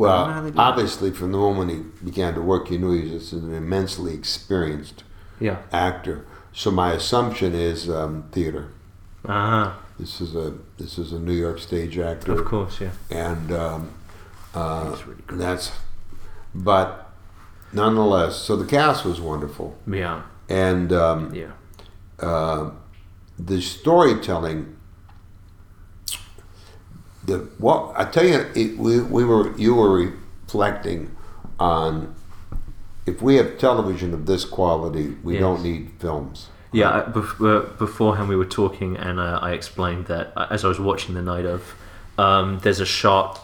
Well, 0.00 0.12
I 0.12 0.18
don't 0.18 0.28
know 0.28 0.34
how 0.34 0.40
they 0.42 0.50
do 0.50 0.56
that. 0.56 0.62
obviously, 0.62 1.10
from 1.12 1.32
the 1.32 1.38
moment 1.38 1.70
he 1.70 2.04
began 2.04 2.34
to 2.34 2.40
work, 2.40 2.70
you 2.70 2.78
knew 2.78 2.92
he 3.00 3.12
was 3.12 3.32
an 3.32 3.54
immensely 3.54 4.14
experienced 4.14 5.04
yeah. 5.38 5.58
actor. 5.72 6.24
So 6.52 6.70
my 6.70 6.92
assumption 6.92 7.54
is 7.54 7.88
um, 7.88 8.24
theater. 8.32 8.68
Ah, 9.26 9.78
This 9.98 10.20
is 10.20 10.34
a 10.34 10.54
this 10.78 10.98
is 10.98 11.12
a 11.12 11.18
New 11.18 11.34
York 11.34 11.58
stage 11.58 11.98
actor, 11.98 12.32
of 12.32 12.44
course, 12.46 12.80
yeah. 12.80 12.90
and 13.10 13.52
um, 13.52 13.90
uh, 14.54 14.90
That's 14.90 15.06
really 15.06 15.22
good. 15.26 15.38
that's. 15.38 15.72
But 16.54 17.08
nonetheless, 17.72 18.36
so 18.36 18.56
the 18.56 18.66
cast 18.66 19.04
was 19.04 19.20
wonderful, 19.20 19.76
Yeah, 19.86 20.22
and 20.48 20.92
um, 20.92 21.34
yeah. 21.34 21.52
uh, 22.18 22.70
the 23.38 23.60
storytelling. 23.60 24.76
The 27.24 27.38
what 27.58 27.92
I 27.96 28.04
tell 28.04 28.24
you, 28.24 28.46
it, 28.54 28.78
we 28.78 29.00
we 29.00 29.24
were 29.24 29.56
you 29.56 29.74
were 29.74 29.92
reflecting 30.46 31.14
on. 31.58 32.14
If 33.06 33.20
we 33.22 33.36
have 33.36 33.58
television 33.58 34.14
of 34.14 34.26
this 34.26 34.44
quality, 34.44 35.16
we 35.22 35.34
Yes. 35.34 35.40
don't 35.40 35.62
need 35.62 35.90
films. 35.98 36.48
Yeah, 36.72 36.90
I- 36.98 37.10
bef- 37.10 37.40
uh, 37.40 37.66
beforehand 37.78 38.28
we 38.28 38.36
were 38.36 38.44
talking, 38.44 38.96
and 38.96 39.18
uh, 39.18 39.38
I 39.42 39.52
explained 39.52 40.06
that 40.06 40.32
uh, 40.36 40.46
as 40.50 40.64
I 40.64 40.68
was 40.68 40.78
watching 40.78 41.14
the 41.14 41.22
night 41.22 41.44
of, 41.44 41.74
um, 42.18 42.60
there's 42.62 42.78
a 42.78 42.86
shot 42.86 43.40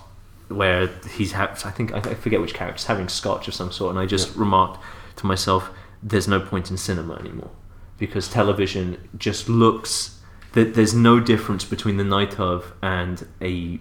where 0.49 0.89
he's 1.11 1.33
ha- 1.33 1.51
I 1.65 1.71
think 1.71 1.93
I 1.93 1.99
I 1.99 2.15
forget 2.15 2.41
which 2.41 2.55
character's 2.55 2.85
having 2.87 3.09
scotch 3.09 3.49
of 3.49 3.55
some 3.55 3.73
sort, 3.73 3.91
and 3.91 3.99
I 3.99 4.07
just 4.07 4.37
remarked 4.37 4.79
to 5.17 5.27
myself, 5.27 5.71
"There's 6.03 6.29
no 6.29 6.39
point 6.41 6.71
in 6.71 6.77
cinema 6.77 7.15
anymore 7.15 7.51
because 7.99 8.29
television 8.29 8.97
just 9.19 9.49
looks 9.49 10.16
that 10.57 10.75
there's 10.75 10.95
no 10.95 11.21
difference 11.21 11.65
between 11.65 11.99
the 11.99 12.05
night 12.05 12.41
of 12.41 12.73
and 12.83 13.27
a." 13.41 13.79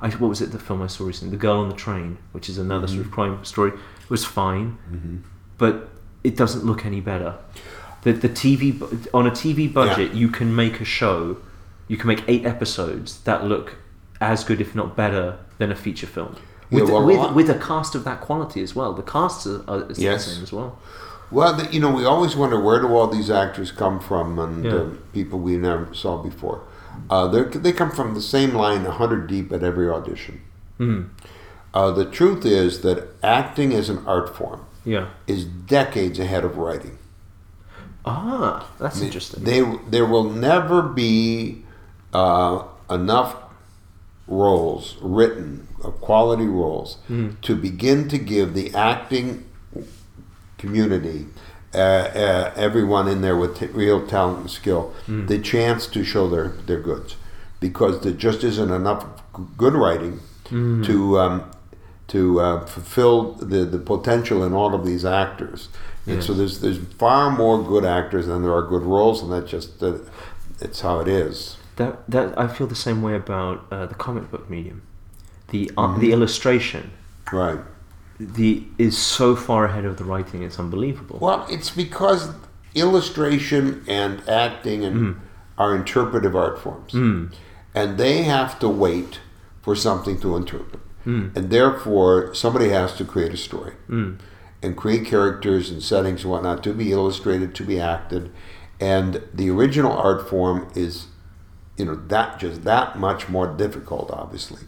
What 0.00 0.28
was 0.28 0.42
it? 0.42 0.52
The 0.52 0.58
film 0.58 0.82
I 0.82 0.86
saw 0.86 1.04
recently, 1.04 1.30
The 1.30 1.40
Girl 1.40 1.60
on 1.60 1.70
the 1.70 1.74
Train, 1.74 2.18
which 2.32 2.50
is 2.50 2.58
another 2.58 2.86
sort 2.86 3.00
of 3.00 3.06
mm-hmm. 3.06 3.14
crime 3.14 3.44
story, 3.44 3.72
was 4.10 4.22
fine, 4.22 4.76
mm-hmm. 4.92 5.16
but 5.56 5.88
it 6.22 6.36
doesn't 6.36 6.64
look 6.64 6.84
any 6.84 7.00
better. 7.00 7.36
The 8.02 8.12
the 8.12 8.28
TV 8.28 8.82
on 9.14 9.26
a 9.26 9.30
TV 9.30 9.72
budget, 9.72 10.12
you 10.12 10.28
can 10.28 10.54
make 10.54 10.80
a 10.80 10.84
show, 10.84 11.38
you 11.88 11.96
can 11.96 12.08
make 12.08 12.22
eight 12.28 12.44
episodes 12.44 13.20
that 13.20 13.44
look 13.44 13.76
as 14.20 14.44
good, 14.44 14.60
if 14.60 14.74
not 14.74 14.96
better, 14.96 15.38
than 15.58 15.70
a 15.70 15.76
feature 15.76 16.06
film. 16.06 16.36
Yeah, 16.70 16.80
With, 16.80 16.90
well, 16.90 17.06
with, 17.06 17.32
with 17.34 17.50
a 17.50 17.58
cast 17.58 17.94
of 17.94 18.04
that 18.04 18.20
quality 18.20 18.62
as 18.62 18.74
well. 18.74 18.92
The 18.92 19.02
casts 19.02 19.46
are, 19.46 19.62
are 19.68 19.90
is 19.90 19.98
Yes. 19.98 20.24
the 20.24 20.32
same 20.32 20.42
as 20.42 20.52
well. 20.52 20.78
Well, 21.34 21.54
the, 21.54 21.72
you 21.72 21.80
know, 21.80 21.90
we 21.90 22.04
always 22.04 22.36
wonder 22.36 22.60
where 22.60 22.80
do 22.80 22.86
all 22.94 23.08
these 23.08 23.28
actors 23.28 23.72
come 23.72 23.98
from, 23.98 24.38
and 24.38 24.64
Yeah. 24.64 24.72
uh, 24.74 24.86
people 25.12 25.40
we 25.40 25.56
never 25.56 25.92
saw 25.92 26.16
before. 26.22 26.60
Uh, 27.10 27.26
they're- 27.26 27.72
come 27.72 27.90
from 27.90 28.14
the 28.14 28.22
same 28.22 28.54
line, 28.54 28.84
hundred 28.84 29.26
deep 29.26 29.52
at 29.52 29.62
every 29.64 29.88
audition. 29.90 30.40
Mm. 30.78 31.08
Uh, 31.74 31.90
the 31.90 32.04
truth 32.04 32.46
is 32.46 32.80
that 32.82 33.08
acting 33.22 33.72
as 33.74 33.88
an 33.90 33.98
art 34.06 34.28
form 34.36 34.60
Yeah. 34.84 35.06
is 35.26 35.44
decades 35.44 36.20
ahead 36.20 36.44
of 36.44 36.56
writing. 36.56 36.98
Ah, 38.06 38.66
that's 38.78 39.00
interesting. 39.00 39.42
They, 39.44 39.60
there 39.90 40.06
will 40.06 40.30
never 40.30 40.82
be 40.82 41.64
uh, 42.12 42.62
enough 42.88 43.34
roles 44.28 44.96
written, 45.02 45.66
uh, 45.84 45.88
quality 45.90 46.46
roles, 46.46 46.98
Hmm. 47.08 47.30
to 47.42 47.56
begin 47.56 48.06
to 48.08 48.18
give 48.18 48.54
the 48.54 48.72
acting 48.72 49.44
community, 50.64 51.26
uh, 51.74 51.78
uh, 51.78 52.52
everyone 52.56 53.08
in 53.08 53.20
there 53.20 53.36
with 53.36 53.58
t- 53.58 53.66
real 53.66 54.06
talent 54.06 54.38
and 54.40 54.50
skill, 54.50 54.92
Hmm. 55.06 55.26
the 55.26 55.38
chance 55.38 55.86
to 55.88 56.04
show 56.04 56.28
their, 56.28 56.48
their 56.66 56.80
goods. 56.80 57.16
Because 57.60 58.00
there 58.00 58.12
just 58.12 58.44
isn't 58.44 58.70
enough 58.70 59.04
g- 59.36 59.42
good 59.56 59.74
writing 59.74 60.20
Hmm. 60.48 60.82
to 60.82 61.18
um, 61.18 61.42
to 62.08 62.38
uh, 62.40 62.66
fulfill 62.66 63.32
the, 63.32 63.64
the 63.64 63.78
potential 63.78 64.44
in 64.44 64.52
all 64.52 64.74
of 64.74 64.84
these 64.84 65.04
actors. 65.06 65.68
And 66.06 66.22
so 66.22 66.34
there's 66.34 66.60
there's 66.60 66.78
far 66.98 67.30
more 67.30 67.62
good 67.62 67.84
actors 67.86 68.26
than 68.26 68.42
there 68.42 68.52
are 68.52 68.60
good 68.74 68.82
roles, 68.82 69.22
and 69.22 69.32
that 69.32 69.46
just 69.46 69.82
uh, 69.82 69.94
it's 70.60 70.80
how 70.82 71.00
it 71.00 71.08
is. 71.08 71.56
That 71.76 71.92
that 72.10 72.38
I 72.38 72.46
feel 72.46 72.66
the 72.66 72.74
same 72.88 73.00
way 73.00 73.14
about 73.16 73.64
uh, 73.70 73.86
the 73.86 73.94
comic 73.94 74.30
book 74.30 74.50
medium. 74.50 74.82
The 75.48 75.70
uh, 75.78 75.98
the 75.98 76.12
illustration 76.12 76.90
Right. 77.32 77.60
The 78.18 78.64
is 78.78 78.96
so 78.96 79.34
far 79.36 79.64
ahead 79.66 79.84
of 79.84 79.96
the 79.96 80.04
writing. 80.04 80.42
It's 80.42 80.58
unbelievable. 80.58 81.18
Well, 81.20 81.46
it's 81.50 81.70
because 81.70 82.30
illustration 82.74 83.82
and 83.88 84.26
acting 84.28 84.84
and 84.84 85.16
are 85.56 85.74
interpretive 85.74 86.34
art 86.34 86.58
forms, 86.58 86.92
Mm. 86.92 87.32
and 87.74 87.96
they 87.98 88.22
have 88.22 88.58
to 88.58 88.68
wait 88.68 89.20
for 89.62 89.74
something 89.76 90.18
to 90.20 90.36
interpret, 90.36 90.80
Mm. 91.06 91.36
and 91.36 91.50
therefore 91.50 92.34
somebody 92.34 92.68
has 92.70 92.94
to 92.96 93.04
create 93.04 93.32
a 93.32 93.36
story 93.36 93.72
Mm. 93.88 94.16
and 94.62 94.76
create 94.76 95.04
characters 95.06 95.70
and 95.70 95.80
settings 95.82 96.22
and 96.22 96.30
whatnot 96.32 96.62
to 96.64 96.72
be 96.72 96.90
illustrated, 96.90 97.54
to 97.54 97.62
be 97.64 97.78
acted, 97.80 98.30
and 98.80 99.22
the 99.32 99.48
original 99.50 99.92
art 99.92 100.28
form 100.28 100.66
is. 100.74 101.06
You 101.76 101.84
know 101.86 101.98
that 102.06 102.38
just 102.38 102.62
that 102.62 103.00
much 103.00 103.28
more 103.28 103.48
difficult, 103.48 104.08
obviously, 104.12 104.60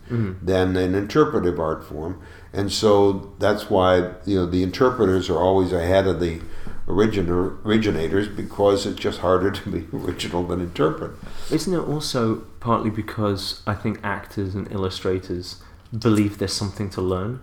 than 0.43 0.75
an 0.77 0.97
interpretive 0.97 1.61
art 1.61 1.85
form, 1.85 2.19
and 2.53 2.73
so 2.73 3.35
that's 3.39 3.71
why 3.71 4.13
you 4.25 4.37
know 4.37 4.47
the 4.47 4.63
interpreters 4.63 5.29
are 5.29 5.39
always 5.39 5.73
ahead 5.73 6.07
of 6.07 6.21
the 6.21 6.41
originator, 6.89 7.59
originators 7.65 8.29
because 8.29 8.87
it's 8.87 8.99
just 8.99 9.21
harder 9.21 9.51
to 9.51 9.71
be 9.71 9.87
original 9.97 10.45
than 10.47 10.61
interpret. 10.61 11.13
Isn't 11.51 11.75
it 11.75 11.87
also 11.87 12.37
partly 12.61 12.91
because 12.91 13.63
I 13.67 13.75
think 13.75 14.01
actors 14.03 14.55
and 14.55 14.71
illustrators 14.71 15.63
believe 15.97 16.39
there's 16.39 16.53
something 16.53 16.91
to 16.91 17.01
learn? 17.01 17.41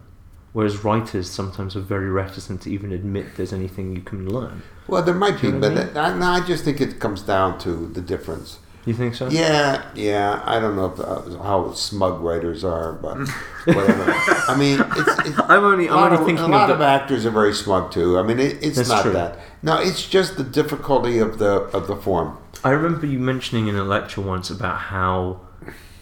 whereas 0.53 0.83
writers 0.83 1.29
sometimes 1.29 1.75
are 1.75 1.81
very 1.81 2.09
reticent 2.09 2.61
to 2.61 2.71
even 2.71 2.91
admit 2.91 3.35
there's 3.35 3.51
anything 3.51 3.95
you 3.95 4.01
can 4.01 4.29
learn. 4.31 4.61
Well, 4.87 5.03
there 5.03 5.15
might 5.15 5.41
be, 5.41 5.51
but 5.51 5.97
I 5.97 6.11
I, 6.11 6.37
I 6.37 6.45
just 6.45 6.63
think 6.63 6.79
it 6.79 6.99
comes 6.99 7.23
down 7.23 7.59
to 7.59 7.87
the 7.87 8.01
difference. 8.01 8.59
You 8.85 8.93
think 8.93 9.15
so? 9.15 9.29
Yeah, 9.29 9.81
yeah. 9.95 10.41
I 10.45 10.59
don't 10.59 10.75
know 10.75 10.87
if, 10.93 10.99
uh, 10.99 11.41
how 11.43 11.71
smug 11.73 12.21
writers 12.21 12.63
are, 12.65 12.91
but 12.93 13.17
whatever. 13.65 14.03
I 14.49 14.55
mean, 14.57 14.79
it's, 14.97 15.27
it's 15.29 15.39
I'm 15.39 15.63
only, 15.63 15.87
a 15.87 15.91
I'm 15.93 16.03
only 16.11 16.17
of, 16.17 16.25
thinking 16.25 16.43
a 16.45 16.47
lot 16.49 16.69
of 16.69 16.79
the, 16.79 16.85
actors 16.85 17.25
are 17.25 17.31
very 17.31 17.53
smug 17.53 17.91
too. 17.93 18.19
I 18.19 18.23
mean, 18.23 18.39
it, 18.39 18.61
it's 18.61 18.75
That's 18.77 18.89
not 18.89 19.03
true. 19.03 19.13
that. 19.13 19.39
No, 19.61 19.79
it's 19.79 20.07
just 20.07 20.35
the 20.35 20.43
difficulty 20.43 21.19
of 21.19 21.37
the 21.39 21.61
of 21.77 21.87
the 21.87 21.95
form. 21.95 22.37
I 22.65 22.71
remember 22.71 23.05
you 23.05 23.19
mentioning 23.19 23.67
in 23.67 23.75
a 23.77 23.83
lecture 23.85 24.19
once 24.21 24.49
about 24.49 24.77
how 24.77 25.39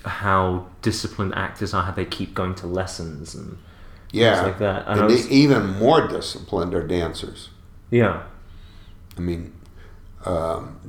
how 0.06 0.66
disciplined 0.82 1.36
actors 1.36 1.76
are, 1.76 1.84
how 1.84 1.92
they 1.92 2.06
keep 2.06 2.34
going 2.34 2.56
to 2.56 2.66
lessons 2.68 3.36
and 3.36 3.60
Yeah, 4.12 4.42
like 4.42 4.58
that. 4.58 4.88
And 4.88 5.02
And, 5.02 5.10
was- 5.10 5.30
even 5.30 5.68
more 5.78 6.08
disciplined 6.08 6.74
are 6.74 6.86
dancers. 6.86 7.50
yeah, 7.92 8.24
I 9.18 9.22
mean, 9.22 9.54
um, 10.26 10.80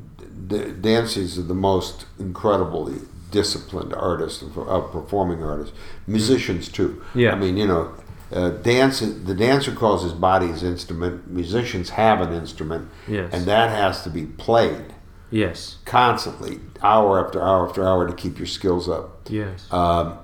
d- 0.48 0.72
dancers 0.80 1.38
are 1.38 1.42
the 1.42 1.54
most 1.54 2.06
incredibly 2.18 3.00
disciplined 3.30 3.94
artists, 3.94 4.42
of, 4.42 4.58
of 4.58 4.92
performing 4.92 5.42
artists. 5.42 5.74
Musicians 6.06 6.68
too. 6.68 7.02
Yeah. 7.14 7.32
I 7.32 7.34
mean, 7.36 7.56
you 7.56 7.66
know, 7.66 7.94
uh, 8.32 8.50
dance. 8.50 9.00
The 9.00 9.34
dancer 9.34 9.72
calls 9.72 10.02
his 10.02 10.12
body 10.12 10.46
his 10.46 10.62
instrument. 10.62 11.30
Musicians 11.30 11.90
have 11.90 12.20
an 12.20 12.32
instrument, 12.32 12.88
yes, 13.06 13.32
and 13.32 13.44
that 13.44 13.70
has 13.70 14.02
to 14.04 14.10
be 14.10 14.24
played 14.24 14.94
yes, 15.30 15.78
constantly, 15.84 16.60
hour 16.82 17.24
after 17.24 17.42
hour 17.42 17.68
after 17.68 17.86
hour, 17.86 18.06
to 18.06 18.14
keep 18.14 18.38
your 18.38 18.46
skills 18.46 18.88
up. 18.88 19.28
yes, 19.28 19.70
Um, 19.72 20.18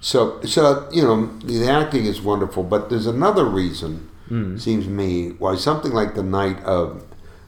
so, 0.00 0.40
so 0.42 0.88
you 0.92 1.02
know, 1.02 1.26
the 1.38 1.68
acting 1.68 2.06
is 2.06 2.20
wonderful, 2.20 2.64
but 2.64 2.90
there's 2.90 3.06
another 3.06 3.44
reason 3.44 4.10
mm. 4.28 4.60
seems 4.60 4.84
to 4.86 4.90
me 4.90 5.30
why 5.38 5.56
something 5.56 5.92
like 5.92 6.14
the 6.14 6.22
night 6.22 6.62
of 6.64 7.04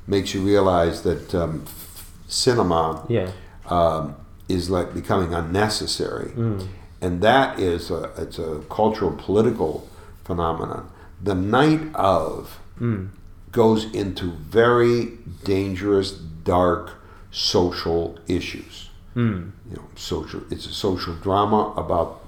makes 0.07 0.34
you 0.34 0.40
realize 0.42 1.02
that 1.02 1.34
um, 1.34 1.62
f- 1.66 2.11
cinema 2.28 3.05
yeah, 3.09 3.30
um, 3.66 4.14
is 4.48 4.68
like 4.70 4.92
becoming 4.94 5.32
unnecessary, 5.34 6.30
mm. 6.32 6.66
and 7.00 7.20
that 7.22 7.59
is 7.59 7.90
a, 7.90 8.11
it's 8.18 8.38
a 8.38 8.61
cultural 8.70 9.12
political 9.16 9.88
phenomenon. 10.24 10.88
The 11.22 11.34
night 11.34 11.94
of 11.94 12.61
Mm. 12.80 13.11
goes 13.52 13.84
into 13.94 14.32
very 14.32 15.12
dangerous, 15.44 16.11
dark 16.11 16.90
social 17.30 18.18
issues. 18.26 18.90
Mm. 19.14 19.52
You 19.70 19.76
know, 19.76 19.84
social. 19.94 20.40
It's 20.50 20.66
a 20.66 20.72
social 20.72 21.14
drama 21.14 21.72
about 21.76 22.20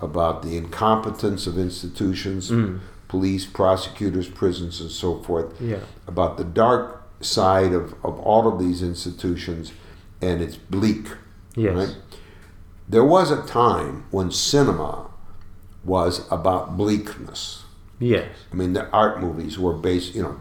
about 0.00 0.42
the 0.42 0.56
incompetence 0.56 1.46
of 1.46 1.56
institutions, 1.56 2.50
Mm. 2.50 2.80
police, 3.06 3.46
prosecutors, 3.46 4.28
prisons, 4.28 4.80
and 4.80 4.90
so 4.90 5.18
forth. 5.22 5.60
yeah, 5.60 5.78
About 6.08 6.36
the 6.36 6.42
dark 6.44 7.01
side 7.22 7.72
of, 7.72 7.94
of 8.04 8.18
all 8.20 8.46
of 8.46 8.58
these 8.58 8.82
institutions, 8.82 9.72
and 10.20 10.40
it's 10.42 10.56
bleak. 10.56 11.06
yes, 11.56 11.74
Right? 11.74 11.96
There 12.88 13.04
was 13.04 13.30
a 13.30 13.42
time 13.46 14.04
when 14.10 14.30
cinema 14.30 15.10
was 15.84 16.30
about 16.30 16.76
bleakness. 16.76 17.64
yes, 17.98 18.28
I 18.52 18.56
mean, 18.56 18.72
the 18.72 18.88
art 18.90 19.20
movies 19.20 19.58
were 19.58 19.72
based, 19.72 20.14
you 20.14 20.22
know, 20.22 20.40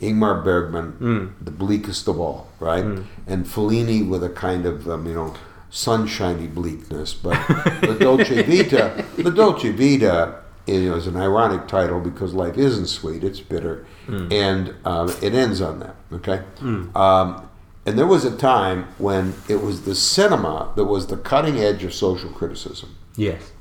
Ingmar 0.00 0.44
Bergman, 0.44 0.92
mm. 1.00 1.44
the 1.44 1.50
bleakest 1.50 2.06
of 2.06 2.20
all, 2.20 2.48
right? 2.60 2.84
Mm. 2.84 3.04
And 3.26 3.46
Fellini 3.46 4.08
with 4.08 4.22
a 4.22 4.28
kind 4.28 4.64
of, 4.64 4.88
um, 4.88 5.06
you 5.06 5.14
know, 5.14 5.34
sunshiny 5.70 6.46
bleakness. 6.46 7.14
But 7.14 7.46
the 7.80 7.96
Dolce 8.00 8.42
Vita, 8.42 9.04
the 9.16 9.30
Dolce 9.30 9.72
Vita 9.72 10.42
is, 10.66 10.88
is 10.88 11.06
an 11.06 11.16
ironic 11.16 11.66
title 11.66 12.00
because 12.00 12.32
life 12.32 12.56
isn't 12.56 12.86
sweet; 12.86 13.24
it's 13.24 13.40
bitter, 13.40 13.86
Mm. 14.08 14.32
and 14.32 14.74
um, 14.86 15.08
it 15.22 15.34
ends 15.34 15.60
on 15.60 15.80
that. 15.80 15.94
Okay. 16.12 16.42
Mm. 16.60 16.96
Um, 16.96 17.48
and 17.86 17.98
there 17.98 18.06
was 18.06 18.24
a 18.24 18.36
time 18.36 18.86
when 18.98 19.34
it 19.48 19.62
was 19.62 19.82
the 19.84 19.94
cinema 19.94 20.72
that 20.76 20.84
was 20.86 21.06
the 21.08 21.16
cutting 21.16 21.58
edge 21.58 21.84
of 21.84 21.92
social 21.94 22.30
criticism, 22.30 22.96
yes, 23.16 23.52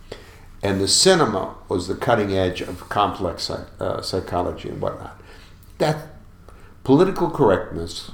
and 0.64 0.82
the 0.82 0.88
cinema 0.88 1.56
was 1.70 1.88
the 1.88 1.96
cutting 1.96 2.34
edge 2.36 2.62
of 2.62 2.90
complex 2.90 3.44
psych, 3.44 3.68
uh, 3.80 4.02
psychology 4.02 4.70
and 4.70 4.82
whatnot. 4.82 5.20
That 5.78 5.98
political 6.84 7.30
correctness 7.30 8.12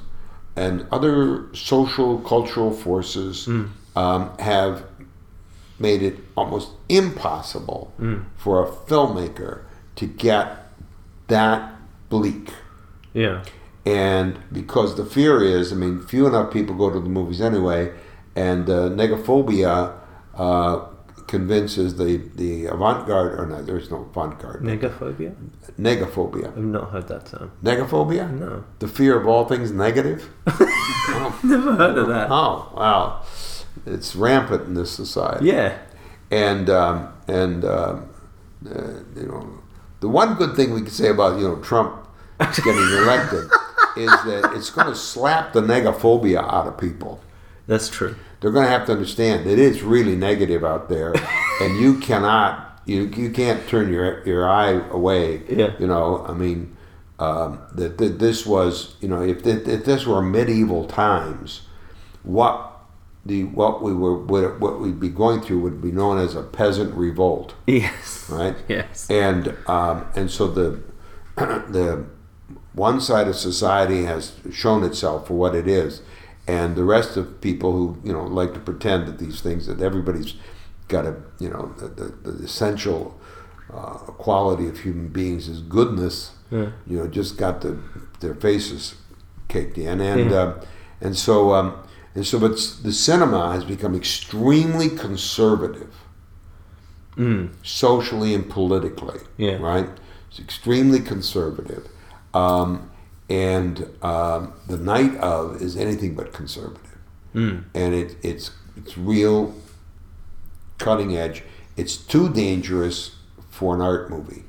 and 0.56 0.86
other 0.92 1.46
social 1.54 2.20
cultural 2.20 2.72
forces 2.72 3.46
Mm. 3.48 3.70
um, 3.96 4.30
have 4.40 4.84
made 5.80 6.02
it 6.04 6.20
almost 6.38 6.70
impossible 6.90 7.92
Mm. 8.00 8.26
for 8.38 8.64
a 8.64 8.68
filmmaker 8.68 9.60
to 9.96 10.06
get 10.06 10.72
that 11.28 11.73
bleak. 12.14 12.48
yeah, 13.14 13.44
And 13.86 14.32
because 14.60 14.90
the 14.96 15.06
fear 15.16 15.36
is, 15.58 15.66
I 15.74 15.76
mean, 15.84 15.96
few 16.14 16.24
enough 16.28 16.50
people 16.58 16.74
go 16.84 16.90
to 16.98 17.00
the 17.08 17.14
movies 17.20 17.42
anyway, 17.42 17.82
and 18.36 18.70
uh, 18.70 18.90
negaphobia 19.02 19.74
uh, 20.46 20.76
convinces 21.28 21.96
the, 22.02 22.12
the 22.36 22.66
avant 22.68 23.08
garde, 23.08 23.34
or 23.40 23.46
no, 23.48 23.62
there's 23.70 23.90
no 23.90 24.00
avant 24.12 24.40
garde. 24.42 24.62
negaphobia. 24.62 25.32
Negaphobia. 25.80 26.48
I've 26.58 26.58
not 26.80 26.90
heard 26.94 27.08
that 27.08 27.26
term. 27.32 27.52
Negaphobia? 27.64 28.26
No, 28.42 28.64
The 28.80 28.88
fear 28.88 29.14
of 29.20 29.26
all 29.28 29.46
things 29.46 29.72
negative? 29.72 30.20
oh, 30.48 31.40
never 31.44 31.76
heard 31.76 31.98
of 31.98 32.08
that. 32.10 32.28
oh, 32.32 32.72
wow. 32.76 33.24
It's 33.86 34.16
rampant 34.16 34.64
in 34.68 34.74
this 34.76 34.92
society. 34.92 35.48
Yeah, 35.48 35.78
And, 36.32 36.70
um, 36.70 36.98
and 37.28 37.66
um, 37.66 38.10
uh, 38.66 39.00
you 39.20 39.28
know, 39.32 39.44
the 40.00 40.08
one 40.10 40.36
good 40.36 40.56
thing 40.56 40.74
we 40.74 40.82
can 40.82 40.92
say 40.92 41.10
about, 41.10 41.40
you 41.40 41.48
know, 41.48 41.58
Trump 41.62 42.03
getting 42.60 42.82
elected 43.04 43.46
is 43.96 44.10
that 44.26 44.52
it's 44.56 44.70
going 44.70 44.88
to 44.88 44.96
slap 44.96 45.54
the 45.54 45.62
negaphobia 45.62 46.40
out 46.44 46.68
of 46.68 46.78
people. 46.78 47.22
that's 47.68 47.90
true. 47.90 48.16
They're 48.42 48.52
going 48.52 48.66
to 48.66 48.72
have 48.72 48.86
to 48.88 48.92
understand 48.94 49.46
that 49.46 49.58
it's 49.60 49.82
really 49.82 50.16
negative 50.18 50.66
out 50.66 50.90
there, 50.90 51.14
and 51.62 51.80
you 51.80 52.00
cannot, 52.00 52.82
you, 52.86 53.04
you 53.04 53.30
can't 53.32 53.66
turn 53.70 53.92
your 53.94 54.22
your 54.28 54.50
eye 54.50 54.82
away. 54.90 55.44
Yeah. 55.48 55.72
You 55.80 55.88
know, 55.88 56.26
I 56.28 56.34
mean, 56.34 56.76
um, 57.20 57.60
that, 57.76 57.98
that 58.00 58.20
this 58.20 58.46
was, 58.46 58.96
you 59.00 59.08
know, 59.08 59.22
if, 59.22 59.46
if 59.48 59.86
this 59.86 60.06
were 60.06 60.22
medieval 60.22 60.86
times, 60.88 61.62
what 62.24 62.72
the 63.26 63.46
what 63.46 63.82
we 63.82 63.94
were 63.94 64.18
what, 64.18 64.60
what 64.60 64.82
we'd 64.82 65.00
be 65.00 65.08
going 65.08 65.40
through 65.40 65.62
would 65.62 65.82
be 65.82 65.92
known 65.94 66.18
as 66.18 66.36
a 66.36 66.44
peasant 66.44 66.94
revolt, 66.96 67.54
Yes, 67.66 68.30
right? 68.30 68.58
yes, 68.68 69.10
and 69.10 69.56
um, 69.68 70.06
and 70.18 70.30
so 70.30 70.48
the 70.48 70.84
the 71.38 72.06
one 72.74 73.00
side 73.02 73.28
of 73.28 73.36
society 73.36 74.06
has 74.06 74.34
shown 74.52 74.84
itself 74.84 75.28
for 75.28 75.34
what 75.36 75.56
it 75.56 75.68
is, 75.68 76.02
and 76.48 76.76
the 76.76 76.84
rest 76.84 77.18
of 77.18 77.40
people 77.42 77.72
who 77.72 77.98
you 78.04 78.14
know 78.14 78.24
like 78.26 78.54
to 78.54 78.60
pretend 78.60 79.08
that 79.08 79.20
these 79.20 79.42
things 79.42 79.68
that 79.68 79.82
everybody's 79.82 80.34
got 80.88 81.06
a 81.06 81.16
you 81.40 81.50
know 81.50 81.74
the, 81.78 81.88
the, 81.88 82.32
the 82.32 82.44
essential 82.44 83.20
uh, 83.74 83.98
quality 84.18 84.68
of 84.68 84.80
human 84.80 85.08
beings 85.08 85.48
is 85.48 85.62
goodness. 85.62 86.32
yeah, 86.52 86.70
You 86.86 86.98
know, 87.00 87.08
just 87.08 87.38
got 87.38 87.62
the 87.62 87.78
their 88.20 88.36
faces 88.36 88.96
caked 89.48 89.78
in, 89.78 90.02
and 90.02 90.32
Yeah. 90.32 90.38
uh, 90.38 90.66
and 91.02 91.16
so 91.18 91.54
um, 91.54 91.74
and 92.16 92.26
so, 92.26 92.40
but 92.40 92.52
the 92.84 92.92
cinema 92.94 93.54
has 93.54 93.64
become 93.66 93.96
extremely 93.96 94.90
conservative 94.90 95.94
mm. 97.18 97.50
socially 97.64 98.34
and 98.36 98.50
politically. 98.50 99.20
Yeah. 99.38 99.58
Right? 99.58 99.90
It's 100.30 100.40
extremely 100.40 101.00
conservative. 101.00 101.88
Um, 102.34 102.90
and 103.30 103.90
um, 104.02 104.54
the 104.68 104.78
night 104.78 105.16
of 105.18 105.62
is 105.62 105.78
anything 105.78 106.16
but 106.16 106.34
conservative. 106.34 106.98
Mm. 107.34 107.66
And 107.74 107.94
it, 107.94 108.16
it's, 108.22 108.52
it's 108.76 108.98
real 108.98 109.56
cutting 110.78 111.16
edge. 111.16 111.44
It's 111.78 111.98
too 111.98 112.32
dangerous 112.32 113.16
for 113.50 113.76
an 113.76 113.82
art 113.82 114.10
movie. 114.10 114.44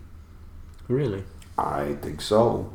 really. 0.89 1.24
I 1.57 1.95
think 2.03 2.20
so. 2.20 2.74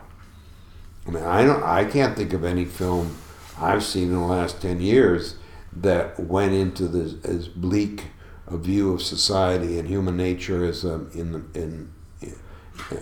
I 1.05 1.11
mean, 1.11 1.23
I 1.23 1.43
don't. 1.43 1.63
I 1.63 1.83
can't 1.85 2.15
think 2.15 2.31
of 2.33 2.45
any 2.45 2.63
film 2.63 3.17
I've 3.59 3.83
seen 3.83 4.03
in 4.03 4.13
the 4.13 4.19
last 4.25 4.61
ten 4.61 4.79
years 4.79 5.35
that 5.73 6.19
went 6.19 6.53
into 6.53 6.87
this 6.87 7.23
as 7.25 7.47
bleak 7.49 8.05
a 8.47 8.57
view 8.57 8.93
of 8.93 9.01
society 9.01 9.77
and 9.77 9.87
human 9.87 10.15
nature 10.15 10.63
as 10.63 10.85
um, 10.85 11.09
in 11.13 11.31
the 11.33 11.59
in. 11.59 11.91
in 12.21 12.35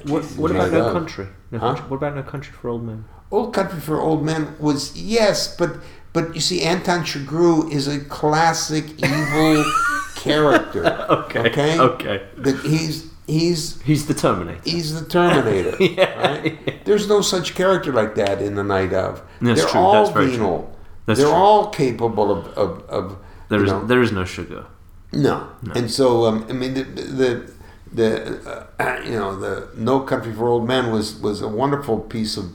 What, 0.06 0.24
what 0.36 0.52
about 0.52 0.72
No. 0.72 0.92
Country? 0.92 1.28
No 1.52 1.60
Huh? 1.60 1.68
country? 1.74 1.86
What 1.90 1.98
about 1.98 2.16
No 2.16 2.24
Country 2.24 2.54
for 2.54 2.70
Old 2.70 2.84
Men? 2.84 3.06
Old 3.32 3.54
Country 3.54 3.80
for 3.80 4.00
Old 4.02 4.24
Men 4.24 4.56
was 4.60 4.96
yes, 4.98 5.56
but 5.56 5.78
but 6.14 6.34
you 6.36 6.42
see, 6.42 6.62
Anton 6.64 7.02
Chigurh 7.04 7.72
is 7.72 7.88
a 7.88 8.00
classic 8.00 8.86
evil 9.04 9.64
character. 10.16 10.84
Okay. 11.10 11.40
Okay. 11.52 11.80
Okay. 11.80 12.22
That 12.38 12.60
he's 12.62 13.10
he's 13.28 13.82
He's 13.82 14.08
the 14.08 14.14
Terminator. 14.14 14.62
he's 14.64 15.00
the 15.00 15.08
Terminator. 15.08 15.76
Yeah. 15.84 16.20
right? 16.20 16.86
There's 16.86 17.08
no 17.08 17.22
such 17.22 17.54
character 17.56 17.92
like 17.94 18.16
that 18.16 18.42
in 18.42 18.56
the 18.56 18.64
Night 18.64 18.94
of. 18.94 19.22
That's 19.42 19.62
They're 19.62 19.70
true, 19.70 19.80
all 19.82 19.94
that's 19.94 20.12
very 20.14 20.28
true. 20.28 20.38
venal. 20.38 20.78
That's 21.06 21.20
They're 21.20 21.28
true. 21.30 21.36
all 21.36 21.68
capable 21.70 22.32
of 22.32 22.48
of, 22.58 22.82
of 22.90 23.18
There 23.50 23.64
is 23.64 23.72
know, 23.72 23.86
there 23.86 24.02
is 24.02 24.12
no 24.12 24.24
Chigurh. 24.24 24.66
no. 25.14 25.48
And 25.76 25.90
so 25.92 26.26
um, 26.26 26.46
I 26.50 26.54
mean 26.54 26.74
the, 26.74 26.84
the 26.84 27.54
the 27.94 28.68
uh, 28.80 29.02
you 29.06 29.12
know 29.12 29.38
the 29.40 29.70
No 29.76 30.00
Country 30.02 30.34
for 30.34 30.48
Old 30.48 30.68
Men 30.68 30.92
was 30.92 31.16
was 31.20 31.42
a 31.42 31.48
wonderful 31.48 32.00
piece 32.00 32.38
of 32.38 32.46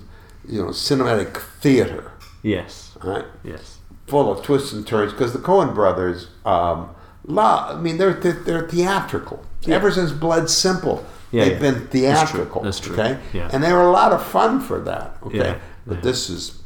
you 0.49 0.61
know 0.63 0.69
cinematic 0.69 1.37
theater, 1.61 2.13
Yes. 2.43 2.97
right? 3.03 3.25
Yes. 3.45 3.79
Full 4.09 4.31
of 4.31 4.43
twists 4.45 4.73
and 4.73 4.87
turns 4.87 5.13
because 5.13 5.33
the 5.33 5.39
Coen 5.39 5.75
brothers, 5.75 6.29
um, 6.45 6.91
la, 7.25 7.71
I 7.73 7.81
mean 7.81 7.99
they're 7.99 8.15
they're, 8.15 8.33
they're 8.33 8.69
theatrical. 8.69 9.45
Ever 9.67 9.91
since 9.93 10.11
Blood 10.11 10.51
Simple, 10.51 11.07
Yeah, 11.31 11.45
they've 11.45 11.53
yeah. 11.53 11.59
been 11.61 11.75
That's 11.75 11.91
true. 11.91 12.01
theatrical. 12.01 12.63
That's 12.63 12.81
true. 12.81 12.95
Okay, 12.95 13.19
Yeah. 13.33 13.49
and 13.53 13.63
they 13.63 13.73
were 13.73 13.83
a 13.83 13.91
lot 13.93 14.13
of 14.13 14.25
fun 14.27 14.61
for 14.61 14.81
that. 14.81 15.17
Okay, 15.23 15.39
Yeah, 15.39 15.59
but 15.87 15.95
yeah. 15.97 16.01
this 16.03 16.29
is 16.29 16.59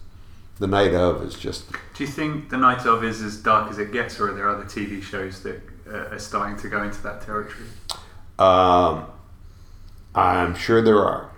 the 0.58 0.66
night 0.66 0.94
of 0.94 1.22
is 1.22 1.34
just 1.34 1.70
Do 1.94 2.04
you 2.04 2.08
think 2.08 2.48
The 2.48 2.56
Night 2.56 2.86
of 2.86 3.04
is 3.04 3.20
as 3.20 3.36
dark 3.36 3.70
as 3.70 3.78
it 3.78 3.92
gets, 3.92 4.18
or 4.18 4.30
are 4.30 4.34
there 4.34 4.48
other 4.48 4.64
TV 4.64 5.02
shows 5.02 5.42
that 5.42 5.60
uh, 5.86 6.14
are 6.14 6.18
starting 6.18 6.56
to 6.56 6.68
go 6.68 6.82
into 6.82 7.02
that 7.02 7.20
territory? 7.20 7.66
Um, 8.39 9.07
I'm 10.14 10.55
sure 10.55 10.82
there 10.82 10.99
are. 10.99 11.30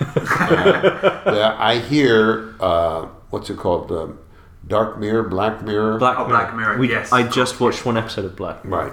Uh, 0.00 1.22
yeah, 1.26 1.56
I 1.58 1.78
hear 1.78 2.54
uh, 2.60 3.06
what's 3.30 3.50
it 3.50 3.56
called? 3.56 3.90
Um, 3.92 4.18
Dark 4.66 4.98
Mirror, 4.98 5.24
Black 5.24 5.62
Mirror. 5.62 5.98
Black 5.98 6.18
Oh, 6.18 6.26
Black 6.26 6.54
Mirror, 6.54 6.78
We, 6.78 6.90
yes, 6.90 7.12
I 7.12 7.22
just 7.24 7.56
course, 7.56 7.76
watched 7.76 7.86
one 7.86 7.96
episode 7.96 8.24
of 8.24 8.36
Black 8.36 8.64
Mirror. 8.64 8.84
Right. 8.84 8.92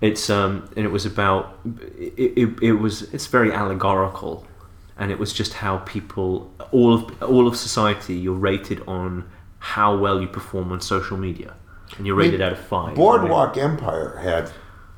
It's 0.00 0.30
um, 0.30 0.68
and 0.76 0.84
it 0.84 0.90
was 0.90 1.04
about 1.06 1.58
it, 1.64 2.32
it, 2.36 2.62
it 2.62 2.72
was 2.74 3.02
it's 3.14 3.26
very 3.26 3.52
allegorical, 3.52 4.46
and 4.96 5.10
it 5.10 5.18
was 5.18 5.32
just 5.32 5.54
how 5.54 5.78
people 5.78 6.52
all 6.70 6.94
of 6.94 7.22
all 7.22 7.48
of 7.48 7.56
society 7.56 8.14
you're 8.14 8.34
rated 8.34 8.80
on 8.86 9.28
how 9.58 9.96
well 9.96 10.20
you 10.20 10.28
perform 10.28 10.70
on 10.70 10.80
social 10.80 11.16
media, 11.16 11.54
and 11.96 12.06
you're 12.06 12.14
rated 12.14 12.40
out 12.40 12.52
of 12.52 12.58
five. 12.60 12.94
Boardwalk 12.94 13.56
Empire 13.56 14.18
had 14.22 14.52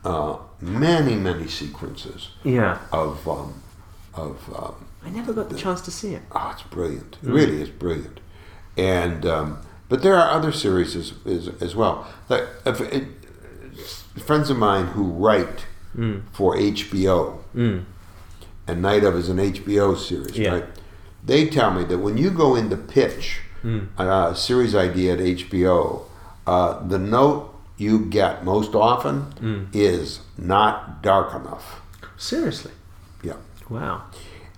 uh, 0.05 0.37
many, 0.61 1.15
many 1.15 1.49
sequences? 1.49 2.29
Yeah, 2.45 2.79
of 2.93 3.27
um, 3.29 3.63
of. 4.15 4.39
Um, 4.55 4.87
I 5.05 5.09
never 5.09 5.33
got 5.33 5.49
the 5.49 5.57
chance 5.57 5.81
to 5.83 5.91
see 5.91 6.15
it. 6.15 6.23
oh, 6.33 6.51
it's 6.53 6.63
brilliant. 6.65 7.17
It 7.23 7.29
really 7.31 7.63
is 7.63 7.71
brilliant. 7.71 8.21
And 8.77 9.25
um, 9.25 9.59
but 9.89 10.03
there 10.03 10.15
are 10.15 10.31
other 10.31 10.53
series 10.53 10.95
as, 10.95 11.15
as, 11.27 11.49
as 11.63 11.75
well. 11.75 12.07
Like 12.29 12.45
it, 12.67 13.05
friends 14.25 14.51
of 14.51 14.59
mine 14.59 14.87
who 14.89 15.05
write 15.05 15.67
for 16.33 16.55
HBO, 16.57 17.39
and 17.55 18.83
Night 18.83 19.03
of 19.05 19.17
is 19.17 19.29
an 19.29 19.39
HBO 19.39 19.97
series, 19.99 20.39
Yeah. 20.39 20.51
right? 20.53 20.65
They 21.25 21.49
tell 21.49 21.73
me 21.73 21.85
that 21.85 21.99
when 21.99 22.17
you 22.17 22.31
go 22.31 22.55
in 22.55 22.71
to 22.71 22.77
pitch 22.77 23.41
a 23.99 24.35
series 24.37 24.75
idea 24.75 25.15
at 25.15 25.19
HBO, 25.19 26.03
uh, 26.47 26.87
the 26.87 26.99
note 26.99 27.50
you 27.81 28.05
get 28.07 28.45
most 28.45 28.75
often 28.75 29.69
is 29.73 30.21
not 30.37 31.03
dark 31.03 31.35
enough. 31.35 31.81
Seriously, 32.17 32.73
Yeah. 33.23 33.37
wow. 33.71 34.03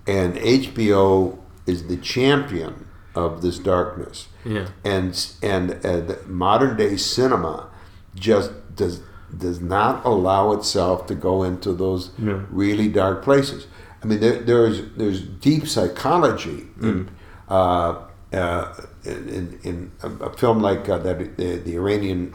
And 0.05 0.35
HBO 0.35 1.37
is 1.65 1.87
the 1.87 1.97
champion 1.97 2.73
of 3.15 3.41
this 3.41 3.57
darkness. 3.59 4.27
Yeah. 4.43 4.67
And 4.83 5.11
and 5.41 5.71
uh, 5.85 6.01
the 6.09 6.19
modern 6.27 6.75
day 6.77 6.97
cinema 6.97 7.67
just 8.15 8.51
does 8.75 8.99
does 9.45 9.59
not 9.61 10.03
allow 10.05 10.51
itself 10.51 11.07
to 11.07 11.15
go 11.15 11.43
into 11.43 11.73
those 11.73 12.11
No. 12.17 12.45
really 12.51 12.87
dark 12.89 13.23
places. 13.23 13.65
I 14.03 14.07
mean, 14.07 14.19
there, 14.19 14.39
there's 14.39 14.81
there's 14.97 15.21
deep 15.21 15.67
psychology 15.67 16.67
in, 16.81 17.09
uh, 17.49 18.01
uh, 18.33 18.73
in, 19.05 19.59
in 19.63 19.91
a, 20.03 20.09
a 20.25 20.29
film 20.37 20.59
like 20.59 20.89
uh, 20.89 20.97
that 21.05 21.37
the, 21.37 21.55
the 21.67 21.75
Iranian. 21.75 22.33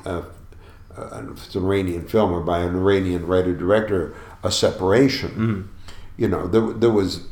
It's 1.00 1.54
an 1.54 1.64
Iranian 1.64 2.06
film 2.06 2.32
or 2.32 2.40
by 2.40 2.58
an 2.60 2.74
Iranian 2.76 3.26
writer 3.26 3.54
director, 3.54 4.14
a 4.42 4.50
separation. 4.50 5.68
You 6.16 6.28
know, 6.28 6.46
there, 6.48 6.72
there 6.72 6.90
was 6.90 7.26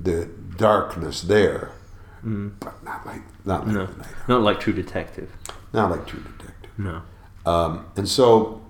the 0.00 0.28
darkness 0.56 1.22
there, 1.22 1.70
but 2.22 2.82
not 2.84 3.04
like 3.06 3.22
not 3.44 3.66
like 3.66 3.74
No, 3.74 3.88
not 4.28 4.42
like 4.42 4.60
True 4.60 4.72
Detective. 4.72 5.30
not 5.72 5.90
like 5.90 6.06
True 6.06 6.20
Detective. 6.20 6.70
No. 6.78 7.02
Um, 7.46 7.86
and 7.96 8.08
so 8.08 8.62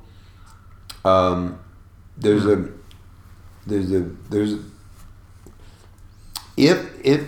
um, 1.04 1.58
there's 2.16 2.46
a 2.46 2.68
there's 3.66 3.92
a 3.92 4.00
there's 4.30 4.54
a, 4.54 4.58
if 6.56 6.78
if 7.04 7.20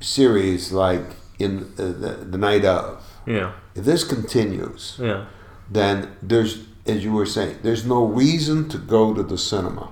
series 0.00 0.72
like 0.72 1.02
in 1.38 1.72
uh, 1.78 1.84
the, 1.86 2.26
the 2.30 2.38
night 2.38 2.64
of 2.64 3.02
Yeah. 3.26 3.52
if 3.74 3.84
this 3.84 4.04
continues 4.04 4.96
Yeah. 5.00 5.26
Then 5.74 5.94
there's, 6.22 6.52
as 6.86 7.02
you 7.04 7.12
were 7.12 7.26
saying, 7.26 7.58
there's 7.62 7.84
no 7.86 8.04
reason 8.04 8.68
to 8.70 8.78
go 8.78 9.14
to 9.14 9.22
the 9.22 9.38
cinema. 9.38 9.86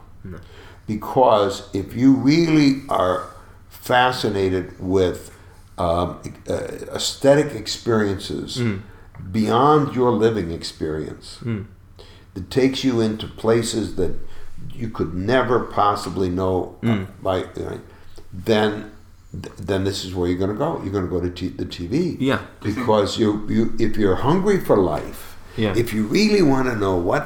Because 0.87 1.69
if 1.73 1.95
you 1.95 2.13
really 2.15 2.83
are 2.89 3.29
fascinated 3.69 4.79
with 4.81 5.31
um, 5.79 6.21
uh, 6.49 6.55
aesthetic 6.99 7.55
experiences 7.55 8.61
beyond 9.31 9.95
your 9.95 10.11
living 10.11 10.51
experience, 10.51 11.39
that 12.35 12.51
takes 12.51 12.85
you 12.85 13.01
into 13.01 13.27
places 13.27 13.95
that 13.97 14.15
you 14.73 14.89
could 14.89 15.15
never 15.15 15.61
possibly 15.61 16.29
know 16.29 16.77
uh, 16.83 17.07
by, 17.23 17.45
uh, 17.45 17.79
then 18.33 18.91
then 19.33 19.85
this 19.85 20.05
is 20.05 20.13
where 20.13 20.29
you're 20.29 20.39
going 20.39 20.51
to 20.51 20.57
go. 20.57 20.81
You're 20.83 20.91
going 20.93 21.05
to 21.05 21.11
go 21.11 21.21
to 21.21 21.31
t- 21.31 21.49
the 21.51 21.65
TV 21.65 22.17
Yeah. 22.19 22.41
because 22.63 23.17
you 23.17 23.47
you 23.49 23.75
if 23.79 23.97
you're 23.97 24.17
hungry 24.17 24.59
for 24.59 24.77
life, 24.77 25.30
Yeah. 25.61 25.75
if 25.77 25.93
you 25.93 26.03
really 26.07 26.43
want 26.43 26.67
to 26.69 26.77
know 26.77 26.97
what 27.11 27.25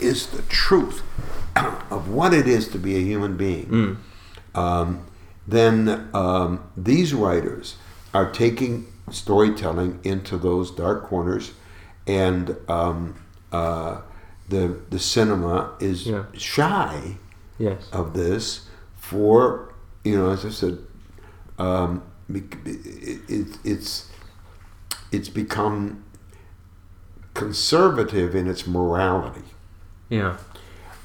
is 0.00 0.26
the 0.36 0.42
truth 0.64 1.02
of 1.90 2.08
what 2.08 2.32
it 2.40 2.46
is 2.48 2.68
to 2.68 2.78
be 2.78 2.92
a 2.96 3.00
human 3.12 3.36
being, 3.36 3.66
Mm. 3.66 3.96
um, 4.64 4.88
then 5.46 6.08
um, 6.14 6.50
these 6.76 7.12
writers 7.14 7.76
are 8.12 8.30
taking 8.32 8.86
storytelling 9.10 10.00
into 10.02 10.36
those 10.38 10.70
dark 10.70 11.04
corners, 11.10 11.52
and 12.06 12.56
um, 12.68 13.14
uh, 13.52 14.00
the 14.48 14.62
the 14.90 14.98
cinema 14.98 15.56
is 15.80 16.06
Yeah. 16.06 16.24
shy 16.34 17.16
Yes. 17.58 17.88
of 17.92 18.12
this 18.14 18.68
for 19.10 19.72
you 20.04 20.16
know 20.18 20.30
as 20.30 20.44
I 20.44 20.50
said 20.50 20.78
um, 21.58 22.02
it, 22.28 22.44
it, 23.28 23.58
it's 23.64 24.10
it's 25.12 25.28
become 25.28 26.02
conservative 27.36 28.34
in 28.34 28.46
its 28.48 28.66
morality 28.66 29.44
Yeah. 30.08 30.36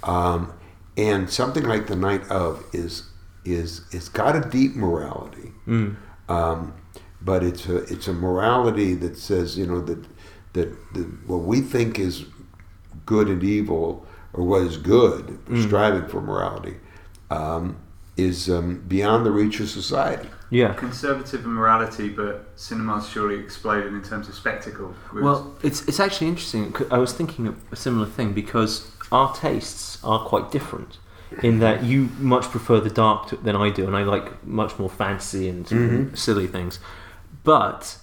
um, 0.04 0.52
and 0.98 1.30
something 1.30 1.64
like 1.64 1.88
the 1.88 1.96
night 1.96 2.24
of 2.30 2.64
is 2.74 3.04
is 3.46 3.82
it's 3.92 4.10
got 4.10 4.36
a 4.36 4.42
deep 4.50 4.76
morality 4.76 5.52
Mm. 5.68 5.96
um, 6.30 6.74
but 7.22 7.44
it's 7.44 7.68
a 7.68 7.78
it's 7.94 8.08
a 8.08 8.14
morality 8.14 8.94
that 8.96 9.18
says 9.18 9.58
you 9.58 9.66
know 9.68 9.82
that 9.82 10.04
that, 10.54 10.70
that 10.96 11.08
what 11.28 11.42
we 11.52 11.62
think 11.62 12.00
is 12.00 12.26
good 13.06 13.28
and 13.30 13.44
evil 13.44 14.06
or 14.34 14.44
what 14.44 14.62
is 14.64 14.78
good 14.78 15.38
striving 15.66 16.08
for 16.08 16.20
morality 16.22 16.76
um, 17.30 17.78
is 18.18 18.50
um, 18.50 18.84
beyond 18.88 19.26
the 19.26 19.32
reach 19.32 19.60
of 19.60 19.70
society 19.70 20.30
Yeah. 20.52 20.74
Conservative 20.74 21.46
in 21.46 21.54
morality, 21.54 22.10
but 22.10 22.50
cinema's 22.56 23.10
surely 23.10 23.40
exploded 23.40 23.94
in 23.94 24.04
terms 24.04 24.28
of 24.28 24.36
spectacle. 24.36 24.94
whereas- 25.10 25.24
Well, 25.24 25.56
it's 25.64 25.82
it's 25.88 26.00
actually 26.00 26.28
interesting. 26.28 26.76
I 26.92 27.00
was 27.00 27.14
thinking 27.14 27.48
of 27.48 27.56
a 27.72 27.76
similar 27.76 28.06
thing 28.06 28.34
because 28.34 28.92
our 29.12 29.34
tastes 29.34 29.98
are 30.04 30.20
quite 30.20 30.52
different. 30.52 31.00
In 31.42 31.60
that 31.60 31.86
you 31.86 32.10
much 32.20 32.50
prefer 32.50 32.82
the 32.82 32.90
dark 32.90 33.28
to, 33.28 33.38
than 33.38 33.56
I 33.56 33.70
do, 33.70 33.88
and 33.88 33.96
I 33.96 34.04
like 34.04 34.46
much 34.46 34.78
more 34.78 34.90
fantasy 34.90 35.48
and 35.48 35.66
mm-hmm. 35.66 35.96
sort 35.96 36.14
of 36.14 36.20
silly 36.20 36.48
things. 36.48 36.80
But 37.46 37.98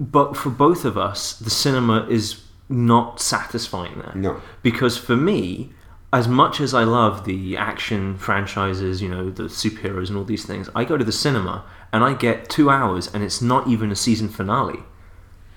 but 0.00 0.34
for 0.34 0.48
both 0.48 0.86
of 0.86 0.96
us, 0.96 1.34
the 1.34 1.50
cinema 1.50 2.06
is 2.08 2.40
not 2.70 3.20
satisfying 3.20 3.98
that. 3.98 4.16
No. 4.16 4.40
Because 4.62 4.96
for 4.96 5.16
me, 5.16 5.74
as 6.14 6.28
much 6.28 6.60
as 6.60 6.72
I 6.72 6.84
love 6.84 7.24
the 7.24 7.56
action 7.56 8.16
franchises, 8.16 9.02
you 9.02 9.08
know, 9.08 9.30
the 9.30 9.44
superheroes 9.44 10.08
and 10.08 10.16
all 10.16 10.24
these 10.24 10.46
things, 10.46 10.70
I 10.72 10.84
go 10.84 10.96
to 10.96 11.04
the 11.04 11.10
cinema 11.10 11.64
and 11.92 12.04
I 12.04 12.14
get 12.14 12.48
two 12.48 12.70
hours 12.70 13.12
and 13.12 13.24
it's 13.24 13.42
not 13.42 13.66
even 13.66 13.90
a 13.90 13.96
season 13.96 14.28
finale. 14.28 14.78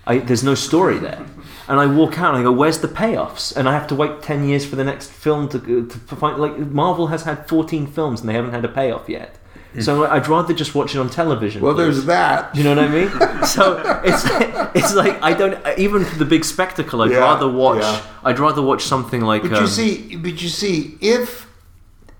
I, 0.08 0.18
there's 0.18 0.44
no 0.44 0.56
story 0.56 0.98
there. 0.98 1.24
And 1.68 1.80
I 1.80 1.86
walk 1.86 2.18
out 2.18 2.34
and 2.34 2.38
I 2.40 2.44
go, 2.44 2.52
where's 2.52 2.80
the 2.80 2.88
payoffs? 2.88 3.56
And 3.56 3.70
I 3.70 3.74
have 3.74 3.86
to 3.88 3.96
wait 3.96 4.24
10 4.24 4.48
years 4.48 4.66
for 4.66 4.76
the 4.76 4.84
next 4.84 5.12
film 5.12 5.48
to, 5.50 5.60
to 5.60 6.16
find. 6.16 6.40
Like, 6.40 6.58
Marvel 6.58 7.08
has 7.08 7.24
had 7.24 7.48
14 7.48 7.86
films 7.86 8.22
and 8.22 8.30
they 8.30 8.34
haven't 8.34 8.54
had 8.54 8.66
a 8.66 8.70
payoff 8.70 9.08
yet. 9.08 9.38
So 9.88 10.06
I'd 10.06 10.28
rather 10.28 10.54
just 10.54 10.74
watch 10.76 10.96
it 10.96 11.00
on 11.00 11.10
television. 11.10 11.62
well 11.62 11.74
please. 11.74 11.82
there's 11.84 12.06
that 12.06 12.54
Do 12.54 12.60
you 12.60 12.64
know 12.64 12.76
what 12.76 12.86
I 12.86 12.88
mean? 12.98 13.10
so 13.56 13.64
it's 14.04 14.24
it's 14.80 14.94
like 14.96 15.22
I 15.22 15.34
don't 15.34 15.56
even 15.78 16.04
for 16.06 16.18
the 16.18 16.26
big 16.26 16.44
spectacle. 16.46 17.02
I'd 17.04 17.12
Yeah, 17.12 17.20
rather 17.20 17.48
watch. 17.50 17.82
yeah. 17.82 18.02
I'd 18.24 18.40
rather 18.40 18.62
watch 18.62 18.84
something 18.84 19.22
like. 19.22 19.44
But 19.44 19.54
um, 19.54 19.62
you 19.64 19.68
see, 19.68 20.16
but 20.16 20.42
you 20.42 20.50
see, 20.50 20.98
if 21.02 21.48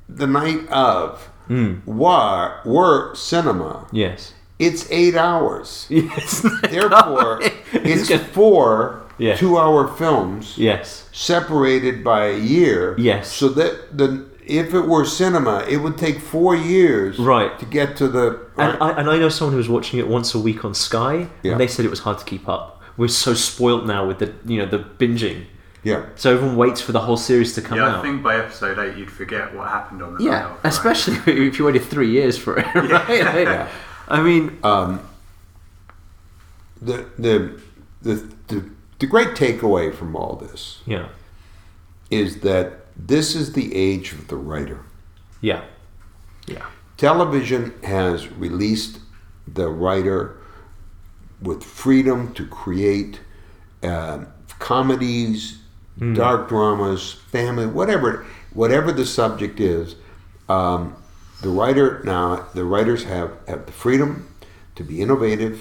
the 0.08 0.28
night 0.28 0.68
of 0.70 1.30
Hmm. 1.48 1.76
were 1.86 2.60
were 2.66 3.16
cinema, 3.16 3.88
Yes. 3.92 4.34
it's 4.60 4.86
eight 4.92 5.16
hours. 5.16 5.88
Yes. 5.90 6.42
Therefore, 6.70 7.40
it's 7.74 8.08
good. 8.10 8.22
for 8.38 9.02
Yeah. 9.18 9.36
two-hour 9.36 9.88
films 9.98 10.54
Yes. 10.58 11.08
separated 11.12 12.04
by 12.04 12.26
a 12.28 12.38
year. 12.38 12.96
Yes. 13.00 13.32
So 13.32 13.48
that 13.50 13.98
the 13.98 14.26
if 14.50 14.74
it 14.74 14.82
were 14.88 15.04
cinema, 15.06 15.66
it 15.68 15.78
would 15.78 15.98
take 15.98 16.20
four 16.20 16.56
years 16.56 17.20
Right. 17.20 17.58
to 17.60 17.66
get 17.66 17.98
to 17.98 18.08
the. 18.08 18.40
And 18.58 18.78
I, 18.82 18.92
and 19.00 19.10
I 19.10 19.18
know 19.18 19.30
someone 19.30 19.52
who 19.54 19.58
was 19.58 19.70
watching 19.70 20.00
it 20.00 20.08
once 20.08 20.34
a 20.34 20.40
week 20.40 20.64
on 20.66 20.74
Sky, 20.74 21.28
Yeah. 21.44 21.52
and 21.52 21.60
they 21.62 21.68
said 21.68 21.86
it 21.86 21.90
was 21.90 22.00
hard 22.00 22.18
to 22.20 22.26
keep 22.26 22.48
up. 22.48 22.82
We're 22.98 23.10
so 23.10 23.34
spoilt 23.36 23.86
now 23.86 24.08
with 24.08 24.20
the 24.20 24.34
you 24.46 24.58
know 24.60 24.66
the 24.66 24.80
binging, 24.80 25.46
yeah. 25.84 26.06
so 26.16 26.34
everyone 26.34 26.56
waits 26.58 26.82
for 26.82 26.92
the 26.94 27.02
whole 27.02 27.18
series 27.18 27.54
to 27.56 27.62
come 27.62 27.78
out. 27.78 27.84
Yeah, 27.86 27.92
out. 27.92 28.00
I 28.00 28.02
think 28.02 28.24
by 28.24 28.38
episode 28.38 28.80
eight 28.80 28.98
you'd 28.98 29.12
forget 29.12 29.54
what 29.54 29.68
happened 29.68 30.02
on 30.02 30.16
the 30.18 30.24
yeah, 30.24 30.32
night 30.32 30.50
right? 30.50 30.60
especially 30.64 31.16
if 31.48 31.60
you 31.60 31.66
waited 31.66 31.84
three 31.84 32.10
years 32.10 32.38
for 32.40 32.58
it. 32.58 32.66
Right? 32.76 33.22
Yeah. 33.44 33.68
I 34.08 34.22
mean, 34.24 34.58
Um, 34.64 35.02
the, 36.82 37.06
the 37.20 37.60
the 38.02 38.14
the 38.48 38.70
the 39.00 39.06
great 39.06 39.30
takeaway 39.36 39.94
from 39.94 40.16
all 40.16 40.36
this 40.36 40.80
yeah, 40.88 41.10
is 42.10 42.40
that 42.42 42.87
this 42.98 43.36
is 43.36 43.54
the 43.54 43.76
age 43.76 44.12
of 44.14 44.28
the 44.28 44.36
writer. 44.36 44.80
yeah, 45.42 45.64
yeah, 46.48 46.66
Television 46.98 47.74
has 47.84 48.28
released 48.32 49.00
the 49.48 49.70
writer 49.70 50.38
with 51.42 51.64
freedom 51.64 52.34
to 52.34 52.46
create 52.48 53.20
um 53.84 54.28
comedies, 54.60 55.60
dark 56.14 56.50
dramas, 56.50 57.14
family, 57.32 57.68
whatever, 57.68 58.26
whatever 58.54 58.92
the 58.92 59.06
subject 59.06 59.60
is. 59.60 59.96
Um, 60.50 60.96
the 61.42 61.50
writer 61.50 62.02
now, 62.04 62.48
the 62.56 62.64
writers 62.64 63.04
have, 63.04 63.32
have 63.48 63.66
the 63.68 63.72
freedom 63.72 64.28
to 64.76 64.84
be 64.84 65.02
innovative, 65.02 65.60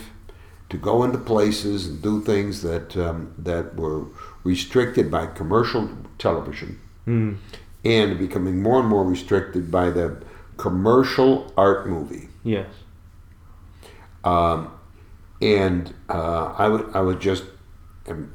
to 0.70 0.78
go 0.78 1.05
into 1.05 1.18
places 1.18 1.87
and 1.87 2.01
do 2.03 2.22
things 2.22 2.62
that 2.62 2.97
um, 2.97 3.34
that 3.39 3.76
were 3.76 4.07
restricted 4.45 5.11
by 5.11 5.26
commercial 5.26 5.91
television, 6.18 6.80
and 7.07 8.18
becoming 8.18 8.62
more 8.62 8.80
and 8.80 8.88
more 8.88 9.04
restricted 9.04 9.70
by 9.70 9.90
the 9.90 10.22
commercial 10.57 11.52
art 11.57 11.88
movie. 11.88 12.28
yes, 12.42 12.66
Um, 14.24 14.70
and 15.40 15.94
uh, 16.09 16.54
I 16.59 16.68
would 16.68 16.86
I 16.96 17.00
would 17.00 17.20
just 17.20 17.44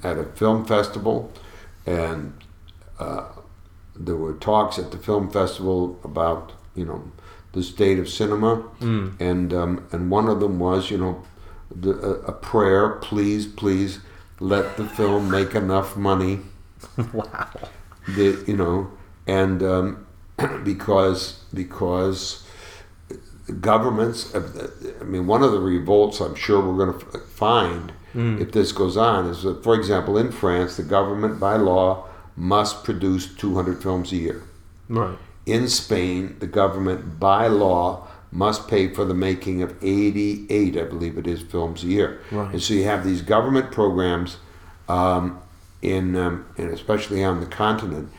at 0.03 0.17
a 0.17 0.25
film 0.35 0.65
festival, 0.65 1.31
and 1.85 2.33
uh, 2.99 3.25
there 3.95 4.15
were 4.15 4.33
talks 4.33 4.77
at 4.79 4.91
the 4.91 4.97
film 4.97 5.29
festival 5.31 5.99
about 6.03 6.53
you 6.75 6.85
know 6.85 7.11
the 7.53 7.63
state 7.63 7.99
of 7.99 8.07
cinema, 8.07 8.63
and 9.19 9.53
um, 9.53 9.87
and 9.91 10.09
one 10.11 10.27
of 10.29 10.39
them 10.39 10.59
was 10.59 10.91
you 10.91 10.97
know 10.97 11.23
the, 11.73 11.91
a, 11.91 12.11
a 12.27 12.31
prayer, 12.33 12.89
please 13.01 13.47
please 13.47 13.99
let 14.39 14.77
the 14.77 14.85
film 14.85 15.29
make 15.29 15.55
enough 15.55 15.95
money 15.97 16.39
wow, 17.13 17.47
the 18.15 18.43
you 18.47 18.57
know 18.57 18.91
and 19.27 19.61
um, 19.63 20.05
because 20.63 21.43
because 21.53 22.45
governments 23.59 24.33
I 24.35 25.03
mean 25.03 25.27
one 25.27 25.43
of 25.43 25.51
the 25.51 25.59
revolts 25.59 26.19
I'm 26.19 26.35
sure 26.35 26.61
we're 26.61 26.85
going 26.85 26.99
to 26.99 27.19
find 27.19 27.91
if 28.13 28.51
this 28.51 28.73
goes 28.73 28.97
on 28.97 29.25
is 29.27 29.43
that 29.43 29.63
for 29.63 29.73
example 29.73 30.17
in 30.17 30.31
France 30.31 30.75
the 30.77 30.83
government 30.83 31.39
by 31.39 31.55
law 31.55 32.07
must 32.35 32.83
produce 32.83 33.33
200 33.35 33.81
films 33.81 34.11
a 34.11 34.17
year. 34.17 34.43
Right, 34.89 35.17
in 35.45 35.67
Spain 35.69 36.35
the 36.39 36.47
government 36.47 37.19
by 37.19 37.47
law 37.47 38.07
must 38.31 38.67
pay 38.67 38.93
for 38.93 39.05
the 39.05 39.13
making 39.13 39.61
of 39.61 39.75
88 39.81 40.77
I 40.77 40.83
believe 40.83 41.17
it 41.17 41.27
is 41.27 41.41
films 41.41 41.83
a 41.83 41.87
year. 41.87 42.21
Right. 42.31 42.51
and 42.51 42.61
so 42.61 42.73
you 42.73 42.83
have 42.83 43.03
these 43.05 43.21
government 43.21 43.71
programs 43.71 44.37
um, 44.89 45.41
in 45.81 46.15
um, 46.15 46.45
and 46.57 46.69
especially 46.71 47.23
on 47.23 47.39
the 47.39 47.45
continent 47.45 48.09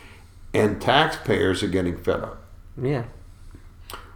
and 0.54 0.80
taxpayers 0.80 1.62
are 1.62 1.68
getting 1.68 1.96
fed 1.96 2.20
up. 2.20 2.42
Yeah, 2.80 3.04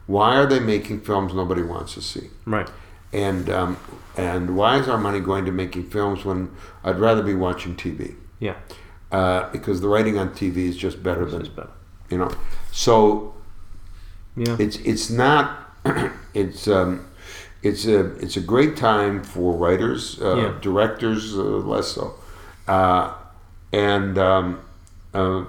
why 0.06 0.36
are 0.36 0.46
they 0.46 0.60
making 0.60 1.00
films 1.00 1.34
nobody 1.34 1.62
wants 1.62 1.94
to 1.94 2.02
see? 2.02 2.28
Right, 2.44 2.70
and 3.12 3.48
um, 3.50 3.76
and 4.16 4.56
why 4.56 4.78
is 4.78 4.88
our 4.88 4.98
money 4.98 5.20
going 5.20 5.44
to 5.46 5.52
making 5.52 5.90
films 5.90 6.24
when 6.24 6.50
I'd 6.84 6.98
rather 6.98 7.22
be 7.22 7.34
watching 7.34 7.74
TV 7.76 8.14
yeah, 8.40 8.56
uh, 9.12 9.48
because 9.50 9.80
the 9.80 9.88
writing 9.88 10.18
on 10.18 10.30
TV 10.30 10.56
is 10.68 10.76
just 10.76 11.02
better 11.02 11.26
is 11.26 11.32
than 11.32 11.42
better. 11.54 11.70
you 12.10 12.18
know. 12.18 12.30
So 12.72 13.34
Yeah, 14.36 14.56
it's 14.58 14.76
it's 14.78 15.10
not 15.10 15.70
it's 16.34 16.68
um, 16.68 17.06
it's 17.62 17.86
a 17.86 18.14
it's 18.16 18.36
a 18.36 18.40
great 18.40 18.76
time 18.76 19.22
for 19.22 19.54
writers, 19.54 20.20
uh, 20.20 20.36
Yeah. 20.36 20.54
directors 20.60 21.34
uh, 21.36 21.42
less 21.42 21.88
so, 21.88 22.14
uh, 22.68 23.12
and 23.72 24.18
um, 24.18 24.60
uh, 25.14 25.44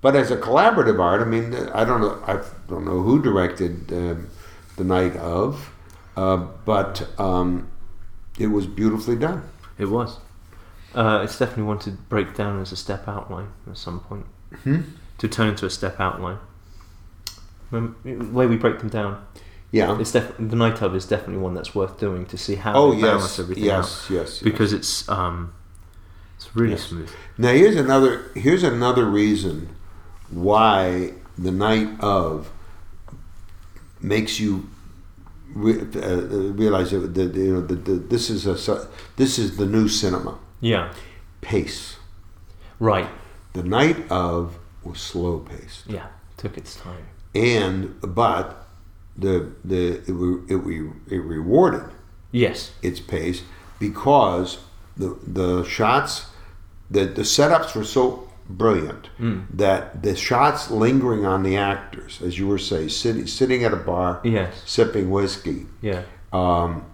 but 0.00 0.14
as 0.16 0.30
a 0.30 0.36
collaborative 0.36 1.00
art, 1.00 1.20
I 1.20 1.24
mean, 1.24 1.54
I 1.74 1.84
don't 1.84 2.00
know 2.00 2.22
I 2.26 2.42
don't 2.68 2.84
know 2.84 3.02
who 3.02 3.20
directed 3.22 3.92
um, 3.92 4.28
the 4.76 4.84
night 4.84 5.16
of, 5.16 5.70
uh, 6.16 6.36
but 6.64 7.08
um, 7.18 7.68
it 8.38 8.48
was 8.48 8.66
beautifully 8.66 9.16
done. 9.16 9.42
it 9.78 9.86
was. 9.86 10.18
Uh, 10.94 11.20
it's 11.22 11.38
definitely 11.38 11.64
one 11.64 11.78
to 11.80 11.90
break 11.90 12.34
down 12.34 12.60
as 12.60 12.72
a 12.72 12.76
step 12.76 13.06
outline 13.06 13.48
at 13.70 13.76
some 13.76 14.00
point. 14.00 14.24
Hmm? 14.62 14.80
To 15.18 15.28
turn 15.28 15.48
into 15.48 15.66
a 15.66 15.70
step 15.70 16.00
outline. 16.00 16.38
The 17.70 17.92
way 18.32 18.46
we 18.46 18.56
break 18.56 18.78
them 18.78 18.88
down, 18.88 19.22
Yeah. 19.72 19.98
it's 19.98 20.12
def- 20.12 20.36
the 20.38 20.56
night 20.56 20.80
of 20.80 20.94
is 20.94 21.04
definitely 21.06 21.38
one 21.42 21.54
that's 21.54 21.74
worth 21.74 21.98
doing 21.98 22.24
to 22.26 22.38
see 22.38 22.54
how 22.54 22.74
Oh 22.74 22.94
they 22.94 23.02
balance 23.02 23.24
yes, 23.24 23.38
everything 23.40 23.64
yes, 23.64 23.76
out 24.04 24.10
yes, 24.10 24.10
yes. 24.10 24.38
because 24.42 24.72
it's 24.72 25.06
um, 25.08 25.52
it's 26.46 26.56
really 26.56 26.76
smooth. 26.76 27.10
Now 27.38 27.52
here's 27.52 27.76
another 27.76 28.30
here's 28.34 28.62
another 28.62 29.04
reason 29.04 29.68
why 30.30 31.12
the 31.38 31.50
night 31.50 31.88
of 32.00 32.50
makes 34.00 34.38
you 34.40 34.68
re- 35.54 35.80
uh, 35.96 36.16
realize 36.54 36.90
that 36.90 37.14
the, 37.14 37.24
you 37.24 37.54
know 37.54 37.60
the, 37.60 37.74
the, 37.74 37.92
this 37.94 38.30
is 38.30 38.46
a 38.46 38.88
this 39.16 39.38
is 39.38 39.56
the 39.56 39.66
new 39.66 39.88
cinema 39.88 40.38
Yeah, 40.60 40.92
pace. 41.40 41.96
right. 42.78 43.08
The 43.52 43.62
night 43.62 44.10
of 44.10 44.58
was 44.84 45.00
slow 45.00 45.38
paced, 45.40 45.86
Yeah, 45.86 46.06
took 46.36 46.58
its 46.58 46.76
time. 46.76 47.04
and 47.34 47.98
but 48.02 48.66
the 49.16 49.52
the 49.64 49.98
it, 50.06 50.50
it, 50.50 50.92
it 51.14 51.18
rewarded 51.20 51.84
Yes. 52.32 52.72
its 52.82 53.00
pace 53.00 53.42
because 53.78 54.58
the 54.96 55.16
the 55.26 55.64
shots 55.64 56.26
the 56.90 57.04
the 57.06 57.22
setups 57.22 57.74
were 57.74 57.84
so 57.84 58.28
brilliant 58.48 59.08
that 59.52 60.02
the 60.04 60.14
shots 60.14 60.70
lingering 60.70 61.26
on 61.26 61.42
the 61.42 61.56
actors, 61.56 62.20
as 62.22 62.38
you 62.38 62.46
were 62.46 62.58
saying, 62.58 62.88
sitting 62.90 63.26
sitting 63.26 63.64
at 63.64 63.72
a 63.72 63.76
bar, 63.76 64.20
Yes. 64.24 64.62
sipping 64.64 65.10
whiskey. 65.10 65.66
Yeah. 65.82 66.02
Um, 66.32 66.84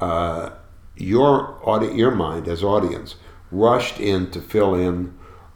uh, 0.00 0.50
your 0.96 1.58
audi- 1.64 1.94
your 1.96 2.10
mind 2.10 2.48
as 2.48 2.62
audience 2.62 3.14
rushed 3.50 3.98
in 4.00 4.30
to 4.30 4.40
fill 4.40 4.74
in 4.74 5.14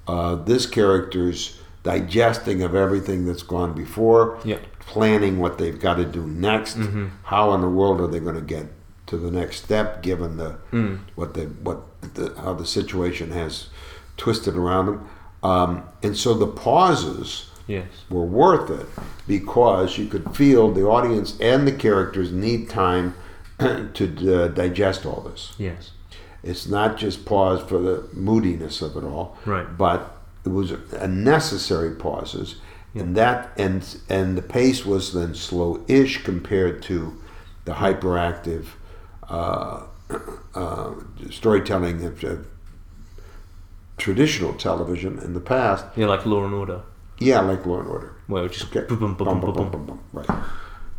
uh, 0.09 0.35
this 0.37 0.67
character's 0.67 1.59
digesting 1.83 2.63
of 2.63 2.75
everything 2.75 3.27
that's 3.27 3.43
gone 3.43 3.73
before, 3.75 4.39
Yeah. 4.45 4.59
planning 4.81 5.39
what 5.39 5.59
they've 5.59 5.79
got 5.81 5.95
to 5.97 6.05
do 6.05 6.27
next. 6.27 6.79
How 7.25 7.53
in 7.55 7.61
the 7.61 7.69
world 7.69 8.01
are 8.01 8.07
they 8.07 8.21
going 8.21 8.35
to 8.37 8.41
get 8.41 8.67
to 9.07 9.17
the 9.19 9.31
next 9.31 9.63
step, 9.65 10.03
given 10.03 10.37
the 10.39 10.57
what 11.15 11.35
the 11.35 11.43
what 11.63 11.83
the, 12.15 12.35
how 12.41 12.55
the 12.55 12.67
situation 12.67 13.31
has 13.33 13.67
twisted 14.17 14.57
around 14.57 14.87
them? 14.87 15.09
Um, 15.43 15.83
and 16.03 16.17
so 16.17 16.35
the 16.35 16.47
pauses 16.47 17.51
Yes. 17.67 17.87
were 18.11 18.25
worth 18.25 18.69
it 18.71 18.87
because 19.27 19.97
you 19.97 20.07
could 20.07 20.35
feel 20.37 20.71
the 20.71 20.85
audience 20.85 21.39
and 21.41 21.67
the 21.67 21.73
characters 21.73 22.31
need 22.31 22.69
time 22.69 23.15
to 23.59 24.35
uh, 24.45 24.49
digest 24.49 25.07
all 25.07 25.21
this. 25.23 25.55
Yes. 25.59 25.93
It's 26.43 26.67
not 26.67 26.99
just 26.99 27.25
pause 27.25 27.63
for 27.67 27.79
the 27.79 28.07
moodiness 28.13 28.83
of 28.83 28.97
it 28.99 29.05
all, 29.05 29.39
Right. 29.47 29.79
but 29.79 30.15
it 30.45 30.51
was 30.51 30.73
a 30.73 31.09
necessary 31.09 31.95
pauses, 31.95 32.57
and 32.95 33.17
that 33.17 33.51
and 33.57 33.83
and 34.11 34.37
the 34.37 34.43
pace 34.43 34.85
was 34.85 35.15
then 35.15 35.35
slow-ish 35.35 36.23
compared 36.23 36.83
to 36.83 37.19
the 37.65 37.73
hyperactive 37.73 38.67
uh, 39.31 39.85
uh, 40.55 40.93
storytelling 41.31 42.05
of, 42.05 42.23
of 42.25 42.47
traditional 43.97 44.55
television 44.55 45.19
in 45.19 45.35
the 45.35 45.41
past. 45.41 45.85
Yeah, 45.97 46.07
like 46.07 46.27
Law 46.27 46.45
and 46.45 46.55
Order, 46.55 46.83
Yeah, 47.19 47.41
like 47.41 47.65
Law 47.67 47.81
and 47.81 47.89
Order. 47.89 48.13
where 48.27 48.45
it 48.47 48.53
just 48.53 48.67
Okay. 48.75 48.87
boom, 48.87 48.99
boom, 48.99 49.15
boom, 49.15 49.27
Bum, 49.27 49.41
boom, 49.41 49.53
bum, 49.55 49.71
boom, 49.71 49.71
bum, 49.71 49.87
boom. 49.87 50.01
Right. 50.13 50.29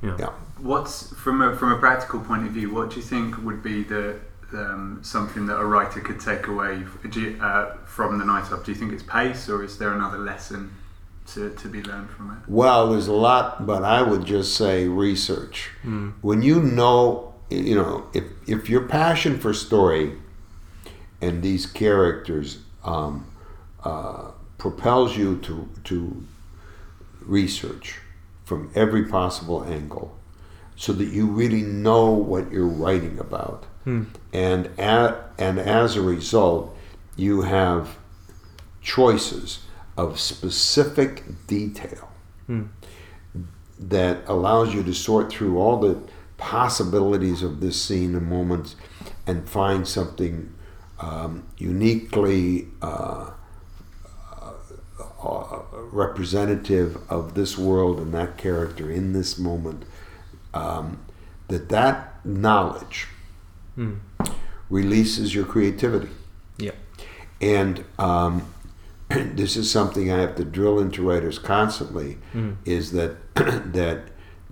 Yeah. 0.02 0.16
Yeah. 0.20 0.30
What's 0.60 1.14
from 1.14 1.42
a 1.42 1.56
from 1.56 1.72
a 1.72 1.78
practical 1.78 2.20
point 2.20 2.46
of 2.48 2.54
view? 2.54 2.74
What 2.74 2.90
do 2.92 2.96
you 2.98 3.02
think 3.02 3.44
would 3.44 3.62
be 3.62 3.84
the 3.84 4.16
um, 4.54 5.00
something 5.02 5.48
that 5.48 5.58
a 5.60 5.66
writer 5.66 6.00
could 6.00 6.20
take 6.20 6.48
away 6.48 6.84
do 7.10 7.20
you- 7.22 7.38
uh, 7.42 7.76
from 7.86 8.18
the 8.20 8.26
night 8.26 8.52
of? 8.52 8.64
Do 8.64 8.72
you 8.72 8.78
think 8.78 8.94
it's 8.94 9.04
pace, 9.04 9.50
or 9.50 9.64
is 9.64 9.78
there 9.78 9.92
another 9.94 10.18
lesson 10.20 10.72
to, 11.34 11.50
to 11.50 11.68
be 11.68 11.82
learned 11.84 12.10
from 12.10 12.32
it? 12.32 12.38
Well, 12.48 12.92
there's 12.92 13.08
a 13.08 13.14
lot, 13.14 13.66
but 13.66 13.84
I 13.84 14.02
would 14.02 14.24
just 14.26 14.56
say 14.56 14.88
research. 14.88 15.72
When 16.22 16.42
you 16.42 16.62
know, 16.62 17.34
you 17.50 17.76
know, 17.76 18.06
if, 18.14 18.24
if 18.48 18.70
your 18.70 18.82
passion 18.88 19.40
for 19.40 19.52
story 19.54 20.14
and 21.22 21.42
these 21.44 21.66
characters 21.66 22.60
um, 22.86 23.26
uh, 23.84 24.32
propels 24.58 25.18
you 25.18 25.38
to 25.40 25.68
to 25.86 26.26
research 27.22 28.00
from 28.44 28.70
every 28.76 29.06
possible 29.06 29.64
angle, 29.64 30.16
so 30.76 30.94
that 30.94 31.06
you 31.06 31.26
really 31.28 31.62
know 31.62 32.12
what 32.12 32.52
you're 32.52 32.68
writing 32.68 33.20
about, 33.20 33.66
and 34.34 34.70
at, 34.80 35.32
and 35.38 35.60
as 35.60 35.96
a 35.96 36.02
result, 36.02 36.76
you 37.16 37.42
have 37.42 37.98
choices 38.82 39.60
of 39.98 40.20
specific 40.20 41.24
detail 41.48 42.10
that 43.80 44.18
allows 44.28 44.74
you 44.74 44.84
to 44.84 44.94
sort 44.94 45.30
through 45.32 45.58
all 45.58 45.80
the 45.80 45.98
possibilities 46.38 47.42
of 47.42 47.60
this 47.62 47.82
scene 47.82 48.16
and 48.16 48.28
moments 48.30 48.76
and 49.26 49.50
find 49.50 49.88
something 49.88 50.54
um, 51.00 51.44
uniquely 51.58 52.68
uh, 52.82 53.32
uh, 55.24 55.60
representative 55.92 56.98
of 57.10 57.34
this 57.34 57.58
world 57.58 58.00
and 58.00 58.14
that 58.14 58.38
character 58.38 58.90
in 58.92 59.14
this 59.14 59.38
moment 59.38 59.84
um, 60.54 61.00
that 61.48 61.70
that 61.70 62.26
knowledge 62.26 63.08
releases 64.70 65.36
your 65.36 65.46
creativity 65.46 66.10
Yeah. 66.58 66.72
and 67.42 67.84
um, 68.00 68.46
this 69.10 69.58
is 69.58 69.70
something 69.70 70.12
I 70.12 70.20
have 70.22 70.36
to 70.38 70.46
drill 70.46 70.80
into 70.80 71.08
writers 71.08 71.38
constantly 71.40 72.18
is 72.64 72.92
that 72.94 73.18
that 73.36 74.04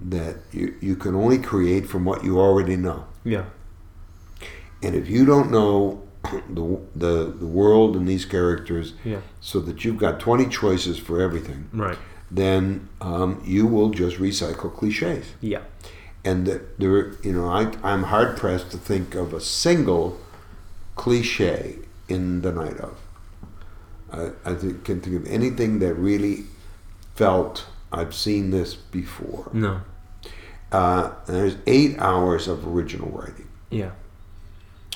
that 0.06 0.36
you, 0.52 0.76
you 0.82 0.96
can 0.98 1.16
only 1.16 1.38
create 1.38 1.88
from 1.88 2.04
what 2.04 2.24
you 2.26 2.38
already 2.40 2.76
know 2.76 3.06
Yeah. 3.24 3.46
and 4.82 4.94
if 4.96 5.08
you 5.08 5.26
don't 5.26 5.50
know 5.52 6.03
the, 6.24 6.80
the, 6.96 7.34
the 7.38 7.46
world 7.46 7.96
and 7.96 8.08
these 8.08 8.26
characters 8.26 8.94
Yeah. 9.04 9.20
so 9.42 9.60
that 9.60 9.84
you've 9.84 9.98
got 9.98 10.20
20 10.20 10.48
choices 10.48 10.98
for 10.98 11.22
everything 11.22 11.70
Right. 11.74 11.98
then 12.32 12.88
um, 13.02 13.42
you 13.46 13.68
will 13.68 13.90
just 13.90 14.18
recycle 14.18 14.74
cliches 14.74 15.26
Yeah. 15.42 15.62
and 16.24 16.48
that 16.48 16.80
there, 16.80 17.14
you 17.24 17.34
know, 17.34 17.50
I, 17.50 17.74
I'm 17.84 18.04
hard 18.04 18.38
pressed 18.38 18.72
to 18.72 18.78
think 18.78 19.16
of 19.16 19.34
a 19.34 19.42
single 19.42 20.20
cliche 20.96 21.80
in 22.08 22.42
the 22.42 22.52
night 22.52 22.78
of. 22.80 22.98
I, 24.12 24.30
I 24.46 24.54
think, 24.56 24.84
can 24.86 25.02
think 25.02 25.16
of 25.16 25.26
anything 25.28 25.80
that 25.80 25.96
really 25.96 26.44
felt 27.16 27.66
I've 27.92 28.14
seen 28.14 28.52
this 28.52 28.76
before. 28.76 29.50
No. 29.54 29.82
Uh, 30.72 31.12
there's 31.28 31.56
eight 31.68 31.98
hours 32.00 32.48
of 32.48 32.68
original 32.68 33.10
writing. 33.10 33.48
Yeah. 33.70 33.92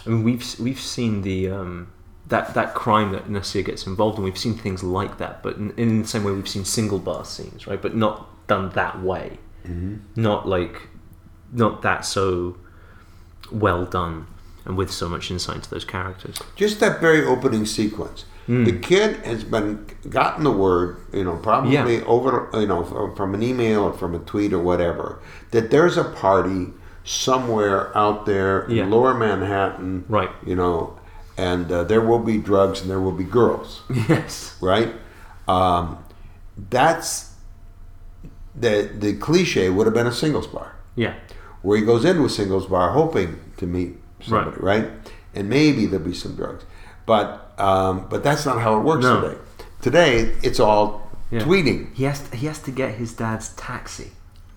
I 0.07 0.09
mean, 0.09 0.23
we've 0.23 0.59
we've 0.59 0.79
seen 0.79 1.21
the 1.21 1.49
um, 1.49 1.91
that 2.27 2.53
that 2.53 2.73
crime 2.73 3.11
that 3.11 3.29
Nasir 3.29 3.61
gets 3.61 3.85
involved 3.85 4.17
in. 4.17 4.23
We've 4.23 4.37
seen 4.37 4.55
things 4.55 4.81
like 4.83 5.17
that, 5.17 5.43
but 5.43 5.57
in, 5.57 5.71
in 5.77 6.01
the 6.01 6.07
same 6.07 6.23
way 6.23 6.31
we've 6.31 6.47
seen 6.49 6.65
single 6.65 6.99
bar 6.99 7.25
scenes, 7.25 7.67
right? 7.67 7.81
But 7.81 7.95
not 7.95 8.47
done 8.47 8.69
that 8.71 9.01
way. 9.01 9.39
Not 10.15 10.47
like 10.47 10.87
not 11.51 11.81
that 11.81 12.05
so 12.05 12.55
well 13.51 13.85
done 13.85 14.27
and 14.65 14.77
with 14.77 14.89
so 14.91 15.09
much 15.09 15.29
insight 15.29 15.57
into 15.57 15.69
those 15.69 15.83
characters. 15.85 16.37
Just 16.55 16.79
that 16.79 17.01
very 17.01 17.25
opening 17.25 17.65
sequence. 17.65 18.25
The 18.47 18.79
kid 18.79 19.17
has 19.25 19.43
been 19.43 19.85
gotten 20.09 20.45
the 20.45 20.51
word, 20.53 20.95
you 21.11 21.25
know, 21.25 21.35
probably 21.35 21.73
Yeah. 21.73 22.01
over, 22.05 22.49
you 22.53 22.65
know, 22.65 22.81
from 23.17 23.33
an 23.33 23.43
email 23.43 23.83
or 23.83 23.91
from 23.91 24.15
a 24.15 24.19
tweet 24.19 24.53
or 24.53 24.59
whatever, 24.59 25.19
that 25.51 25.69
there's 25.69 25.97
a 25.97 26.05
party 26.05 26.71
somewhere 27.07 27.95
out 27.97 28.25
there 28.25 28.63
in 28.63 28.75
Yeah. 28.75 28.85
Lower 28.85 29.13
Manhattan, 29.13 30.03
Right. 30.09 30.29
You 30.45 30.55
know, 30.55 30.99
and 31.37 31.71
uh, 31.71 31.83
there 31.85 32.01
will 32.01 32.19
be 32.19 32.37
drugs 32.37 32.81
and 32.81 32.89
there 32.89 32.99
will 32.99 33.11
be 33.13 33.23
girls, 33.23 33.81
Yes. 34.09 34.57
right? 34.61 34.93
Um, 35.47 35.97
that's 36.69 37.33
the 38.55 38.89
the 38.99 39.13
cliche 39.15 39.69
would 39.69 39.85
have 39.87 39.93
been 39.93 40.07
a 40.07 40.11
singles 40.11 40.47
bar 40.47 40.75
Yeah. 40.95 41.13
where 41.61 41.77
he 41.77 41.85
goes 41.85 42.03
into 42.05 42.25
a 42.25 42.29
singles 42.29 42.65
bar 42.65 42.91
hoping 42.91 43.39
to 43.57 43.65
meet 43.67 43.95
somebody, 44.21 44.57
right? 44.59 44.89
And 45.35 45.47
maybe 45.49 45.85
there'll 45.85 46.05
be 46.05 46.13
some 46.13 46.35
drugs, 46.35 46.65
but 47.05 47.53
um, 47.59 48.07
but 48.09 48.23
that's 48.23 48.45
not 48.45 48.59
how 48.59 48.77
it 48.79 48.83
works 48.83 49.03
No. 49.03 49.21
today. 49.21 49.37
Today 49.81 50.35
it's 50.43 50.59
all 50.59 51.07
Yeah. 51.31 51.41
tweeting. 51.41 51.93
He 51.93 52.03
has 52.05 52.19
to, 52.29 52.35
he 52.35 52.47
has 52.47 52.59
to 52.63 52.71
get 52.71 52.95
his 52.95 53.13
dad's 53.13 53.49
taxi, 53.55 54.11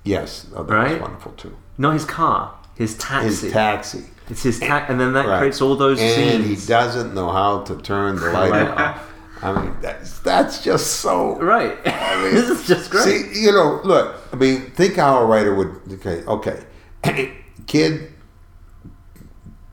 Yes, 0.05 0.47
oh, 0.55 0.63
that's 0.65 0.71
Right? 0.71 1.01
wonderful 1.01 1.33
too. 1.33 1.57
not 1.79 1.93
his 1.95 2.05
car, 2.05 2.55
his 2.77 2.97
taxi. 2.97 3.29
His 3.29 3.53
taxi, 3.53 4.05
it's 4.29 4.43
his 4.43 4.59
taxi, 4.59 4.91
and 4.93 5.01
then 5.01 5.13
that 5.13 5.27
Right. 5.27 5.39
creates 5.39 5.61
all 5.61 5.77
those 5.77 5.99
scenes 5.99 6.35
and 6.37 6.45
he 6.45 6.57
doesn't 6.67 7.15
know 7.15 7.31
how 7.31 7.61
to 7.63 7.77
turn 7.77 8.17
the 8.17 8.31
light 8.33 8.51
Right. 8.51 8.69
off. 8.69 9.07
I 9.43 9.53
mean, 9.61 9.75
that's 9.81 10.19
that's 10.21 10.63
just 10.63 11.01
so. 11.01 11.39
Right. 11.41 11.83
this 11.85 12.49
is 12.51 12.67
just 12.67 12.91
great. 12.91 13.05
See, 13.05 13.41
you 13.43 13.53
know, 13.53 13.81
look. 13.85 14.17
I 14.33 14.37
mean, 14.37 14.71
think 14.73 14.97
how 14.97 15.19
a 15.19 15.25
writer 15.25 15.55
would. 15.55 15.81
Okay, 15.95 16.23
okay, 16.27 16.63
kid 17.67 18.13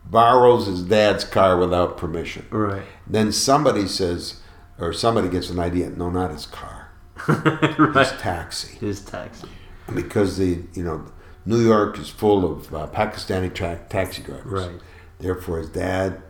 borrows 0.06 0.66
his 0.66 0.82
dad's 0.82 1.24
car 1.24 1.58
without 1.58 1.96
permission. 1.98 2.46
right. 2.50 2.82
Then 3.06 3.30
somebody 3.32 3.86
says, 3.86 4.40
or 4.78 4.92
somebody 4.92 5.28
gets 5.28 5.50
an 5.50 5.58
idea. 5.58 5.90
No, 5.90 6.08
not 6.10 6.30
his 6.30 6.46
car. 6.46 6.90
His 7.26 8.12
taxi. 8.20 8.76
His 8.78 9.00
taxi. 9.04 9.48
Because 9.94 10.36
the 10.38 10.62
you 10.74 10.82
know 10.82 11.04
New 11.46 11.60
York 11.60 11.98
is 11.98 12.08
full 12.08 12.44
of 12.50 12.74
uh, 12.74 12.86
Pakistani 12.88 13.52
tra- 13.54 13.80
taxi 13.88 14.22
drivers. 14.22 14.66
Right. 14.68 14.80
Therefore, 15.18 15.58
his 15.58 15.70
dad, 15.70 16.20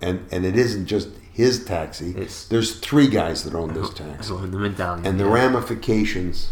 and 0.00 0.26
and 0.32 0.44
it 0.44 0.56
isn't 0.56 0.86
just 0.86 1.08
his 1.32 1.64
taxi. 1.64 2.10
It's- 2.10 2.46
There's 2.46 2.78
three 2.78 3.08
guys 3.08 3.44
that 3.44 3.54
own 3.54 3.74
this 3.74 3.88
As 3.90 3.94
taxi, 3.94 4.32
well, 4.32 4.42
the 4.46 4.58
medallion. 4.58 5.06
and 5.06 5.18
the 5.20 5.24
yeah. 5.24 5.32
ramifications. 5.34 6.50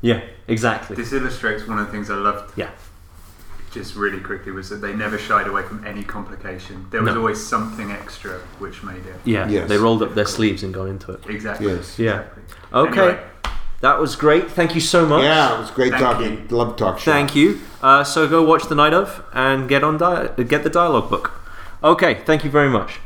Yeah, 0.00 0.20
exactly. 0.48 0.96
This 0.96 1.12
illustrates 1.12 1.66
one 1.68 1.78
of 1.78 1.86
the 1.86 1.92
things 1.92 2.10
I 2.10 2.16
loved 2.16 2.52
Yeah. 2.58 2.70
just 3.70 3.94
really 3.94 4.18
quickly 4.20 4.50
was 4.52 4.68
that 4.70 4.80
they 4.82 4.92
never 4.92 5.16
shied 5.16 5.46
away 5.46 5.62
from 5.62 5.84
any 5.86 6.02
complication. 6.02 6.86
There 6.90 7.00
was 7.02 7.14
No. 7.14 7.20
always 7.20 7.40
something 7.44 7.92
extra 7.92 8.40
which 8.58 8.82
made 8.82 9.06
it. 9.06 9.20
Yeah. 9.24 9.48
Yes. 9.48 9.68
They 9.68 9.78
rolled 9.78 10.02
up 10.02 10.14
their 10.16 10.26
sleeves 10.26 10.64
and 10.64 10.74
got 10.74 10.86
into 10.86 11.12
it. 11.12 11.20
Exactly. 11.28 11.68
Yes. 11.68 11.98
Yeah. 11.98 12.20
Exactly. 12.22 12.42
Okay. 12.72 13.00
Anyway, 13.00 13.24
That 13.82 13.98
was 13.98 14.14
great. 14.14 14.48
Thank 14.48 14.76
you 14.76 14.80
so 14.80 15.04
much. 15.04 15.24
Yeah, 15.24 15.56
it 15.56 15.58
was 15.58 15.72
great 15.72 15.90
Thank 15.90 16.02
talking. 16.04 16.48
Love 16.48 16.76
to 16.76 16.84
talk. 16.84 16.98
shop. 17.00 17.12
Thank 17.14 17.34
you. 17.34 17.60
Uh, 17.82 18.04
so 18.04 18.28
go 18.28 18.42
watch 18.44 18.68
the 18.68 18.76
night 18.76 18.94
of 18.94 19.24
and 19.32 19.68
get 19.68 19.82
on 19.82 19.98
di- 19.98 20.28
get 20.44 20.62
the 20.62 20.70
dialogue 20.70 21.10
book. 21.10 21.32
Okay. 21.82 22.22
Thank 22.24 22.44
you 22.44 22.50
very 22.50 22.68
much. 22.70 23.00